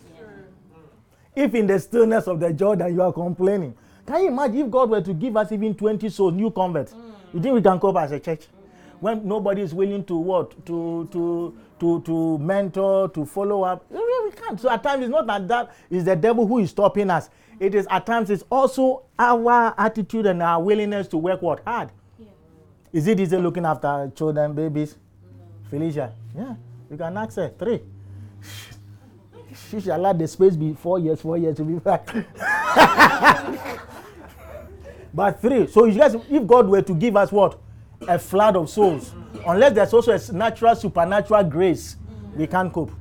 If 1.36 1.54
in 1.54 1.68
the 1.68 1.80
stillness 1.80 2.28
of 2.28 2.40
the 2.40 2.52
Jordan 2.52 2.94
you 2.94 3.02
are 3.02 3.14
complaining, 3.14 3.76
can 4.06 4.22
you 4.22 4.28
imagine 4.30 4.66
if 4.66 4.72
God 4.72 4.90
were 4.90 5.02
to 5.02 5.14
give 5.14 5.38
us 5.38 5.52
even 5.52 5.76
20 5.76 6.10
souls, 6.10 6.34
new 6.34 6.50
converts? 6.50 6.94
You 7.34 7.42
think 7.42 7.54
we 7.54 7.62
can 7.62 7.80
cope 7.80 7.98
as 7.98 8.12
a 8.12 8.20
church? 8.20 8.48
When 9.00 9.28
nobody 9.28 9.62
is 9.62 9.74
willing 9.74 10.04
to 10.06 10.16
what? 10.16 10.66
To 10.68 11.08
to 11.12 11.58
to 11.80 12.02
to 12.02 12.38
mentor, 12.38 13.10
to 13.10 13.26
follow 13.26 13.64
up. 13.64 13.86
We 13.90 14.32
can't. 14.36 14.60
So 14.60 14.70
at 14.70 14.84
times 14.84 15.04
it's 15.04 15.10
not 15.12 15.26
that 15.28 15.48
that 15.48 15.76
is 15.90 16.04
the 16.06 16.16
devil 16.16 16.46
who 16.46 16.60
is 16.60 16.70
stopping 16.70 17.10
us. 17.10 17.30
It 17.60 17.74
is 17.74 17.88
at 17.90 18.06
times 18.06 18.30
it's 18.30 18.44
also 18.52 19.04
our 19.18 19.74
attitude 19.78 20.26
and 20.26 20.42
our 20.44 20.62
willingness 20.62 21.08
to 21.10 21.18
work 21.18 21.42
what 21.42 21.64
hard. 21.66 21.90
Is 22.94 23.08
it 23.08 23.20
easy 23.20 23.38
looking 23.38 23.66
after 23.66 24.12
children, 24.16 24.54
babies? 24.54 24.98
Felicia, 25.72 26.12
yeah, 26.36 26.56
you 26.92 26.98
can 26.98 27.16
her 27.16 27.54
three. 27.58 27.82
She 29.70 29.80
should 29.80 29.94
allow 29.94 30.12
the 30.12 30.28
space 30.28 30.58
be 30.58 30.74
four 30.74 31.00
years, 31.00 31.22
four 31.22 31.38
years 31.38 31.56
to 31.58 31.64
be 31.64 31.80
back. 31.80 32.06
but 35.14 35.42
three. 35.42 35.68
So 35.68 35.86
you 35.86 35.98
guys, 35.98 36.14
if 36.30 36.46
God 36.46 36.68
were 36.68 36.82
to 36.82 36.94
give 36.94 37.16
us 37.16 37.32
what? 37.32 37.58
A 38.06 38.20
flood 38.20 38.58
of 38.58 38.70
souls, 38.70 39.14
unless 39.48 39.74
there's 39.74 39.94
also 39.94 40.12
a 40.12 40.34
natural, 40.34 40.76
supernatural 40.76 41.44
grace, 41.46 41.96
we 42.36 42.48
can't 42.48 42.74
cope. 42.74 42.92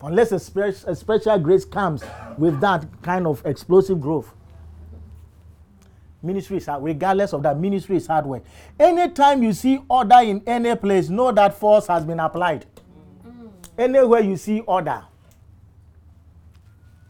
Unless 0.00 0.32
a, 0.32 0.38
spe- 0.38 0.86
a 0.86 0.94
special 0.94 1.38
grace 1.40 1.64
comes 1.64 2.04
with 2.38 2.60
that 2.60 2.86
kind 3.02 3.26
of 3.26 3.44
explosive 3.44 4.00
growth. 4.00 4.32
Ministry 6.24 6.56
is 6.56 6.66
hard, 6.66 6.82
regardless 6.82 7.34
of 7.34 7.42
that, 7.42 7.58
ministry 7.58 7.96
is 7.96 8.06
hard 8.06 8.24
work. 8.24 8.42
Anytime 8.80 9.42
you 9.42 9.52
see 9.52 9.78
order 9.88 10.20
in 10.22 10.42
any 10.46 10.74
place, 10.74 11.10
know 11.10 11.30
that 11.32 11.58
force 11.58 11.86
has 11.88 12.04
been 12.04 12.18
applied. 12.18 12.64
Anywhere 13.76 14.20
you 14.20 14.36
see 14.36 14.60
order, 14.60 15.04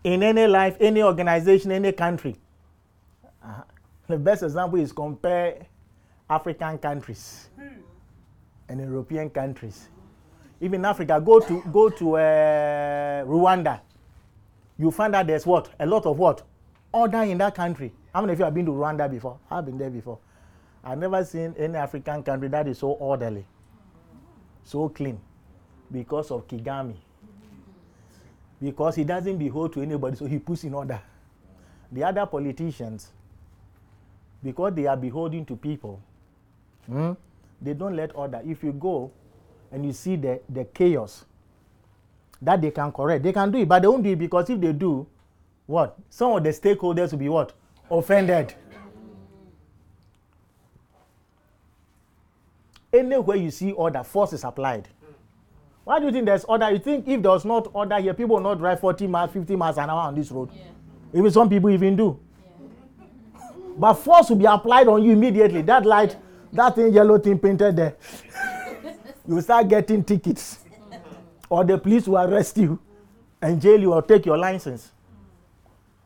in 0.02 0.22
any 0.22 0.46
life, 0.46 0.76
any 0.80 1.02
organization, 1.02 1.70
any 1.72 1.92
country. 1.92 2.36
Uh, 3.42 3.62
the 4.08 4.18
best 4.18 4.42
example 4.42 4.78
is 4.78 4.92
compare 4.92 5.66
African 6.28 6.76
countries 6.78 7.48
and 8.68 8.80
European 8.80 9.30
countries. 9.30 9.88
Even 10.60 10.84
Africa, 10.84 11.20
go 11.24 11.40
to 11.40 11.62
go 11.72 11.88
to 11.88 12.16
uh, 12.16 13.24
Rwanda. 13.24 13.80
You 14.78 14.90
find 14.90 15.14
that 15.14 15.26
there's 15.26 15.46
what 15.46 15.68
a 15.78 15.86
lot 15.86 16.04
of 16.04 16.18
what 16.18 16.42
order 16.92 17.22
in 17.22 17.38
that 17.38 17.54
country. 17.54 17.92
How 18.14 18.20
many 18.20 18.34
of 18.34 18.38
you 18.38 18.44
have 18.44 18.54
been 18.54 18.66
to 18.66 18.72
Rwanda 18.72 19.10
before? 19.10 19.38
I've 19.50 19.66
been 19.66 19.76
there 19.76 19.90
before. 19.90 20.18
I've 20.84 20.98
never 20.98 21.24
seen 21.24 21.54
any 21.58 21.76
African 21.76 22.22
country 22.22 22.48
that 22.48 22.68
is 22.68 22.78
so 22.78 22.90
orderly, 22.92 23.44
so 24.62 24.88
clean, 24.88 25.18
because 25.90 26.30
of 26.30 26.46
Kagame 26.46 26.94
because 28.64 28.96
he 28.96 29.04
doesn't 29.04 29.36
behold 29.36 29.72
to 29.74 29.82
anybody, 29.82 30.16
so 30.16 30.24
he 30.24 30.38
puts 30.38 30.64
in 30.64 30.72
order. 30.74 31.00
The 31.92 32.02
other 32.02 32.24
politicians, 32.24 33.12
because 34.42 34.74
they 34.74 34.86
are 34.86 34.96
beholden 34.96 35.44
to 35.46 35.56
people, 35.56 36.00
hmm, 36.86 37.12
they 37.60 37.74
don't 37.74 37.94
let 37.94 38.14
order. 38.16 38.40
If 38.44 38.62
you 38.64 38.72
go 38.72 39.10
and 39.70 39.84
you 39.84 39.92
see 39.92 40.16
the, 40.16 40.40
the 40.48 40.64
chaos 40.64 41.24
that 42.40 42.60
they 42.62 42.70
can 42.70 42.90
correct, 42.90 43.22
they 43.22 43.32
can 43.32 43.50
do 43.50 43.58
it, 43.58 43.68
but 43.68 43.82
they 43.82 43.88
won't 43.88 44.02
do 44.02 44.10
it 44.10 44.18
because 44.18 44.48
if 44.48 44.60
they 44.60 44.72
do, 44.72 45.06
what? 45.66 45.96
Some 46.08 46.32
of 46.32 46.42
the 46.44 46.50
stakeholders 46.50 47.12
will 47.12 47.18
be 47.18 47.28
what? 47.28 47.52
Offended. 47.90 48.54
Anywhere 52.92 53.36
you 53.36 53.50
see 53.50 53.72
order, 53.72 54.02
force 54.04 54.32
is 54.32 54.44
applied. 54.44 54.88
Why 55.84 55.98
do 55.98 56.06
you 56.06 56.12
think 56.12 56.26
there's 56.26 56.44
order? 56.44 56.70
You 56.70 56.78
think 56.78 57.06
if 57.08 57.20
there 57.20 57.30
was 57.32 57.44
not 57.44 57.68
order 57.74 57.98
here, 57.98 58.14
people 58.14 58.36
will 58.36 58.42
not 58.42 58.58
drive 58.58 58.80
40 58.80 59.06
miles, 59.06 59.30
50 59.32 59.56
miles 59.56 59.76
an 59.78 59.90
hour 59.90 60.00
on 60.02 60.14
this 60.14 60.30
road? 60.30 60.50
Even 61.12 61.30
some 61.30 61.48
people 61.48 61.70
even 61.70 61.96
do. 61.96 62.18
But 63.76 63.94
force 63.94 64.30
will 64.30 64.36
be 64.36 64.44
applied 64.46 64.88
on 64.88 65.02
you 65.02 65.12
immediately. 65.12 65.62
That 65.62 65.84
light, 65.84 66.16
that 66.52 66.74
thing, 66.76 66.92
yellow 66.92 67.18
thing 67.18 67.38
painted 67.38 67.76
there. 67.76 67.96
you 69.28 69.40
start 69.40 69.68
getting 69.68 70.02
tickets. 70.04 70.60
or 71.50 71.64
the 71.64 71.76
police 71.78 72.08
will 72.08 72.18
arrest 72.18 72.56
you 72.56 72.78
and 73.42 73.60
jail 73.60 73.78
you 73.80 73.92
or 73.92 74.02
take 74.02 74.24
your 74.26 74.38
license. 74.38 74.90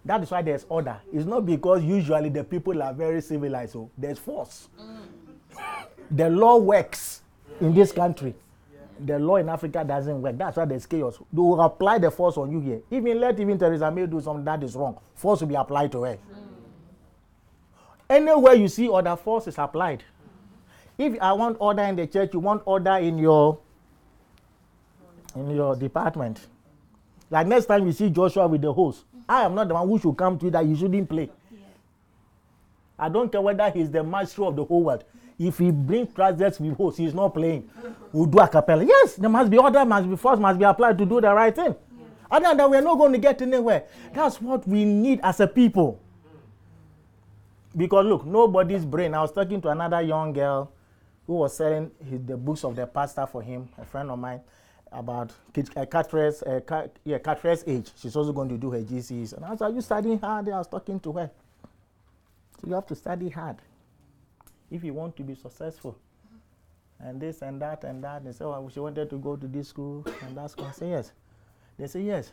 That 0.08 0.22
is 0.22 0.30
why 0.30 0.40
there's 0.40 0.64
order. 0.70 0.96
It's 1.12 1.26
not 1.26 1.44
because 1.44 1.84
usually 1.84 2.30
the 2.30 2.42
people 2.42 2.82
are 2.82 2.94
very 2.94 3.20
civilized. 3.20 3.72
So 3.74 3.90
there's 3.98 4.18
force. 4.18 4.68
Mm. 4.80 5.02
the 6.10 6.30
law 6.30 6.56
works 6.56 7.20
in 7.60 7.74
this 7.74 7.92
country. 7.92 8.34
The 9.04 9.18
law 9.18 9.36
in 9.36 9.50
Africa 9.50 9.84
doesn't 9.86 10.22
work. 10.22 10.38
That's 10.38 10.56
why 10.56 10.64
there's 10.64 10.86
chaos. 10.86 11.18
They 11.30 11.42
will 11.42 11.60
apply 11.60 11.98
the 11.98 12.10
force 12.10 12.38
on 12.38 12.50
you 12.50 12.58
here. 12.60 12.80
Even 12.90 13.20
let 13.20 13.38
even 13.38 13.58
Theresa 13.58 13.90
May 13.90 14.06
do 14.06 14.18
something 14.22 14.46
that 14.46 14.62
is 14.62 14.74
wrong. 14.74 14.96
Force 15.14 15.42
will 15.42 15.48
be 15.48 15.54
applied 15.56 15.92
to 15.92 16.02
her. 16.04 16.14
Mm. 16.16 16.48
Anywhere 18.08 18.54
you 18.54 18.68
see 18.68 18.88
order, 18.88 19.14
force 19.14 19.46
is 19.46 19.58
applied. 19.58 20.04
If 20.96 21.20
I 21.20 21.34
want 21.34 21.58
order 21.60 21.82
in 21.82 21.96
the 21.96 22.06
church, 22.06 22.32
you 22.32 22.40
want 22.40 22.62
order 22.64 22.96
in 22.96 23.18
your 23.18 23.58
in 25.36 25.50
your 25.50 25.76
department. 25.76 26.46
Like 27.30 27.46
next 27.46 27.66
time 27.66 27.84
you 27.84 27.92
see 27.92 28.08
Joshua 28.08 28.48
with 28.48 28.62
the 28.62 28.72
hose, 28.72 29.04
I 29.28 29.42
am 29.42 29.54
not 29.54 29.68
the 29.68 29.74
one 29.74 29.86
who 29.88 29.98
should 29.98 30.16
come 30.16 30.38
to 30.38 30.46
you 30.46 30.50
that 30.52 30.64
you 30.64 30.74
shouldn't 30.74 31.08
play. 31.08 31.30
I 32.98 33.08
don't 33.08 33.30
care 33.30 33.40
whether 33.40 33.70
he's 33.70 33.90
the 33.90 34.02
master 34.02 34.44
of 34.44 34.56
the 34.56 34.64
whole 34.64 34.84
world. 34.84 35.04
If 35.38 35.58
he 35.58 35.70
brings 35.70 36.12
trousers 36.12 36.58
with 36.58 36.76
hose, 36.76 36.96
he's 36.96 37.14
not 37.14 37.32
playing. 37.32 37.70
We'll 38.12 38.26
do 38.26 38.40
a 38.40 38.48
cappella. 38.48 38.84
Yes, 38.84 39.14
there 39.14 39.30
must 39.30 39.50
be 39.50 39.58
order, 39.58 39.84
must 39.84 40.10
be 40.10 40.16
force, 40.16 40.40
must 40.40 40.58
be 40.58 40.64
applied 40.64 40.98
to 40.98 41.06
do 41.06 41.20
the 41.20 41.32
right 41.32 41.54
thing. 41.54 41.76
Other 42.30 42.48
than 42.48 42.56
that, 42.56 42.70
we're 42.70 42.80
not 42.80 42.98
going 42.98 43.12
to 43.12 43.18
get 43.18 43.40
anywhere. 43.40 43.84
That's 44.12 44.40
what 44.40 44.66
we 44.66 44.84
need 44.84 45.20
as 45.22 45.38
a 45.40 45.46
people. 45.46 46.00
Because 47.76 48.04
look, 48.06 48.26
nobody's 48.26 48.84
brain. 48.84 49.14
I 49.14 49.20
was 49.22 49.30
talking 49.30 49.60
to 49.62 49.68
another 49.68 50.00
young 50.00 50.32
girl 50.32 50.72
who 51.26 51.34
was 51.34 51.56
selling 51.56 51.92
his, 52.04 52.20
the 52.26 52.36
books 52.36 52.64
of 52.64 52.74
the 52.74 52.86
pastor 52.86 53.26
for 53.26 53.40
him, 53.40 53.68
a 53.78 53.84
friend 53.84 54.10
of 54.10 54.18
mine, 54.18 54.40
about 54.92 55.32
kid, 55.52 55.68
uh, 55.76 55.84
Catherine's, 55.86 56.42
uh, 56.42 56.60
Cat, 56.66 56.98
yeah, 57.04 57.18
Catherine's 57.18 57.64
age. 57.66 57.90
She's 57.96 58.16
also 58.16 58.32
going 58.32 58.48
to 58.48 58.56
do 58.58 58.70
her 58.70 58.80
GCs. 58.80 59.34
And 59.34 59.44
as 59.44 59.48
I 59.48 59.50
was, 59.50 59.62
are 59.62 59.70
you 59.70 59.80
studying 59.80 60.18
hard? 60.18 60.48
I 60.48 60.58
was 60.58 60.68
talking 60.68 61.00
to 61.00 61.12
her. 61.12 61.30
So 62.60 62.66
you 62.68 62.74
have 62.74 62.86
to 62.86 62.94
study 62.94 63.28
hard 63.28 63.56
if 64.70 64.82
you 64.84 64.94
want 64.94 65.16
to 65.16 65.22
be 65.22 65.34
successful. 65.34 65.96
and 67.00 67.20
this 67.20 67.42
and 67.42 67.60
that 67.62 67.84
and 67.84 68.02
that. 68.02 68.24
They 68.24 68.32
say, 68.32 68.44
oh, 68.44 68.68
she 68.72 68.80
wanted 68.80 69.10
to 69.10 69.16
go 69.18 69.36
to 69.36 69.46
this 69.46 69.68
school 69.68 70.04
and 70.22 70.36
that 70.36 70.50
school. 70.50 70.66
I 70.66 70.72
say, 70.72 70.90
yes. 70.90 71.12
They 71.78 71.86
say, 71.86 72.02
yes. 72.02 72.32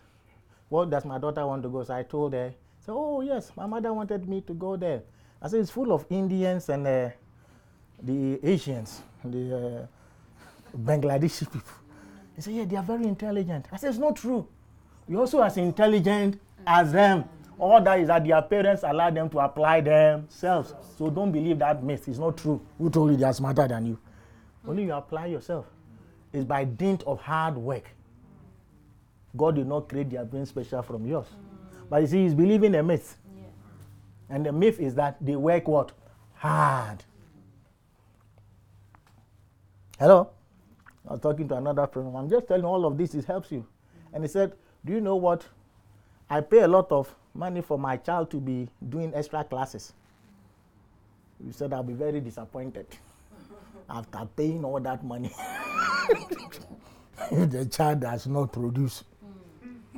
What 0.70 0.90
does 0.90 1.06
my 1.06 1.20
daughter 1.20 1.46
want 1.46 1.64
to 1.64 1.70
go? 1.70 1.84
So 1.84 1.94
I 1.94 2.04
told 2.04 2.34
her, 2.34 2.54
say, 2.80 2.92
oh, 2.92 3.22
yes, 3.22 3.52
my 3.56 3.66
mother 3.68 3.94
wanted 3.94 4.28
me 4.28 4.42
to 4.42 4.54
go 4.54 4.76
there. 4.76 5.04
I 5.42 5.48
said, 5.48 5.60
it's 5.60 5.72
full 5.72 5.92
of 5.92 6.06
Indians 6.10 6.70
and 6.70 6.88
uh, 6.88 7.10
the 8.02 8.40
Asians, 8.44 9.02
the 9.24 9.88
uh, 9.88 10.78
Bangladeshi 10.78 11.52
people. 11.52 11.85
They 12.36 12.42
say, 12.42 12.52
yeah, 12.52 12.66
they 12.66 12.76
are 12.76 12.84
very 12.84 13.06
intelligent. 13.06 13.68
I 13.72 13.78
said, 13.78 13.90
it's 13.90 13.98
not 13.98 14.16
true. 14.16 14.48
We're 15.08 15.20
also 15.20 15.42
as 15.42 15.58
intelligent 15.58 16.40
as 16.68 16.92
them. 16.92 17.26
All 17.58 17.82
that 17.82 18.00
is 18.00 18.08
that 18.08 18.26
their 18.26 18.42
parents 18.42 18.84
allow 18.84 19.10
them 19.10 19.30
to 19.30 19.40
apply 19.40 19.82
themselves. 19.82 20.74
So 20.98 21.10
don't 21.10 21.32
believe 21.32 21.60
that 21.60 21.82
myth. 21.84 22.08
It's 22.08 22.18
not 22.18 22.38
true. 22.38 22.60
Who 22.78 22.90
told 22.90 23.12
you 23.12 23.18
they 23.18 23.26
are 23.26 23.34
smarter 23.34 23.68
than 23.68 23.86
you? 23.86 24.00
Only 24.68 24.84
you 24.84 24.94
apply 24.94 25.28
yourself. 25.28 25.66
It's 26.34 26.44
by 26.44 26.66
dint 26.66 27.04
of 27.04 27.22
hard 27.22 27.56
work. 27.56 27.90
God 29.38 29.56
did 29.56 29.68
not 29.68 29.88
create 29.88 30.10
their 30.10 30.26
brain 30.26 30.46
special 30.46 30.82
from 30.82 31.06
yours. 31.06 31.28
But 31.90 32.02
you 32.02 32.08
see, 32.08 32.24
he's 32.24 32.34
believing 32.34 32.76
a 32.76 32.84
myth. 32.84 33.18
And 34.30 34.46
the 34.46 34.52
myth 34.52 34.80
is 34.80 34.96
that 34.96 35.18
they 35.22 35.36
work 35.36 35.68
what? 35.68 35.92
Hard. 36.34 37.04
Hello? 39.98 40.30
I 41.08 41.14
was 41.14 41.22
talking 41.22 41.48
to 41.50 41.56
another 41.56 41.88
friend. 41.88 42.16
I'm 42.16 42.30
just 42.30 42.48
telling 42.48 42.66
all 42.66 42.86
of 42.86 42.98
this, 42.98 43.14
it 43.14 43.26
helps 43.26 43.52
you. 43.52 43.66
And 44.14 44.24
he 44.24 44.28
said, 44.28 44.54
Do 44.84 44.94
you 44.94 45.02
know 45.02 45.16
what? 45.16 45.46
I 46.30 46.42
pay 46.42 46.60
a 46.62 46.68
lot 46.68 46.92
of 46.92 47.14
money 47.34 47.62
for 47.62 47.78
my 47.78 47.98
child 47.98 48.32
to 48.32 48.38
be 48.38 48.68
doing 48.90 49.12
extra 49.14 49.44
classes. 49.44 49.94
He 51.46 51.52
said, 51.52 51.74
I'll 51.74 51.84
be 51.84 51.94
very 51.94 52.22
disappointed 52.22 52.88
after 53.90 54.28
paying 54.36 54.64
all 54.66 54.80
that 54.80 55.04
money 55.04 55.32
if 57.32 57.50
the 57.52 57.66
child 57.66 58.00
does 58.00 58.26
not 58.26 58.52
produce. 58.52 59.04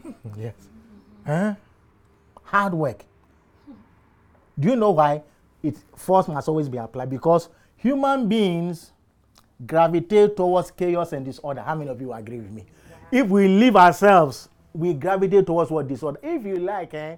Hmm. 0.02 0.12
yes. 0.38 0.54
Huh? 1.26 1.56
Hard 2.44 2.74
work. 2.74 3.06
Do 4.60 4.70
you 4.70 4.76
know 4.76 4.92
why? 4.92 5.22
It 5.62 5.78
force 5.96 6.28
must 6.28 6.48
always 6.48 6.70
be 6.70 6.78
applied 6.78 7.10
because 7.10 7.50
human 7.76 8.28
beings 8.28 8.92
gravitate 9.66 10.36
towards 10.36 10.72
chaos 10.72 11.14
and 11.14 11.26
disorder. 11.26 11.62
How 11.62 11.76
many 11.76 11.90
of 11.90 12.00
you 12.00 12.14
agree 12.14 12.38
with 12.38 12.52
me? 12.52 12.66
If 13.12 13.28
we 13.28 13.48
leave 13.48 13.76
ourselves, 13.76 14.50
we 14.74 14.94
gravitate 14.94 15.46
towards 15.46 15.72
what 15.72 15.88
disorder. 15.88 16.20
If 16.22 16.46
you 16.46 16.58
like, 16.58 16.94
eh, 16.94 17.18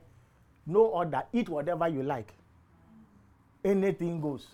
no 0.65 0.85
order, 0.85 1.23
eat 1.33 1.49
whatever 1.49 1.87
you 1.87 2.03
like. 2.03 2.33
Anything 3.63 4.21
goes. 4.21 4.47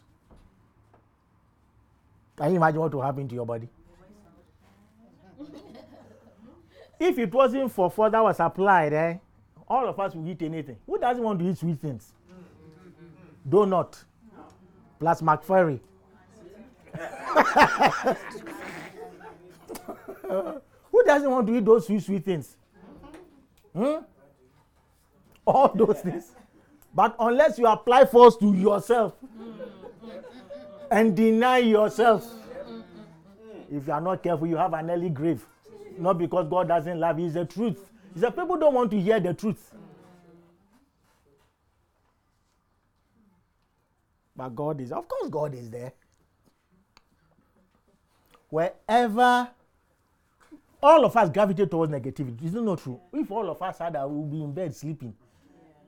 Can 2.38 2.52
you 2.52 2.58
imagine 2.58 2.80
what 2.80 2.94
will 2.94 3.02
happen 3.02 3.28
to 3.28 3.36
your 3.36 3.46
body? 3.46 3.70
if 7.00 7.18
it 7.20 7.32
wasn't 7.34 7.72
for 7.72 7.90
further 7.92 8.24
was 8.24 8.40
applied, 8.40 8.94
eh, 8.94 9.18
all 9.68 9.88
of 9.88 10.00
us 10.00 10.16
will 10.16 10.28
eat 10.28 10.42
anything. 10.42 10.78
Who 10.86 10.98
doesn't 10.98 11.24
want 11.24 11.40
to 11.40 11.50
eat 11.50 11.58
sweet 11.58 11.80
things? 11.80 12.14
Donut, 13.48 14.04
plus 15.00 15.22
McFurry. 15.22 15.80
Who 20.92 21.04
doesn't 21.04 21.30
want 21.30 21.48
to 21.48 21.58
eat 21.58 21.66
those 21.66 21.88
sweet, 21.88 22.04
sweet 22.04 22.24
things? 22.24 22.56
Hmm? 23.76 23.98
All 25.46 25.72
those 25.76 26.00
things. 26.02 26.32
But 26.94 27.16
unless 27.20 27.60
you 27.60 27.68
apply 27.68 28.06
force 28.06 28.38
to 28.38 28.54
yourself 28.54 29.14
and 30.90 31.16
deny 31.16 31.58
yourself, 31.58 32.26
if 33.70 33.86
you 33.88 33.94
are 33.94 34.02
not 34.02 34.24
careful, 34.24 34.48
you 34.48 34.56
have 34.56 34.74
an 34.74 34.90
early 34.90 35.10
grave. 35.10 35.46
Not 35.98 36.18
because 36.18 36.48
God 36.50 36.70
doesn't 36.70 37.00
love 37.00 37.20
you, 37.20 37.26
it's 37.26 37.34
the 37.36 37.46
truth. 37.46 37.80
It's 38.12 38.22
that 38.22 38.36
people 38.36 38.56
don't 38.58 38.74
want 38.74 38.92
to 38.92 39.02
hear 39.02 39.20
the 39.20 39.34
truth. 39.34 39.74
But 44.36 44.56
God 44.56 44.82
is, 44.82 44.92
of 44.92 45.08
course, 45.08 45.30
God 45.30 45.54
is 45.54 45.70
there. 45.70 45.94
Wherever 48.56 49.50
all 50.82 51.04
of 51.04 51.18
us 51.18 51.30
gravitate 51.30 51.70
towards 51.70 51.92
negativity, 51.92 52.46
is 52.46 52.56
it 52.56 52.62
not 52.62 52.80
true? 52.80 53.02
If 53.12 53.30
all 53.30 53.50
of 53.50 53.62
us 53.62 53.80
had 53.80 53.96
that, 53.96 54.10
we 54.10 54.18
would 54.18 54.32
be 54.32 54.42
in 54.42 54.54
bed 54.54 54.74
sleeping 54.74 55.14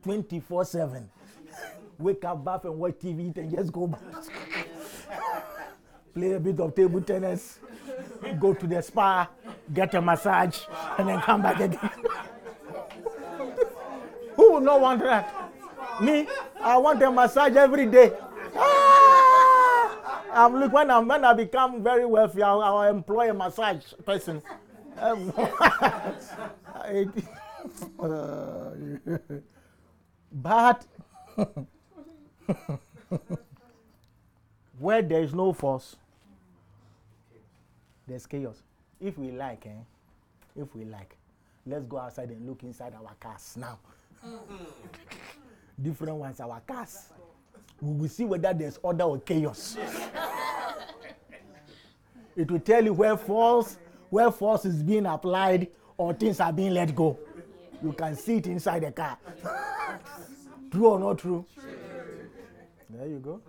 24 0.03 0.65
7. 0.65 1.09
Wake 1.97 2.25
up, 2.25 2.43
bath, 2.43 2.65
and 2.65 2.77
watch 2.77 2.95
TV, 2.95 3.33
and 3.37 3.55
just 3.55 3.71
go 3.71 3.87
back. 3.87 4.01
Play 6.13 6.33
a 6.33 6.41
bit 6.41 6.59
of 6.59 6.75
table 6.75 6.99
tennis, 6.99 7.59
go 8.37 8.53
to 8.53 8.67
the 8.67 8.81
spa, 8.81 9.29
get 9.73 9.95
a 9.95 10.01
massage, 10.01 10.59
and 10.97 11.07
then 11.07 11.21
come 11.21 11.41
back 11.41 11.61
again. 11.61 11.79
Who 14.35 14.55
would 14.55 14.63
not 14.63 14.81
want 14.81 15.01
that? 15.03 15.53
Me, 16.01 16.27
I 16.61 16.77
want 16.79 17.01
a 17.01 17.09
massage 17.09 17.55
every 17.55 17.85
day. 17.85 18.11
Ah! 18.57 18.86
I'm 20.37 20.55
look 20.55 20.71
when, 20.71 20.89
I'm, 20.91 21.07
when 21.07 21.25
I 21.25 21.33
become 21.33 21.83
very 21.83 22.05
wealthy, 22.05 22.43
I'll, 22.43 22.61
I'll 22.61 22.83
employ 22.83 23.31
a 23.31 23.33
massage 23.33 23.83
person. 24.05 24.43
Um, 24.99 25.33
but 30.31 30.85
where 34.79 35.01
there 35.01 35.23
is 35.23 35.33
no 35.33 35.53
force, 35.53 35.95
there's 38.07 38.27
chaos. 38.27 38.61
If 39.01 39.17
we 39.17 39.31
like, 39.31 39.65
eh? 39.65 39.81
If 40.55 40.75
we 40.75 40.85
like, 40.85 41.15
let's 41.65 41.85
go 41.85 41.97
outside 41.97 42.29
and 42.29 42.47
look 42.47 42.61
inside 42.63 42.93
our 42.93 43.15
cars 43.19 43.57
now. 43.57 43.79
Different 45.81 46.15
ones, 46.15 46.39
our 46.39 46.61
cars. 46.61 47.09
We 47.81 47.93
will 47.93 48.09
see 48.09 48.25
whether 48.25 48.53
there's 48.53 48.79
order 48.81 49.03
or 49.03 49.19
chaos. 49.19 49.77
it 52.35 52.49
will 52.49 52.59
tell 52.59 52.83
you 52.83 52.93
where 52.93 53.17
force, 53.17 53.77
where 54.09 54.31
force 54.31 54.65
is 54.65 54.81
being 54.81 55.05
applied 55.05 55.67
or 55.97 56.13
things 56.13 56.39
are 56.39 56.53
being 56.53 56.73
let 56.73 56.95
go. 56.95 57.17
You 57.83 57.93
can 57.93 58.15
see 58.15 58.37
it 58.37 58.47
inside 58.47 58.83
the 58.83 58.91
car. 58.91 59.17
true 60.71 60.87
or 60.87 60.99
not 60.99 61.19
true? 61.19 61.45
There 62.89 63.07
you 63.07 63.19
go. 63.19 63.41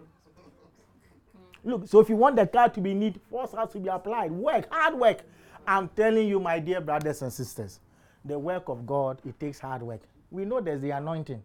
Look, 1.64 1.88
so 1.88 2.00
if 2.00 2.08
you 2.08 2.16
want 2.16 2.36
the 2.36 2.46
car 2.46 2.68
to 2.68 2.80
be 2.80 2.94
neat, 2.94 3.16
force 3.30 3.52
has 3.52 3.70
to 3.72 3.78
be 3.78 3.88
applied. 3.88 4.30
Work, 4.30 4.72
hard 4.72 4.94
work. 4.94 5.22
I'm 5.66 5.88
telling 5.88 6.28
you, 6.28 6.40
my 6.40 6.58
dear 6.58 6.80
brothers 6.80 7.22
and 7.22 7.32
sisters, 7.32 7.80
the 8.24 8.38
work 8.38 8.68
of 8.68 8.86
God, 8.86 9.20
it 9.26 9.38
takes 9.38 9.60
hard 9.60 9.82
work. 9.82 10.00
We 10.30 10.44
know 10.44 10.60
there's 10.60 10.80
the 10.80 10.90
anointing. 10.90 11.42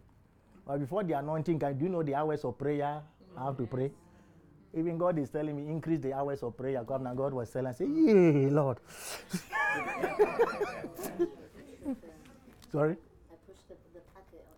But 0.65 0.79
before 0.79 1.03
the 1.03 1.13
anointing, 1.13 1.59
can, 1.59 1.77
do 1.77 1.85
you 1.85 1.91
know 1.91 2.03
the 2.03 2.15
hours 2.15 2.43
of 2.45 2.57
prayer? 2.57 3.01
I 3.37 3.45
have 3.45 3.57
to 3.57 3.65
pray. 3.65 3.91
Even 4.75 4.97
God 4.97 5.19
is 5.19 5.29
telling 5.29 5.55
me, 5.55 5.69
increase 5.71 5.99
the 5.99 6.13
hours 6.13 6.41
of 6.41 6.57
prayer. 6.57 6.83
God, 6.83 7.03
now 7.03 7.13
God 7.13 7.33
was 7.33 7.49
telling, 7.49 7.67
I 7.67 7.73
say, 7.73 7.85
yeah, 7.85 8.49
Lord. 8.49 8.77
Sorry? 12.71 12.95
I 12.95 13.35
pushed 13.45 13.67
the, 13.67 13.75
the 13.93 13.99
packet 14.15 14.47
up. 14.49 14.57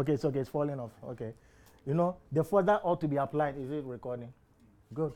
Okay, 0.00 0.12
it's 0.12 0.24
okay, 0.24 0.40
it's 0.40 0.50
falling 0.50 0.78
off. 0.78 0.90
Okay. 1.04 1.32
You 1.86 1.94
know, 1.94 2.16
the 2.30 2.44
further 2.44 2.78
ought 2.82 3.00
to 3.00 3.08
be 3.08 3.16
applied. 3.16 3.56
Is 3.56 3.70
it 3.70 3.84
recording? 3.84 4.32
Good. 4.92 5.12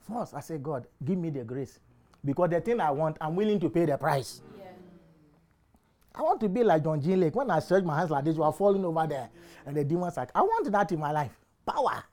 First, 0.00 0.34
I 0.34 0.40
say, 0.40 0.58
God, 0.58 0.86
give 1.04 1.18
me 1.18 1.30
the 1.30 1.44
grace. 1.44 1.78
Because 2.24 2.50
the 2.50 2.60
thing 2.60 2.80
I 2.80 2.90
want, 2.90 3.16
I'm 3.20 3.36
willing 3.36 3.60
to 3.60 3.70
pay 3.70 3.84
the 3.84 3.96
price. 3.96 4.42
I 6.14 6.22
want 6.22 6.40
to 6.40 6.48
be 6.48 6.62
like 6.62 6.84
John 6.84 7.00
G. 7.00 7.16
Lake. 7.16 7.34
When 7.34 7.50
I 7.50 7.58
stretch 7.60 7.84
my 7.84 7.98
hands 7.98 8.10
like 8.10 8.24
this, 8.24 8.36
you 8.36 8.42
are 8.42 8.52
falling 8.52 8.84
over 8.84 9.06
there. 9.06 9.30
And 9.66 9.76
the 9.76 9.84
demons 9.84 10.16
like, 10.16 10.30
I 10.34 10.42
want 10.42 10.70
that 10.70 10.92
in 10.92 11.00
my 11.00 11.12
life. 11.12 11.32
Power. 11.66 12.04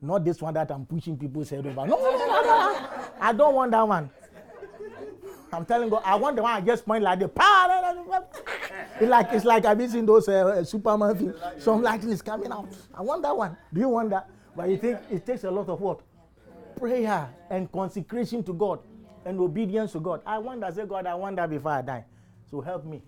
Not 0.00 0.24
this 0.24 0.40
one 0.40 0.54
that 0.54 0.70
I'm 0.70 0.86
pushing 0.86 1.16
people's 1.16 1.50
head 1.50 1.66
over. 1.66 1.86
No, 1.86 1.96
no, 1.96 2.10
no, 2.10 2.26
no, 2.26 2.42
no. 2.42 3.04
I 3.20 3.32
don't 3.32 3.54
want 3.54 3.70
that 3.72 3.86
one. 3.86 4.10
I'm 5.52 5.64
telling 5.64 5.88
God, 5.88 6.02
I 6.04 6.14
want 6.14 6.36
the 6.36 6.42
one 6.42 6.52
I 6.52 6.60
just 6.60 6.84
point 6.84 7.02
like 7.02 7.20
the 7.20 7.28
power. 7.28 8.04
It's 9.00 9.08
like 9.08 9.28
it's 9.32 9.44
like 9.44 9.64
I've 9.64 9.78
been 9.78 9.88
seeing 9.88 10.06
those 10.06 10.28
uh, 10.28 10.46
uh, 10.46 10.64
Superman 10.64 11.16
films. 11.16 11.36
Some 11.58 11.82
lightning 11.82 12.12
is 12.12 12.20
coming 12.20 12.52
out. 12.52 12.68
I 12.94 13.02
want 13.02 13.22
that 13.22 13.36
one. 13.36 13.56
Do 13.72 13.80
you 13.80 13.88
want 13.88 14.10
that? 14.10 14.28
But 14.54 14.68
you 14.68 14.76
think 14.76 14.98
it 15.10 15.24
takes 15.24 15.44
a 15.44 15.50
lot 15.50 15.68
of 15.68 15.80
what? 15.80 16.00
Prayer 16.76 17.28
and 17.50 17.70
consecration 17.72 18.42
to 18.44 18.52
God 18.52 18.80
and 19.24 19.40
obedience 19.40 19.92
to 19.92 20.00
God. 20.00 20.22
I 20.26 20.38
want 20.38 20.60
that. 20.60 20.74
Say, 20.74 20.84
God, 20.84 21.06
I 21.06 21.14
want 21.14 21.36
that 21.36 21.48
before 21.48 21.72
I 21.72 21.82
die. 21.82 22.04
So 22.50 22.60
help 22.60 22.84
me. 22.84 23.02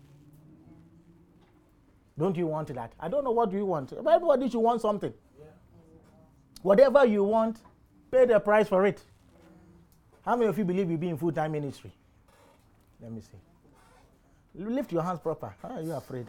Don't 2.21 2.37
you 2.37 2.47
want 2.49 2.69
that? 2.69 2.93
I 3.01 3.09
don't 3.09 3.25
know 3.25 3.31
what 3.31 3.51
you 3.51 3.65
want. 3.65 3.95
Everybody 3.95 4.51
should 4.51 4.61
want 4.61 4.83
something. 4.83 5.15
Whatever 6.61 7.07
you 7.07 7.25
want, 7.25 7.57
pay 8.11 8.27
the 8.27 8.39
price 8.39 8.69
for 8.69 8.85
it. 8.85 9.03
How 10.23 10.37
many 10.37 10.51
of 10.51 10.59
you 10.59 10.67
believe 10.67 10.91
you'll 10.91 10.99
be 10.99 11.09
in 11.09 11.17
full 11.17 11.33
time 11.33 11.53
ministry? 11.53 11.91
Let 13.01 13.11
me 13.11 13.23
see. 13.23 13.39
Lift 14.55 14.93
your 14.93 15.03
hands 15.03 15.21
proper. 15.21 15.55
How 15.63 15.71
are 15.71 15.81
you 15.81 15.93
afraid? 15.93 16.27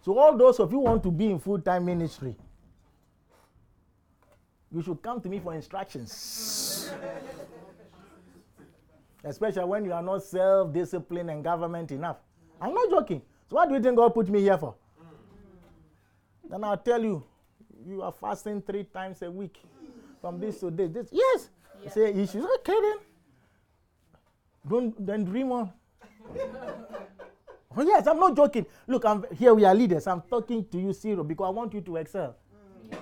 So, 0.00 0.18
all 0.18 0.34
those 0.34 0.60
of 0.60 0.72
you 0.72 0.78
want 0.78 1.02
to 1.02 1.10
be 1.10 1.30
in 1.30 1.38
full 1.38 1.60
time 1.60 1.84
ministry, 1.84 2.34
you 4.72 4.80
should 4.80 5.02
come 5.02 5.20
to 5.20 5.28
me 5.28 5.40
for 5.40 5.54
instructions. 5.54 6.90
Especially 9.22 9.64
when 9.64 9.84
you 9.84 9.92
are 9.92 10.02
not 10.02 10.22
self 10.22 10.72
disciplined 10.72 11.28
and 11.28 11.44
government 11.44 11.90
enough. 11.90 12.16
I'm 12.62 12.72
not 12.72 12.88
joking. 12.88 13.20
So, 13.50 13.56
what 13.56 13.68
do 13.68 13.74
you 13.74 13.82
think 13.82 13.96
God 13.96 14.14
put 14.14 14.30
me 14.30 14.40
here 14.40 14.56
for? 14.56 14.74
Then 16.48 16.64
I'll 16.64 16.76
tell 16.78 17.02
you, 17.02 17.22
you 17.86 18.02
are 18.02 18.12
fasting 18.12 18.62
three 18.62 18.84
times 18.84 19.22
a 19.22 19.30
week 19.30 19.58
from 20.20 20.40
this 20.40 20.60
to 20.60 20.70
this. 20.70 20.90
this. 20.90 21.08
Yes. 21.12 21.50
You 21.84 21.90
say, 21.90 22.26
should 22.26 22.44
okay 22.56 22.80
then. 22.80 22.96
Don't 24.68 25.06
then 25.06 25.24
dream 25.24 25.52
on. 25.52 25.72
oh, 27.76 27.82
yes, 27.82 28.06
I'm 28.06 28.18
not 28.18 28.36
joking. 28.36 28.66
Look, 28.86 29.04
I'm 29.04 29.24
here 29.36 29.54
we 29.54 29.64
are 29.64 29.74
leaders. 29.74 30.06
I'm 30.06 30.22
talking 30.22 30.64
to 30.68 30.78
you 30.78 30.92
serious 30.92 31.24
because 31.26 31.46
I 31.46 31.50
want 31.50 31.72
you 31.74 31.80
to 31.82 31.96
excel. 31.96 32.36
Mm. 32.90 32.98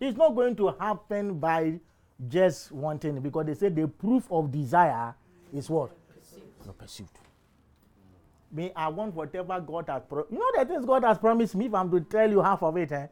It's 0.00 0.18
not 0.18 0.34
going 0.34 0.56
to 0.56 0.74
happen 0.78 1.38
by 1.38 1.78
just 2.26 2.72
wanting 2.72 3.20
because 3.20 3.46
they 3.46 3.54
say 3.54 3.68
the 3.68 3.86
proof 3.86 4.26
of 4.30 4.50
desire 4.50 5.14
is 5.52 5.70
what? 5.70 5.92
Your 6.64 6.74
pursuit. 6.74 7.08
Me, 8.50 8.72
I 8.74 8.88
want 8.88 9.14
whatever 9.14 9.60
God 9.60 9.88
has 9.88 10.02
promised. 10.08 10.32
You 10.32 10.38
know 10.38 10.50
the 10.56 10.64
things 10.64 10.84
God 10.86 11.04
has 11.04 11.18
promised 11.18 11.54
me. 11.54 11.66
If 11.66 11.74
I'm 11.74 11.90
to 11.90 12.00
tell 12.00 12.30
you 12.30 12.40
half 12.40 12.62
of 12.62 12.76
it, 12.76 12.90
eh? 12.92 13.06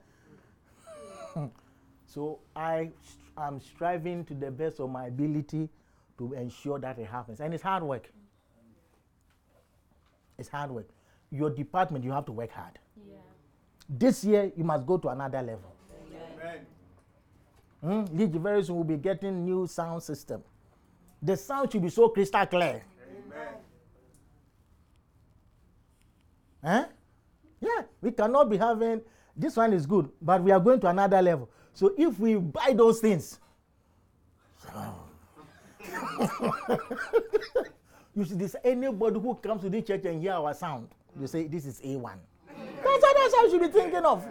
so 2.06 2.38
I 2.54 2.90
am 3.36 3.60
striving 3.60 4.24
to 4.24 4.34
the 4.34 4.50
best 4.50 4.80
of 4.80 4.90
my 4.90 5.06
ability 5.08 5.68
to 6.18 6.32
ensure 6.32 6.78
that 6.78 6.98
it 6.98 7.06
happens, 7.06 7.40
and 7.40 7.52
it's 7.52 7.62
hard 7.62 7.82
work. 7.82 8.10
It's 10.38 10.48
hard 10.48 10.70
work. 10.70 10.88
Your 11.30 11.50
department, 11.50 12.04
you 12.04 12.12
have 12.12 12.24
to 12.26 12.32
work 12.32 12.50
hard. 12.52 12.78
Yeah. 13.06 13.14
This 13.88 14.24
year, 14.24 14.52
you 14.56 14.64
must 14.64 14.86
go 14.86 14.96
to 14.98 15.08
another 15.08 15.42
level. 15.42 15.74
Amen. 16.42 16.66
Mm? 17.84 18.18
Lead 18.18 18.34
very 18.36 18.64
soon 18.64 18.76
will 18.76 18.84
be 18.84 18.96
getting 18.96 19.44
new 19.44 19.66
sound 19.66 20.02
system. 20.02 20.42
The 21.22 21.36
sound 21.36 21.72
should 21.72 21.82
be 21.82 21.88
so 21.88 22.08
crystal 22.08 22.46
clear. 22.46 22.82
Amen. 23.28 23.54
Eh? 26.66 26.84
Yeah, 27.60 27.82
we 28.02 28.10
cannot 28.10 28.50
be 28.50 28.56
having 28.56 29.00
this 29.36 29.56
one 29.56 29.72
is 29.72 29.86
good, 29.86 30.10
but 30.20 30.42
we 30.42 30.50
are 30.50 30.58
going 30.60 30.80
to 30.80 30.88
another 30.88 31.22
level. 31.22 31.48
So 31.72 31.94
if 31.96 32.18
we 32.18 32.34
buy 32.36 32.74
those 32.74 33.00
things, 33.00 33.38
you 38.14 38.24
see, 38.24 38.34
this 38.34 38.56
anybody 38.64 39.20
who 39.20 39.34
comes 39.36 39.62
to 39.62 39.70
this 39.70 39.84
church 39.86 40.04
and 40.06 40.20
hear 40.20 40.32
our 40.32 40.52
sound, 40.54 40.88
you 41.18 41.26
say 41.28 41.46
this 41.46 41.64
is 41.66 41.80
A1. 41.80 42.14
That's 42.48 43.02
what 43.02 43.16
that's 43.16 43.34
how 43.34 43.44
you 43.44 43.50
should 43.50 43.60
be 43.60 43.68
thinking 43.68 44.04
of. 44.04 44.26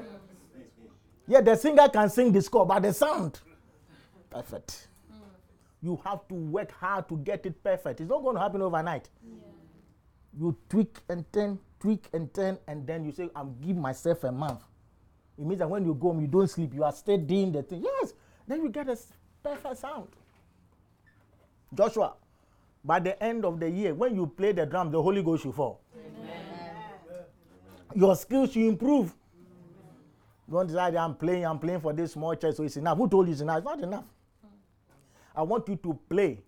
Yeah, 1.27 1.41
the 1.41 1.55
singer 1.55 1.87
can 1.87 2.09
sing 2.09 2.31
the 2.31 2.41
score, 2.41 2.65
but 2.65 2.81
the 2.81 2.93
sound, 2.93 3.39
perfect. 4.29 4.87
You 5.81 5.99
have 6.03 6.27
to 6.27 6.33
work 6.33 6.71
hard 6.71 7.07
to 7.09 7.17
get 7.17 7.45
it 7.45 7.63
perfect. 7.63 8.01
It's 8.01 8.09
not 8.09 8.23
going 8.23 8.35
to 8.35 8.41
happen 8.41 8.61
overnight 8.61 9.09
you 10.39 10.55
tweak 10.69 10.99
and 11.09 11.31
turn, 11.31 11.59
tweak 11.85 12.09
and 12.13 12.33
turn, 12.33 12.57
and 12.67 12.87
then 12.87 13.05
you 13.05 13.11
say, 13.11 13.29
I'm 13.35 13.55
give 13.63 13.77
myself 13.77 14.23
a 14.23 14.31
month. 14.31 14.61
It 15.37 15.45
means 15.45 15.59
that 15.59 15.69
when 15.69 15.85
you 15.85 15.93
go 15.93 16.07
home, 16.07 16.19
you 16.19 16.25
don't 16.25 16.49
sleep, 16.49 16.73
you 16.73 16.83
are 16.83 16.91
still 16.91 17.19
doing 17.19 17.51
the 17.51 17.61
thing. 17.61 17.83
Yes, 17.83 18.13
then 18.47 18.63
you 18.63 18.69
get 18.69 18.89
a 18.89 18.97
perfect 19.43 19.77
sound. 19.77 20.07
Joshua, 21.75 22.15
by 22.83 22.99
the 22.99 23.21
end 23.23 23.45
of 23.45 23.59
the 23.59 23.69
year, 23.69 23.93
when 23.93 24.15
you 24.15 24.25
play 24.25 24.51
the 24.51 24.65
drum, 24.65 24.89
the 24.89 24.99
Holy 24.99 25.21
Ghost 25.21 25.43
should 25.43 25.53
fall. 25.53 25.79
Your 27.93 28.15
skills 28.15 28.51
should 28.51 28.63
improve. 28.63 29.13
Don't 30.51 30.65
decide 30.65 30.95
I'm 30.95 31.13
playing, 31.13 31.45
I'm 31.45 31.59
playing 31.59 31.81
for 31.81 31.93
this 31.93 32.13
small 32.13 32.35
church, 32.35 32.55
so 32.55 32.63
it's 32.63 32.77
enough. 32.77 32.97
Who 32.97 33.07
told 33.07 33.27
you 33.27 33.33
it's 33.33 33.41
enough? 33.41 33.57
It's 33.57 33.65
not 33.65 33.79
enough. 33.79 34.05
I 35.35 35.43
want 35.43 35.69
you 35.69 35.75
to 35.75 35.99
play 36.09 36.39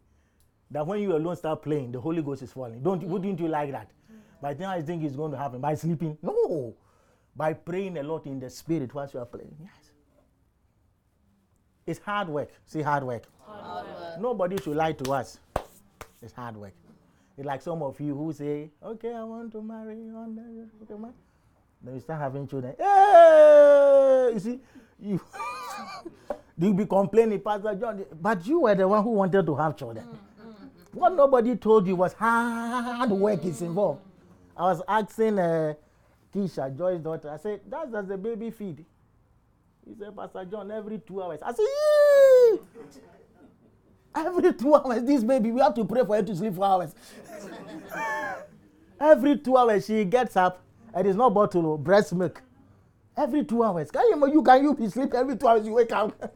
that 0.72 0.88
when 0.88 1.00
you 1.00 1.16
alone 1.16 1.36
start 1.36 1.62
playing, 1.62 1.92
the 1.92 2.02
Holy 2.02 2.24
Ghost 2.24 2.42
is 2.42 2.52
falling. 2.52 2.82
Don't 2.82 3.04
wouldn't 3.04 3.40
you 3.40 3.48
like 3.48 3.72
that? 3.72 3.92
By 4.42 4.54
the 4.54 4.64
time 4.64 4.80
I 4.80 4.82
think 4.82 5.04
it's 5.04 5.16
going 5.16 5.32
to 5.32 5.38
happen 5.38 5.60
by 5.62 5.76
sleeping. 5.76 6.18
No. 6.22 6.76
By 7.36 7.54
praying 7.54 7.98
a 7.98 8.04
lot 8.04 8.26
in 8.26 8.40
the 8.40 8.50
spirit 8.50 8.94
whilst 8.94 9.14
you 9.14 9.20
are 9.20 9.26
playing. 9.26 9.56
Yes. 9.60 9.92
It's 11.86 12.00
hard 12.00 12.28
work. 12.28 12.50
See 12.66 12.82
hard 12.82 13.04
work. 13.04 13.24
Nobody 14.20 14.58
should 14.62 14.76
lie 14.76 14.92
to 14.94 15.12
us. 15.14 15.40
It's 16.22 16.34
hard 16.34 16.58
work. 16.58 16.74
It's 17.38 17.46
like 17.46 17.62
some 17.62 17.84
of 17.84 18.00
you 18.02 18.16
who 18.16 18.34
say, 18.34 18.72
Okay, 18.84 19.14
I 19.14 19.24
want 19.24 19.52
to 19.52 19.62
marry 19.62 19.96
day. 19.96 20.64
Okay, 20.84 21.00
man. 21.00 21.14
Then 21.82 21.94
you 21.94 22.00
start 22.00 22.20
having 22.20 22.48
children. 22.48 22.74
Hey! 22.78 24.32
You 24.34 24.40
see, 24.40 24.60
you 25.00 25.22
you'll 26.58 26.74
be 26.74 26.86
complaining, 26.86 27.40
Pastor 27.40 27.76
John, 27.76 28.04
but 28.20 28.46
you 28.48 28.62
were 28.62 28.74
the 28.74 28.88
one 28.88 29.04
who 29.04 29.12
wanted 29.12 29.46
to 29.46 29.56
have 29.56 29.78
children. 29.78 30.04
What 30.92 31.14
nobody 31.16 31.56
told 31.56 31.86
you 31.86 31.96
was 31.96 32.14
hard 32.14 33.12
work 33.12 33.46
is 33.46 33.62
involved. 33.62 34.02
I 34.58 34.62
was 34.64 34.82
asking 34.88 35.38
uh, 35.40 35.76
Keisha, 36.34 36.76
Joy's 36.76 37.00
daughter, 37.00 37.30
I 37.30 37.38
said, 37.38 37.62
That's 37.70 37.92
does 37.92 38.08
the 38.08 38.18
baby 38.18 38.50
feed? 38.50 38.84
He 39.88 39.94
said, 39.98 40.16
Pastor 40.16 40.46
John, 40.46 40.72
every 40.72 41.00
two 41.00 41.22
hours. 41.22 41.40
I 41.44 41.54
said, 41.54 41.64
Yee! 41.64 42.60
Every 44.16 44.52
two 44.54 44.74
hours, 44.74 45.04
this 45.04 45.24
baby, 45.24 45.52
we 45.52 45.62
have 45.62 45.76
to 45.76 45.86
pray 45.86 46.04
for 46.04 46.16
her 46.16 46.24
to 46.24 46.36
sleep 46.36 46.56
for 46.56 46.66
hours. 46.66 46.96
every 49.00 49.38
two 49.38 49.56
hours, 49.56 49.86
she 49.86 50.06
gets 50.06 50.36
up, 50.36 50.60
and 50.92 51.06
it's 51.06 51.16
not 51.16 51.36
bottle, 51.36 51.74
oh, 51.74 51.78
breast 51.78 52.16
milk. 52.16 52.42
Every 53.16 53.46
two 53.46 53.64
hours. 53.64 53.92
Can 53.92 54.02
you, 54.10 54.34
you 54.34 54.42
can 54.42 54.64
you 54.64 54.74
be 54.74 54.90
sleep 54.90 55.14
every 55.14 55.38
two 55.38 55.48
hours, 55.48 55.68
you 55.68 55.74
wake 55.74 55.92
up. 55.92 56.14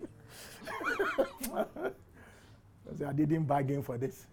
I 1.55 1.65
said, 2.95 3.07
I 3.07 3.13
didn't 3.13 3.45
bargain 3.45 3.81
for 3.81 3.97
this. 3.97 4.27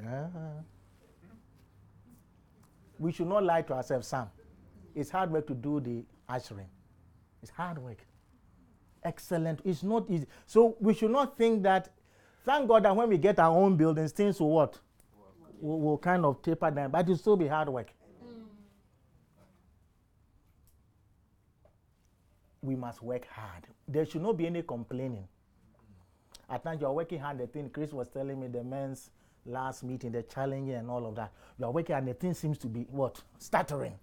Yeah. 0.00 0.26
We 3.02 3.10
should 3.10 3.26
not 3.26 3.42
lie 3.42 3.62
to 3.62 3.72
ourselves, 3.72 4.06
Sam. 4.06 4.28
It's 4.94 5.10
hard 5.10 5.32
work 5.32 5.48
to 5.48 5.54
do 5.54 5.80
the 5.80 6.04
ushering. 6.28 6.68
It's 7.42 7.50
hard 7.50 7.78
work. 7.78 8.06
Excellent. 9.02 9.60
It's 9.64 9.82
not 9.82 10.08
easy. 10.08 10.28
So 10.46 10.76
we 10.78 10.94
should 10.94 11.10
not 11.10 11.36
think 11.36 11.64
that, 11.64 11.88
thank 12.44 12.68
God 12.68 12.84
that 12.84 12.94
when 12.94 13.08
we 13.08 13.18
get 13.18 13.40
our 13.40 13.50
own 13.50 13.76
buildings, 13.76 14.12
things 14.12 14.38
will 14.38 14.50
what? 14.50 14.78
Will, 15.60 15.80
will 15.80 15.98
kind 15.98 16.24
of 16.24 16.42
taper 16.42 16.70
down, 16.70 16.92
but 16.92 17.00
it'll 17.00 17.16
still 17.16 17.36
be 17.36 17.48
hard 17.48 17.68
work. 17.68 17.92
We 22.60 22.76
must 22.76 23.02
work 23.02 23.26
hard. 23.26 23.66
There 23.88 24.06
should 24.06 24.22
not 24.22 24.36
be 24.36 24.46
any 24.46 24.62
complaining. 24.62 25.26
At 26.48 26.62
times 26.62 26.80
you 26.80 26.86
are 26.86 26.92
working 26.92 27.18
hard. 27.18 27.38
The 27.38 27.48
thing 27.48 27.68
Chris 27.68 27.92
was 27.92 28.08
telling 28.10 28.40
me, 28.40 28.46
the 28.46 28.62
men's 28.62 29.10
last 29.46 29.82
meeting, 29.82 30.12
the 30.12 30.22
challenge 30.22 30.70
and 30.70 30.90
all 30.90 31.06
of 31.06 31.14
that. 31.16 31.32
You 31.58 31.66
are 31.66 31.72
working 31.72 31.96
and 31.96 32.08
the 32.08 32.14
thing 32.14 32.34
seems 32.34 32.58
to 32.58 32.66
be 32.66 32.86
what? 32.90 33.20
Stuttering. 33.38 33.94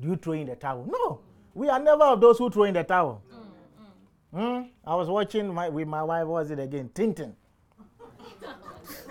Do 0.00 0.08
you 0.08 0.16
throw 0.16 0.32
in 0.32 0.46
the 0.46 0.56
towel? 0.56 0.84
No. 0.86 1.20
We 1.54 1.68
are 1.68 1.78
never 1.78 2.04
of 2.04 2.20
those 2.20 2.38
who 2.38 2.50
throw 2.50 2.64
in 2.64 2.74
the 2.74 2.82
towel. 2.82 3.22
Hmm? 4.34 4.62
I 4.84 4.96
was 4.96 5.08
watching 5.08 5.54
my, 5.54 5.68
with 5.68 5.86
my 5.86 6.02
wife, 6.02 6.26
was 6.26 6.50
it 6.50 6.58
again? 6.58 6.90
Tintin. 6.92 7.34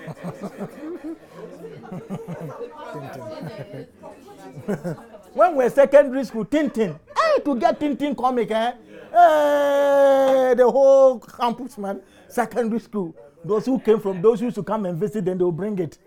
when 5.33 5.55
we 5.55 5.63
were 5.63 5.69
secondary 5.69 6.25
school, 6.25 6.43
Tintin. 6.45 6.99
Hey, 7.15 7.39
to 7.43 7.55
get 7.55 7.79
Tintin 7.79 8.17
comic, 8.17 8.51
eh? 8.51 8.73
Hey, 9.11 10.12
the 10.55 10.69
whole 10.69 11.19
campus, 11.19 11.77
man. 11.77 12.01
Secondary 12.27 12.79
school. 12.79 13.15
Those 13.45 13.65
who 13.65 13.79
came 13.79 13.99
from, 13.99 14.21
those 14.21 14.39
who 14.39 14.45
used 14.45 14.55
to 14.55 14.63
come 14.63 14.85
and 14.85 14.97
visit, 14.97 15.25
then 15.25 15.37
they'll 15.37 15.51
bring 15.51 15.77
it. 15.79 15.97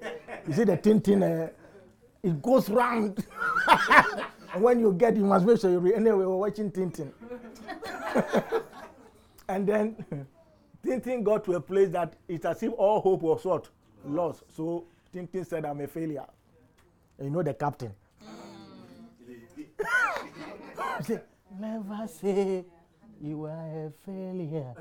You 0.47 0.55
see 0.55 0.65
the 0.65 0.77
Tintin, 0.77 1.23
uh, 1.23 1.51
it 2.23 2.41
goes 2.41 2.69
round. 2.71 3.25
and 4.55 4.63
when 4.63 4.81
you 4.81 4.93
get, 4.93 5.17
you 5.17 5.25
must 5.25 5.45
make 5.45 5.61
sure 5.61 5.71
you 5.71 5.79
read. 5.79 5.95
Anyway, 5.95 6.25
we're 6.25 6.37
watching 6.37 6.71
Tintin. 6.71 7.13
and 9.49 9.67
then 9.67 10.27
Tintin 10.85 11.23
got 11.23 11.45
to 11.45 11.55
a 11.55 11.61
place 11.61 11.91
that 11.91 12.15
it's 12.29 12.45
as 12.45 12.63
if 12.63 12.73
all 12.73 13.01
hope 13.01 13.23
was 13.23 13.45
what? 13.45 13.69
Lost. 14.05 14.45
So 14.57 14.85
Tintin 15.15 15.47
said, 15.47 15.65
I'm 15.65 15.81
a 15.81 15.87
failure. 15.87 16.25
And 17.19 17.29
you 17.29 17.33
know 17.33 17.43
the 17.43 17.55
captain. 17.55 17.93
He 20.99 21.05
said, 21.05 21.25
Never 21.59 22.09
say 22.09 22.65
you 23.21 23.45
are 23.45 23.87
a 23.87 23.91
failure. 24.05 24.75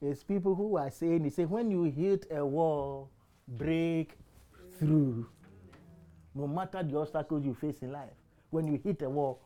It's 0.00 0.22
people 0.22 0.54
who 0.54 0.76
are 0.76 0.90
saying, 0.90 1.24
he 1.24 1.30
say, 1.30 1.44
when 1.44 1.70
you 1.70 1.84
hit 1.84 2.26
a 2.30 2.44
wall, 2.44 3.10
break 3.46 4.16
through. 4.78 5.26
No 6.34 6.46
matter 6.46 6.82
the 6.82 6.96
obstacles 6.98 7.44
you 7.44 7.54
face 7.54 7.82
in 7.82 7.90
life, 7.90 8.10
when 8.50 8.66
you 8.68 8.80
hit 8.82 9.02
a 9.02 9.10
wall, 9.10 9.40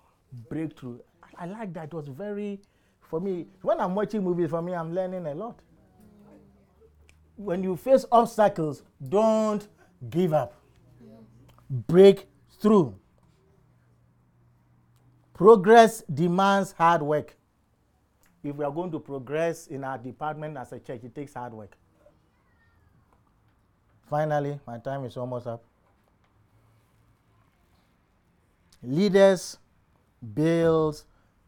break 0.48 0.78
through. 0.78 1.00
I 1.38 1.46
like 1.46 1.72
that. 1.74 1.84
It 1.84 1.94
was 1.94 2.08
very, 2.08 2.60
for 3.00 3.20
me, 3.20 3.46
when 3.62 3.80
I'm 3.80 3.94
watching 3.94 4.22
movies, 4.22 4.50
for 4.50 4.60
me, 4.60 4.74
I'm 4.74 4.94
learning 4.94 5.26
a 5.26 5.34
lot. 5.34 5.58
When 7.36 7.62
you 7.62 7.76
face 7.76 8.04
obstacles, 8.12 8.82
don't 9.08 9.66
give 10.10 10.34
up. 10.34 10.54
Break 11.70 12.28
through. 12.60 12.94
Progress 15.32 16.02
demands 16.12 16.72
hard 16.72 17.02
work. 17.02 17.36
If 18.44 18.56
we 18.56 18.64
are 18.64 18.70
going 18.70 18.90
to 18.90 18.98
progress 18.98 19.68
in 19.68 19.84
our 19.84 19.98
department 19.98 20.56
as 20.56 20.72
a 20.72 20.80
church, 20.80 21.04
it 21.04 21.14
takes 21.14 21.34
hard 21.34 21.52
work. 21.52 21.76
Finally, 24.08 24.58
my 24.66 24.78
time 24.78 25.04
is 25.04 25.16
almost 25.16 25.46
up. 25.46 25.62
Leaders 28.82 29.58
build 30.34 31.02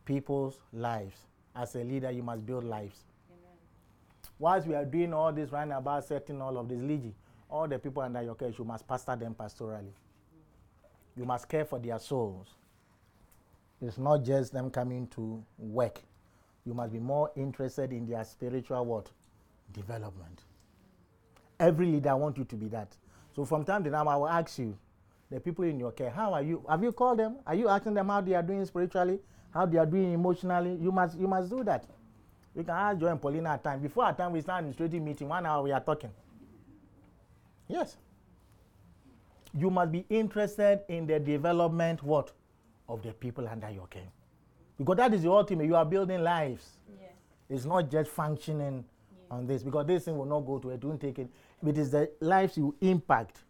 people's 0.04 0.58
lives. 0.72 1.16
As 1.54 1.74
a 1.74 1.84
leader, 1.84 2.10
you 2.10 2.22
must 2.22 2.46
build 2.46 2.64
lives. 2.64 3.00
Whilst 4.38 4.66
we 4.66 4.74
are 4.74 4.84
doing 4.84 5.12
all 5.12 5.32
this 5.32 5.50
right 5.52 5.66
now 5.66 5.78
about 5.78 6.04
setting 6.04 6.40
all 6.40 6.58
of 6.58 6.68
this, 6.68 6.78
Ligi, 6.78 7.12
all 7.48 7.68
the 7.68 7.78
people 7.78 8.02
under 8.02 8.22
your 8.22 8.34
care, 8.34 8.52
you 8.56 8.64
must 8.64 8.86
pastor 8.86 9.16
them 9.16 9.34
pastorally. 9.34 9.92
You 11.16 11.24
must 11.24 11.48
care 11.48 11.64
for 11.64 11.78
their 11.78 11.98
souls. 11.98 12.48
It's 13.80 13.98
not 13.98 14.24
just 14.24 14.52
them 14.52 14.70
coming 14.70 15.06
to 15.08 15.44
work. 15.58 16.00
You 16.66 16.74
must 16.74 16.92
be 16.92 16.98
more 16.98 17.30
interested 17.36 17.92
in 17.92 18.06
their 18.06 18.24
spiritual 18.24 18.84
what? 18.84 19.10
Development. 19.72 20.44
Every 21.60 21.86
leader 21.86 22.10
I 22.10 22.14
want 22.14 22.38
you 22.38 22.44
to 22.44 22.56
be 22.56 22.68
that. 22.68 22.96
So 23.36 23.44
from 23.44 23.64
time 23.64 23.84
to 23.84 23.90
time 23.90 24.08
I 24.08 24.16
will 24.16 24.28
ask 24.28 24.58
you, 24.58 24.76
the 25.30 25.40
people 25.40 25.64
in 25.64 25.78
your 25.78 25.92
care, 25.92 26.10
how 26.10 26.32
are 26.32 26.42
you? 26.42 26.64
Have 26.68 26.82
you 26.82 26.92
called 26.92 27.18
them? 27.18 27.36
Are 27.46 27.54
you 27.54 27.68
asking 27.68 27.94
them 27.94 28.08
how 28.08 28.20
they 28.20 28.34
are 28.34 28.42
doing 28.42 28.64
spiritually? 28.64 29.20
How 29.52 29.66
they 29.66 29.78
are 29.78 29.86
doing 29.86 30.12
emotionally? 30.12 30.76
You 30.80 30.92
must 30.92 31.18
you 31.18 31.26
must 31.26 31.50
do 31.50 31.64
that. 31.64 31.86
We 32.54 32.62
can 32.62 32.74
ask 32.74 33.00
Joy 33.00 33.08
and 33.08 33.20
Paulina 33.20 33.50
at 33.50 33.64
time. 33.64 33.80
Before 33.80 34.04
our 34.04 34.14
time 34.14 34.32
we 34.32 34.40
start 34.40 34.60
administrative 34.60 35.02
meeting, 35.02 35.28
one 35.28 35.44
hour 35.44 35.62
we 35.62 35.72
are 35.72 35.80
talking. 35.80 36.10
Yes. 37.68 37.96
You 39.52 39.70
must 39.70 39.92
be 39.92 40.04
interested 40.08 40.80
in 40.88 41.06
the 41.06 41.18
development 41.18 42.02
what? 42.02 42.32
Of 42.88 43.02
the 43.02 43.12
people 43.12 43.48
under 43.48 43.70
your 43.70 43.86
care. 43.86 44.08
Because 44.78 44.96
that 44.96 45.14
is 45.14 45.22
the 45.22 45.30
ultimate. 45.30 45.66
You 45.66 45.76
are 45.76 45.84
building 45.84 46.22
lives. 46.22 46.68
It's 47.48 47.64
not 47.64 47.90
just 47.90 48.10
functioning 48.10 48.84
on 49.30 49.46
this 49.46 49.62
because 49.62 49.86
this 49.86 50.04
thing 50.04 50.16
will 50.16 50.24
not 50.24 50.40
go 50.40 50.58
to 50.58 50.70
it. 50.70 50.80
Don't 50.80 51.00
take 51.00 51.18
it. 51.18 51.28
It 51.64 51.78
is 51.78 51.90
the 51.90 52.10
lives 52.20 52.56
you 52.56 52.74
impact 52.80 53.44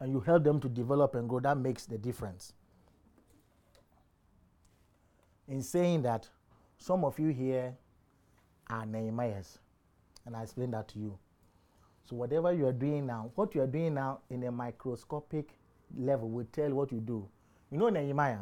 and 0.00 0.12
you 0.12 0.20
help 0.20 0.44
them 0.44 0.60
to 0.60 0.68
develop 0.68 1.14
and 1.14 1.28
grow 1.28 1.40
that 1.40 1.58
makes 1.58 1.84
the 1.84 1.98
difference. 1.98 2.54
In 5.46 5.62
saying 5.62 6.02
that, 6.02 6.28
some 6.78 7.04
of 7.04 7.18
you 7.18 7.28
here 7.28 7.76
are 8.70 8.86
Nehemiahs, 8.86 9.58
and 10.24 10.34
I 10.34 10.42
explained 10.42 10.72
that 10.72 10.88
to 10.88 10.98
you. 10.98 11.18
So 12.08 12.16
whatever 12.16 12.52
you 12.52 12.66
are 12.66 12.72
doing 12.72 13.06
now, 13.06 13.30
what 13.34 13.54
you 13.54 13.60
are 13.60 13.66
doing 13.66 13.94
now 13.94 14.20
in 14.30 14.42
a 14.44 14.50
microscopic 14.50 15.50
level 15.96 16.30
will 16.30 16.46
tell 16.52 16.70
what 16.70 16.90
you 16.92 17.00
do. 17.00 17.28
You 17.70 17.78
know 17.78 17.88
Nehemiah. 17.88 18.38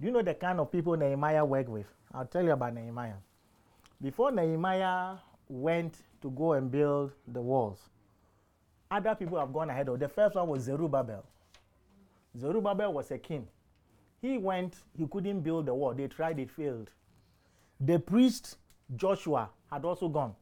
Do 0.00 0.06
you 0.06 0.12
know 0.12 0.22
the 0.22 0.34
kind 0.34 0.60
of 0.60 0.70
people 0.70 0.96
Nehemiah 0.96 1.44
worked 1.44 1.68
with? 1.68 1.86
I'll 2.14 2.26
tell 2.26 2.44
you 2.44 2.52
about 2.52 2.74
Nehemiah. 2.74 3.14
Before 4.00 4.30
Nehemiah 4.30 5.16
went 5.48 5.94
to 6.22 6.30
go 6.30 6.52
and 6.52 6.70
build 6.70 7.12
the 7.26 7.40
walls, 7.40 7.80
other 8.90 9.14
people 9.14 9.38
have 9.38 9.52
gone 9.52 9.70
ahead 9.70 9.88
of. 9.88 9.98
The 9.98 10.08
first 10.08 10.36
one 10.36 10.48
was 10.48 10.62
Zerubbabel. 10.62 11.24
Zerubbabel 12.38 12.92
was 12.92 13.10
a 13.10 13.18
king. 13.18 13.46
He 14.22 14.38
went, 14.38 14.76
he 14.96 15.06
couldn't 15.06 15.40
build 15.40 15.66
the 15.66 15.74
wall. 15.74 15.94
They 15.94 16.06
tried, 16.06 16.38
it 16.38 16.50
failed. 16.50 16.90
The 17.80 17.98
priest 17.98 18.56
Joshua 18.96 19.50
had 19.70 19.84
also 19.84 20.08
gone. 20.08 20.34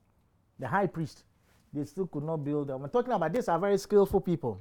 The 0.58 0.68
high 0.68 0.86
priest, 0.86 1.24
they 1.72 1.84
still 1.84 2.06
could 2.06 2.24
not 2.24 2.38
build 2.38 2.68
them. 2.68 2.84
I'm 2.84 2.90
talking 2.90 3.12
about 3.12 3.32
these 3.32 3.48
are 3.48 3.58
very 3.58 3.78
skillful 3.78 4.20
people. 4.20 4.60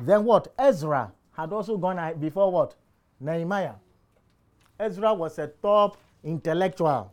Then 0.00 0.24
what? 0.24 0.52
Ezra 0.58 1.12
had 1.32 1.52
also 1.52 1.76
gone 1.76 2.18
before 2.18 2.50
what? 2.50 2.74
Nehemiah. 3.20 3.74
Ezra 4.78 5.14
was 5.14 5.38
a 5.38 5.48
top 5.62 5.96
intellectual, 6.22 7.12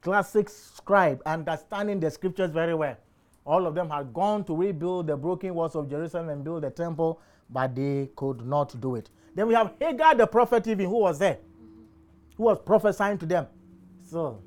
classic 0.00 0.48
scribe, 0.48 1.20
understanding 1.26 1.98
the 1.98 2.10
scriptures 2.10 2.50
very 2.50 2.74
well. 2.74 2.96
All 3.44 3.66
of 3.66 3.74
them 3.74 3.90
had 3.90 4.12
gone 4.12 4.44
to 4.44 4.54
rebuild 4.54 5.06
the 5.06 5.16
broken 5.16 5.54
walls 5.54 5.74
of 5.74 5.88
Jerusalem 5.88 6.28
and 6.28 6.44
build 6.44 6.62
the 6.62 6.70
temple, 6.70 7.20
but 7.50 7.74
they 7.74 8.10
could 8.14 8.46
not 8.46 8.78
do 8.80 8.94
it. 8.94 9.10
Then 9.34 9.48
we 9.48 9.54
have 9.54 9.72
Haggai 9.80 10.14
the 10.14 10.26
prophet, 10.26 10.66
even 10.66 10.86
who 10.86 10.98
was 10.98 11.18
there, 11.18 11.38
who 12.36 12.44
was 12.44 12.58
prophesying 12.58 13.18
to 13.18 13.26
them. 13.26 13.46
So, 14.04 14.42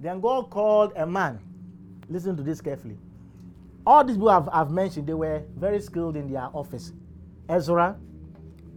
then 0.00 0.20
God 0.20 0.50
called 0.50 0.92
a 0.96 1.06
man. 1.06 1.38
Listen 2.08 2.36
to 2.36 2.42
this 2.42 2.60
carefully. 2.60 2.98
All 3.86 4.04
these 4.04 4.16
people 4.16 4.30
I've, 4.30 4.48
I've 4.50 4.70
mentioned, 4.70 5.06
they 5.06 5.14
were 5.14 5.42
very 5.56 5.80
skilled 5.80 6.16
in 6.16 6.30
their 6.30 6.48
office. 6.52 6.92
Ezra, 7.48 7.96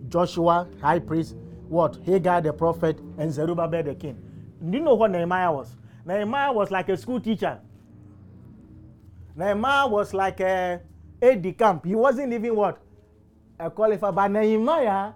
Joshua, 0.08 0.68
high 0.82 1.00
priest, 1.00 1.36
what? 1.72 1.96
Haggai 2.06 2.42
the 2.42 2.52
prophet, 2.52 3.00
and 3.18 3.32
Zerubbabel 3.32 3.84
the 3.84 3.96
king. 3.96 4.22
Do 4.70 4.78
you 4.78 4.84
know 4.84 4.94
what 4.94 5.10
Nehemiah 5.12 5.54
was? 5.54 5.74
Nehemiah 6.06 6.52
was 6.52 6.70
like 6.70 6.90
a 6.90 6.98
school 6.98 7.22
teacher. 7.22 7.60
Nehemiah 9.38 9.88
was 9.88 10.14
like 10.14 10.42
a 10.42 10.82
aide 11.22 11.42
de 11.42 11.54
camp. 11.54 11.86
He 11.86 11.96
wasn't 11.96 12.34
even 12.34 12.58
what? 12.58 12.82
A 13.58 13.72
qualifier. 13.72 14.14
But 14.14 14.28
Nehemiah 14.32 15.14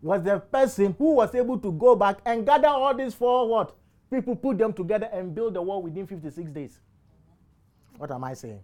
was 0.00 0.22
the 0.22 0.38
person 0.38 0.94
who 0.96 1.14
was 1.14 1.34
able 1.34 1.58
to 1.58 1.72
go 1.72 1.96
back 1.96 2.18
and 2.24 2.46
gather 2.46 2.68
all 2.68 2.94
these 2.94 3.14
four 3.14 3.48
what? 3.48 3.74
People 4.08 4.36
put 4.36 4.58
them 4.58 4.72
together 4.72 5.08
and 5.12 5.34
build 5.34 5.54
the 5.54 5.62
wall 5.62 5.82
within 5.82 6.06
56 6.06 6.48
days. 6.52 6.78
What 7.98 8.12
am 8.12 8.22
I 8.22 8.34
saying? 8.34 8.62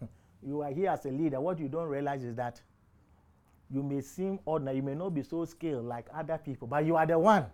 you 0.46 0.62
are 0.62 0.70
here 0.70 0.90
as 0.90 1.04
a 1.06 1.10
leader. 1.10 1.40
What 1.40 1.58
you 1.58 1.66
don't 1.68 1.88
realize 1.88 2.22
is 2.22 2.36
that 2.36 2.60
you 3.72 3.82
may 3.82 4.00
seem 4.00 4.38
ordinary, 4.44 4.78
you 4.78 4.82
may 4.82 4.94
not 4.94 5.14
be 5.14 5.22
so 5.22 5.44
skilled 5.44 5.84
like 5.84 6.06
other 6.14 6.38
people, 6.38 6.66
but 6.66 6.84
you 6.84 6.96
are 6.96 7.06
the 7.06 7.18
one 7.18 7.46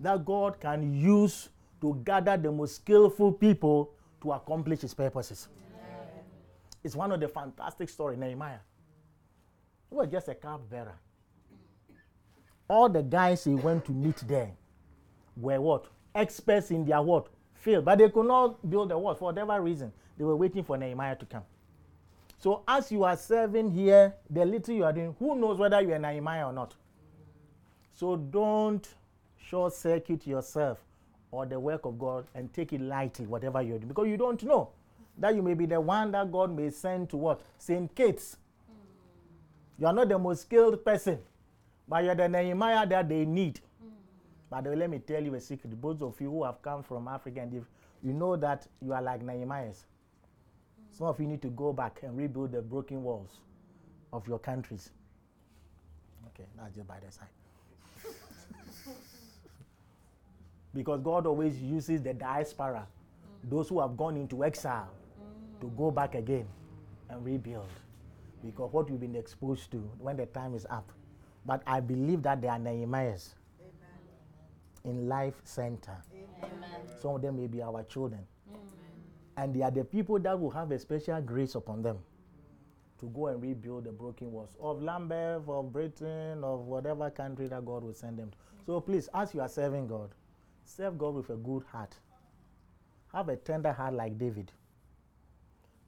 that 0.00 0.24
God 0.24 0.60
can 0.60 0.94
use 0.94 1.48
to 1.80 2.00
gather 2.04 2.36
the 2.36 2.52
most 2.52 2.76
skillful 2.76 3.32
people 3.32 3.92
to 4.22 4.32
accomplish 4.32 4.80
his 4.80 4.94
purposes. 4.94 5.48
It's 6.84 6.94
one 6.94 7.10
of 7.10 7.20
the 7.20 7.28
fantastic 7.28 7.88
stories, 7.88 8.18
Nehemiah. 8.18 8.58
He 9.90 9.96
was 9.96 10.08
just 10.08 10.28
a 10.28 10.34
cupbearer. 10.34 10.98
All 12.68 12.88
the 12.88 13.02
guys 13.02 13.44
he 13.44 13.54
went 13.54 13.84
to 13.86 13.92
meet 13.92 14.16
there 14.26 14.52
were 15.36 15.60
what? 15.60 15.86
Experts 16.14 16.70
in 16.70 16.84
their 16.84 17.02
what? 17.02 17.28
Field. 17.54 17.84
But 17.84 17.98
they 17.98 18.08
could 18.08 18.26
not 18.26 18.68
build 18.68 18.90
the 18.90 18.98
wall 18.98 19.14
for 19.14 19.26
whatever 19.26 19.60
reason. 19.60 19.92
They 20.16 20.24
were 20.24 20.36
waiting 20.36 20.64
for 20.64 20.76
Nehemiah 20.76 21.16
to 21.16 21.26
come. 21.26 21.42
So 22.38 22.62
as 22.68 22.92
you 22.92 23.04
are 23.04 23.16
serving 23.16 23.70
here, 23.70 24.14
the 24.28 24.44
little 24.44 24.74
you 24.74 24.84
are 24.84 24.92
doing, 24.92 25.16
who 25.18 25.36
knows 25.36 25.58
whether 25.58 25.80
you 25.80 25.92
are 25.92 25.98
Nehemiah 25.98 26.46
or 26.48 26.52
not? 26.52 26.74
So 27.92 28.16
don't 28.16 28.86
short 29.38 29.72
circuit 29.72 30.26
yourself 30.26 30.78
or 31.30 31.46
the 31.46 31.58
work 31.58 31.86
of 31.86 31.98
God 31.98 32.26
and 32.34 32.52
take 32.52 32.72
it 32.72 32.80
lightly, 32.80 33.26
whatever 33.26 33.62
you're 33.62 33.78
doing, 33.78 33.88
because 33.88 34.08
you 34.08 34.16
don't 34.16 34.42
know 34.42 34.70
that 35.18 35.34
you 35.34 35.42
may 35.42 35.54
be 35.54 35.64
the 35.64 35.80
one 35.80 36.10
that 36.12 36.30
God 36.30 36.54
may 36.54 36.70
send 36.70 37.08
to 37.10 37.16
what? 37.16 37.40
St. 37.58 37.92
Kitts. 37.94 38.36
You 39.78 39.86
are 39.86 39.92
not 39.92 40.08
the 40.08 40.18
most 40.18 40.42
skilled 40.42 40.84
person, 40.84 41.18
but 41.88 42.04
you're 42.04 42.14
the 42.14 42.28
Nehemiah 42.28 42.86
that 42.86 43.08
they 43.08 43.24
need. 43.24 43.60
But 44.50 44.64
let 44.64 44.90
me 44.90 44.98
tell 44.98 45.22
you 45.22 45.34
a 45.34 45.40
secret. 45.40 45.80
Both 45.80 46.02
of 46.02 46.20
you 46.20 46.30
who 46.30 46.44
have 46.44 46.60
come 46.62 46.82
from 46.82 47.08
Africa, 47.08 47.40
and 47.40 47.54
if 47.54 47.64
you 48.02 48.12
know 48.12 48.36
that 48.36 48.66
you 48.80 48.92
are 48.92 49.02
like 49.02 49.24
Nehemiahs. 49.24 49.84
Some 50.96 51.08
of 51.08 51.20
you 51.20 51.26
need 51.26 51.42
to 51.42 51.48
go 51.48 51.74
back 51.74 52.00
and 52.02 52.16
rebuild 52.16 52.52
the 52.52 52.62
broken 52.62 53.02
walls 53.02 53.40
of 54.14 54.26
your 54.26 54.38
countries. 54.38 54.92
Okay, 56.28 56.48
that's 56.56 56.74
just 56.74 56.88
by 56.88 56.96
the 57.04 57.12
side. 57.12 57.28
because 60.74 61.02
God 61.02 61.26
always 61.26 61.60
uses 61.60 62.00
the 62.00 62.14
diaspora, 62.14 62.86
those 63.44 63.68
who 63.68 63.78
have 63.80 63.94
gone 63.94 64.16
into 64.16 64.42
exile, 64.42 64.88
to 65.60 65.70
go 65.76 65.90
back 65.90 66.14
again 66.14 66.46
and 67.10 67.22
rebuild. 67.22 67.68
Because 68.42 68.72
what 68.72 68.88
you've 68.88 69.00
been 69.00 69.16
exposed 69.16 69.70
to 69.72 69.78
when 69.98 70.16
the 70.16 70.24
time 70.24 70.54
is 70.54 70.66
up. 70.70 70.90
But 71.44 71.62
I 71.66 71.80
believe 71.80 72.22
that 72.22 72.40
there 72.40 72.52
are 72.52 72.58
Nehemiahs 72.58 73.34
in 74.84 75.08
Life 75.08 75.34
Center. 75.44 75.98
Amen. 76.42 76.70
Some 77.02 77.16
of 77.16 77.22
them 77.22 77.36
may 77.36 77.48
be 77.48 77.60
our 77.60 77.82
children. 77.82 78.26
And 79.36 79.54
they 79.54 79.62
are 79.62 79.70
the 79.70 79.84
people 79.84 80.18
that 80.20 80.38
will 80.38 80.50
have 80.50 80.70
a 80.70 80.78
special 80.78 81.20
grace 81.20 81.54
upon 81.54 81.82
them 81.82 81.98
to 83.00 83.06
go 83.06 83.26
and 83.26 83.42
rebuild 83.42 83.84
the 83.84 83.92
broken 83.92 84.32
walls 84.32 84.56
of 84.60 84.82
Lambeth, 84.82 85.48
of 85.48 85.72
Britain, 85.72 86.42
of 86.42 86.60
whatever 86.60 87.10
country 87.10 87.46
that 87.48 87.64
God 87.64 87.82
will 87.84 87.92
send 87.92 88.18
them 88.18 88.30
to. 88.30 88.36
So 88.64 88.80
please, 88.80 89.08
as 89.14 89.34
you 89.34 89.40
are 89.42 89.48
serving 89.48 89.88
God, 89.88 90.10
serve 90.64 90.98
God 90.98 91.14
with 91.14 91.30
a 91.30 91.36
good 91.36 91.62
heart. 91.70 91.94
Have 93.12 93.28
a 93.28 93.36
tender 93.36 93.72
heart 93.72 93.94
like 93.94 94.18
David. 94.18 94.50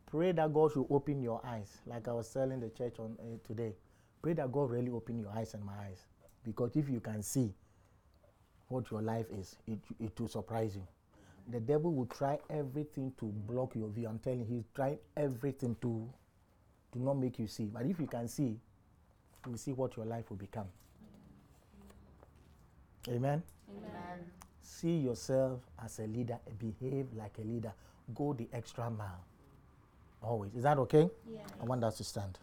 Pray 0.06 0.32
that 0.32 0.52
God 0.52 0.72
should 0.72 0.86
open 0.88 1.22
your 1.22 1.40
eyes, 1.44 1.78
like 1.86 2.08
I 2.08 2.12
was 2.12 2.28
telling 2.30 2.60
the 2.60 2.70
church 2.70 2.98
on 2.98 3.16
uh, 3.20 3.36
today. 3.46 3.74
Pray 4.22 4.32
that 4.34 4.50
God 4.52 4.70
really 4.70 4.90
open 4.90 5.18
your 5.18 5.30
eyes 5.34 5.54
and 5.54 5.64
my 5.64 5.72
eyes. 5.72 6.04
Because 6.44 6.76
if 6.76 6.88
you 6.88 7.00
can 7.00 7.22
see 7.22 7.52
what 8.68 8.90
your 8.90 9.02
life 9.02 9.26
is, 9.30 9.56
it, 9.66 9.78
it 10.00 10.18
will 10.18 10.28
surprise 10.28 10.76
you. 10.76 10.86
The 11.50 11.60
devil 11.60 11.92
will 11.92 12.06
try 12.06 12.38
everything 12.50 13.12
to 13.18 13.24
block 13.24 13.74
your 13.74 13.88
view. 13.88 14.06
I'm 14.08 14.18
telling 14.18 14.40
you, 14.40 14.46
he's 14.46 14.64
trying 14.74 14.98
everything 15.16 15.76
to, 15.80 16.08
to 16.92 17.02
not 17.02 17.14
make 17.14 17.38
you 17.38 17.46
see. 17.46 17.64
But 17.64 17.86
if 17.86 17.98
you 17.98 18.06
can 18.06 18.28
see, 18.28 18.58
you 19.46 19.52
will 19.52 19.58
see 19.58 19.72
what 19.72 19.96
your 19.96 20.04
life 20.04 20.28
will 20.28 20.36
become. 20.36 20.66
Amen? 23.08 23.42
Amen. 23.70 24.18
see 24.60 24.98
yourself 24.98 25.60
as 25.82 25.98
a 25.98 26.06
leader, 26.06 26.38
behave 26.58 27.06
like 27.16 27.38
a 27.38 27.42
leader, 27.46 27.72
go 28.14 28.34
the 28.34 28.46
extra 28.52 28.90
mile. 28.90 29.24
Always. 30.22 30.54
Is 30.54 30.64
that 30.64 30.78
okay? 30.78 31.08
Yeah. 31.32 31.40
I 31.60 31.64
want 31.64 31.82
us 31.84 31.96
to 31.98 32.04
stand. 32.04 32.38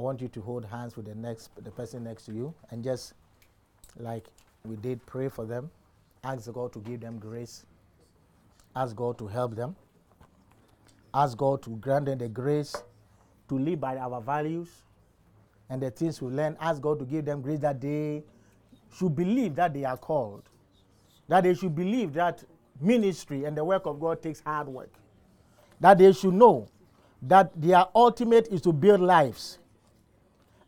Want 0.00 0.20
you 0.20 0.28
to 0.28 0.40
hold 0.40 0.64
hands 0.64 0.96
with 0.96 1.06
the 1.06 1.14
next 1.14 1.50
the 1.62 1.70
person 1.70 2.04
next 2.04 2.26
to 2.26 2.32
you 2.32 2.54
and 2.70 2.82
just 2.82 3.14
like 3.98 4.26
we 4.64 4.76
did 4.76 5.04
pray 5.06 5.28
for 5.28 5.44
them. 5.44 5.70
Ask 6.22 6.52
God 6.52 6.72
to 6.74 6.80
give 6.80 7.00
them 7.00 7.18
grace. 7.18 7.64
Ask 8.76 8.94
God 8.94 9.18
to 9.18 9.26
help 9.26 9.56
them. 9.56 9.74
Ask 11.12 11.36
God 11.36 11.62
to 11.62 11.70
grant 11.70 12.06
them 12.06 12.18
the 12.18 12.28
grace 12.28 12.74
to 13.48 13.58
live 13.58 13.80
by 13.80 13.96
our 13.96 14.20
values 14.20 14.68
and 15.68 15.82
the 15.82 15.90
things 15.90 16.20
we 16.20 16.30
learn. 16.30 16.56
Ask 16.60 16.80
God 16.80 16.98
to 16.98 17.04
give 17.04 17.24
them 17.24 17.40
grace 17.40 17.60
that 17.60 17.80
they 17.80 18.22
should 18.96 19.16
believe 19.16 19.54
that 19.56 19.72
they 19.72 19.84
are 19.84 19.96
called. 19.96 20.42
That 21.28 21.44
they 21.44 21.54
should 21.54 21.74
believe 21.74 22.12
that 22.14 22.44
ministry 22.80 23.44
and 23.44 23.56
the 23.56 23.64
work 23.64 23.86
of 23.86 24.00
God 24.00 24.22
takes 24.22 24.40
hard 24.40 24.68
work. 24.68 24.90
That 25.80 25.98
they 25.98 26.12
should 26.12 26.34
know 26.34 26.68
that 27.22 27.50
their 27.60 27.86
ultimate 27.94 28.48
is 28.48 28.60
to 28.62 28.72
build 28.72 29.00
lives. 29.00 29.59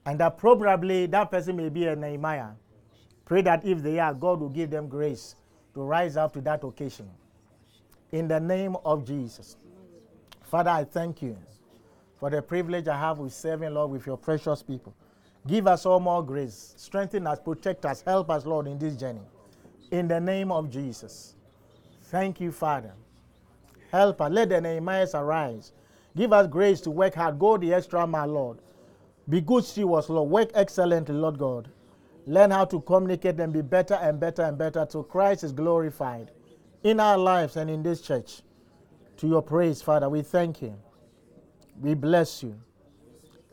And 0.04 0.18
that 0.20 0.36
probably 0.38 1.06
that 1.06 1.30
person 1.30 1.56
may 1.56 1.68
be 1.68 1.86
a 1.86 1.94
Nehemiah. 1.94 2.50
Pray 3.24 3.42
that 3.42 3.64
if 3.64 3.82
they 3.82 3.98
are, 3.98 4.12
God 4.12 4.40
will 4.40 4.48
give 4.48 4.70
them 4.70 4.88
grace 4.88 5.36
to 5.74 5.82
rise 5.82 6.16
up 6.16 6.32
to 6.34 6.40
that 6.42 6.64
occasion. 6.64 7.08
In 8.10 8.28
the 8.28 8.40
name 8.40 8.76
of 8.84 9.06
Jesus. 9.06 9.56
Father, 10.42 10.70
I 10.70 10.84
thank 10.84 11.22
you 11.22 11.36
for 12.18 12.30
the 12.30 12.42
privilege 12.42 12.88
I 12.88 12.98
have 12.98 13.18
with 13.18 13.32
serving, 13.32 13.72
Lord, 13.72 13.90
with 13.90 14.06
your 14.06 14.18
precious 14.18 14.62
people. 14.62 14.94
Give 15.46 15.66
us 15.66 15.86
all 15.86 15.98
more 15.98 16.24
grace. 16.24 16.74
Strengthen 16.76 17.26
us, 17.26 17.38
protect 17.40 17.86
us, 17.86 18.02
help 18.02 18.30
us, 18.30 18.44
Lord, 18.44 18.66
in 18.66 18.78
this 18.78 18.96
journey. 18.96 19.22
In 19.90 20.08
the 20.08 20.20
name 20.20 20.52
of 20.52 20.70
Jesus. 20.70 21.36
Thank 22.04 22.40
you, 22.40 22.52
Father. 22.52 22.92
Help 23.90 24.20
us. 24.20 24.30
Let 24.30 24.50
the 24.50 24.56
Nehemiahs 24.56 25.18
arise. 25.18 25.72
Give 26.16 26.32
us 26.32 26.46
grace 26.46 26.80
to 26.82 26.90
work 26.90 27.14
hard. 27.14 27.38
Go 27.38 27.56
the 27.56 27.72
extra 27.74 28.06
mile, 28.06 28.28
Lord. 28.28 28.58
Be 29.28 29.40
good 29.40 29.64
stewards, 29.64 30.08
Lord. 30.08 30.30
Work 30.30 30.50
excellently, 30.54 31.14
Lord 31.14 31.38
God. 31.38 31.68
Learn 32.26 32.50
how 32.50 32.64
to 32.66 32.80
communicate 32.80 33.38
and 33.40 33.52
be 33.52 33.62
better 33.62 33.94
and 33.94 34.18
better 34.20 34.42
and 34.42 34.56
better 34.56 34.86
till 34.86 35.02
Christ 35.02 35.44
is 35.44 35.52
glorified 35.52 36.30
in 36.82 37.00
our 37.00 37.18
lives 37.18 37.56
and 37.56 37.70
in 37.70 37.82
this 37.82 38.00
church. 38.00 38.42
To 39.18 39.28
your 39.28 39.42
praise, 39.42 39.82
Father, 39.82 40.08
we 40.08 40.22
thank 40.22 40.62
you. 40.62 40.76
We 41.80 41.94
bless 41.94 42.42
you. 42.42 42.58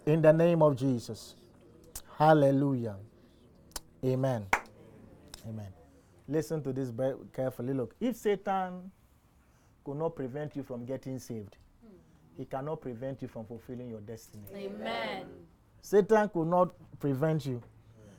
In 0.05 0.21
the 0.21 0.33
name 0.33 0.61
of 0.61 0.75
Jesus. 0.75 1.35
Hallelujah. 2.17 2.95
Amen. 4.03 4.45
Amen. 5.47 5.67
Listen 6.27 6.61
to 6.63 6.73
this 6.73 6.91
carefully. 7.33 7.73
Look, 7.73 7.95
if 7.99 8.15
Satan 8.15 8.91
could 9.83 9.97
not 9.97 10.15
prevent 10.15 10.55
you 10.55 10.63
from 10.63 10.85
getting 10.85 11.19
saved, 11.19 11.57
he 12.37 12.45
cannot 12.45 12.81
prevent 12.81 13.21
you 13.21 13.27
from 13.27 13.45
fulfilling 13.45 13.89
your 13.89 14.01
destiny. 14.01 14.43
Amen. 14.55 15.25
Satan 15.81 16.29
could 16.29 16.47
not 16.47 16.73
prevent 16.99 17.45
you. 17.45 17.61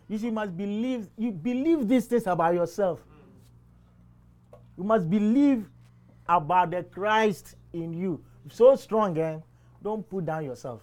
You 0.09 0.19
you 0.19 0.33
must 0.33 0.57
believe 0.57 1.09
you 1.17 1.31
believe 1.31 1.87
these 1.87 2.07
things 2.07 2.27
about 2.27 2.55
yourself. 2.55 3.01
You 4.77 4.85
must 4.85 5.09
believe 5.09 5.69
about 6.29 6.71
the 6.71 6.83
Christ 6.83 7.57
in 7.73 7.93
you. 7.93 8.25
So 8.51 8.75
strong, 8.77 9.17
eh? 9.19 9.39
Don't 9.83 10.09
put 10.09 10.27
down 10.27 10.45
yourself. 10.45 10.83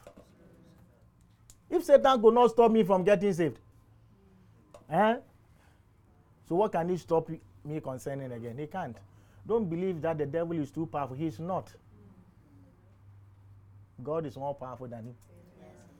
If 1.69 1.83
Satan 1.83 2.21
could 2.21 2.33
not 2.33 2.51
stop 2.51 2.71
me 2.71 2.83
from 2.83 3.03
getting 3.03 3.33
saved, 3.33 3.59
eh? 4.89 5.17
So 6.47 6.55
what 6.55 6.71
can 6.71 6.87
he 6.89 6.97
stop 6.97 7.29
me 7.65 7.81
concerning 7.81 8.31
again? 8.31 8.57
He 8.57 8.67
can't. 8.67 8.95
Don't 9.45 9.69
believe 9.69 10.01
that 10.01 10.17
the 10.17 10.25
devil 10.25 10.57
is 10.57 10.71
too 10.71 10.85
powerful. 10.85 11.15
He's 11.15 11.39
not. 11.39 11.73
God 14.03 14.25
is 14.25 14.37
more 14.37 14.55
powerful 14.55 14.87
than 14.87 15.05
him. 15.05 15.15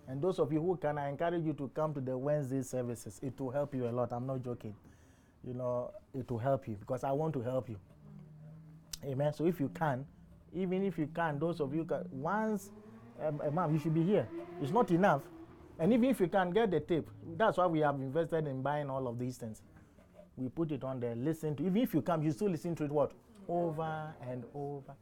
And 0.07 0.21
those 0.21 0.39
of 0.39 0.53
you 0.53 0.61
who 0.61 0.77
can, 0.77 0.97
I 0.97 1.09
encourage 1.09 1.43
you 1.45 1.53
to 1.53 1.69
come 1.73 1.93
to 1.93 1.99
the 1.99 2.17
Wednesday 2.17 2.61
services. 2.61 3.19
It 3.21 3.39
will 3.39 3.51
help 3.51 3.75
you 3.75 3.87
a 3.87 3.91
lot. 3.91 4.13
I'm 4.13 4.25
not 4.25 4.41
joking. 4.43 4.73
You 5.45 5.53
know, 5.53 5.91
it 6.13 6.29
will 6.31 6.37
help 6.37 6.67
you 6.67 6.75
because 6.75 7.03
I 7.03 7.11
want 7.11 7.33
to 7.33 7.41
help 7.41 7.69
you. 7.69 7.77
Amen. 9.05 9.33
So 9.33 9.45
if 9.45 9.59
you 9.59 9.69
can, 9.69 10.05
even 10.53 10.83
if 10.83 10.97
you 10.97 11.07
can, 11.13 11.39
those 11.39 11.59
of 11.59 11.75
you 11.75 11.83
can, 11.83 12.05
once 12.11 12.71
um, 13.25 13.41
a 13.45 13.51
month, 13.51 13.73
you 13.73 13.79
should 13.79 13.93
be 13.93 14.03
here. 14.03 14.27
It's 14.61 14.71
not 14.71 14.89
enough. 14.91 15.21
And 15.79 15.93
even 15.93 16.05
if 16.05 16.19
you 16.19 16.27
can 16.27 16.51
get 16.51 16.71
the 16.71 16.79
tape, 16.79 17.09
that's 17.37 17.57
why 17.57 17.67
we 17.67 17.79
have 17.79 17.95
invested 17.95 18.47
in 18.47 18.61
buying 18.61 18.89
all 18.89 19.07
of 19.07 19.19
these 19.19 19.37
things. 19.37 19.61
We 20.35 20.49
put 20.49 20.71
it 20.71 20.83
on 20.83 20.99
there, 20.99 21.15
listen 21.15 21.55
to 21.55 21.65
Even 21.65 21.81
if 21.81 21.93
you 21.93 22.01
come, 22.01 22.23
you 22.23 22.31
still 22.31 22.49
listen 22.49 22.75
to 22.75 22.85
it 22.85 22.91
what? 22.91 23.11
Over 23.47 24.13
and 24.29 24.43
over 24.53 24.93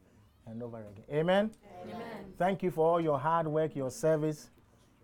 and 0.46 0.62
over 0.62 0.78
again. 0.78 1.04
Amen? 1.12 1.50
Amen. 1.84 2.00
Thank 2.38 2.62
you 2.62 2.70
for 2.70 2.86
all 2.86 3.00
your 3.00 3.18
hard 3.18 3.46
work, 3.46 3.74
your 3.76 3.90
service. 3.90 4.50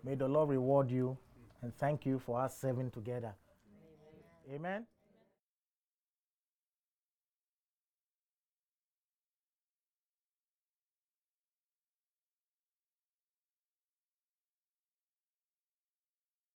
May 0.03 0.15
the 0.15 0.27
Lord 0.27 0.49
reward 0.49 0.91
you. 0.91 1.17
And 1.61 1.73
thank 1.77 2.05
you 2.05 2.19
for 2.19 2.41
us 2.41 2.57
serving 2.59 2.91
together. 2.91 3.33
Amen. 4.53 4.85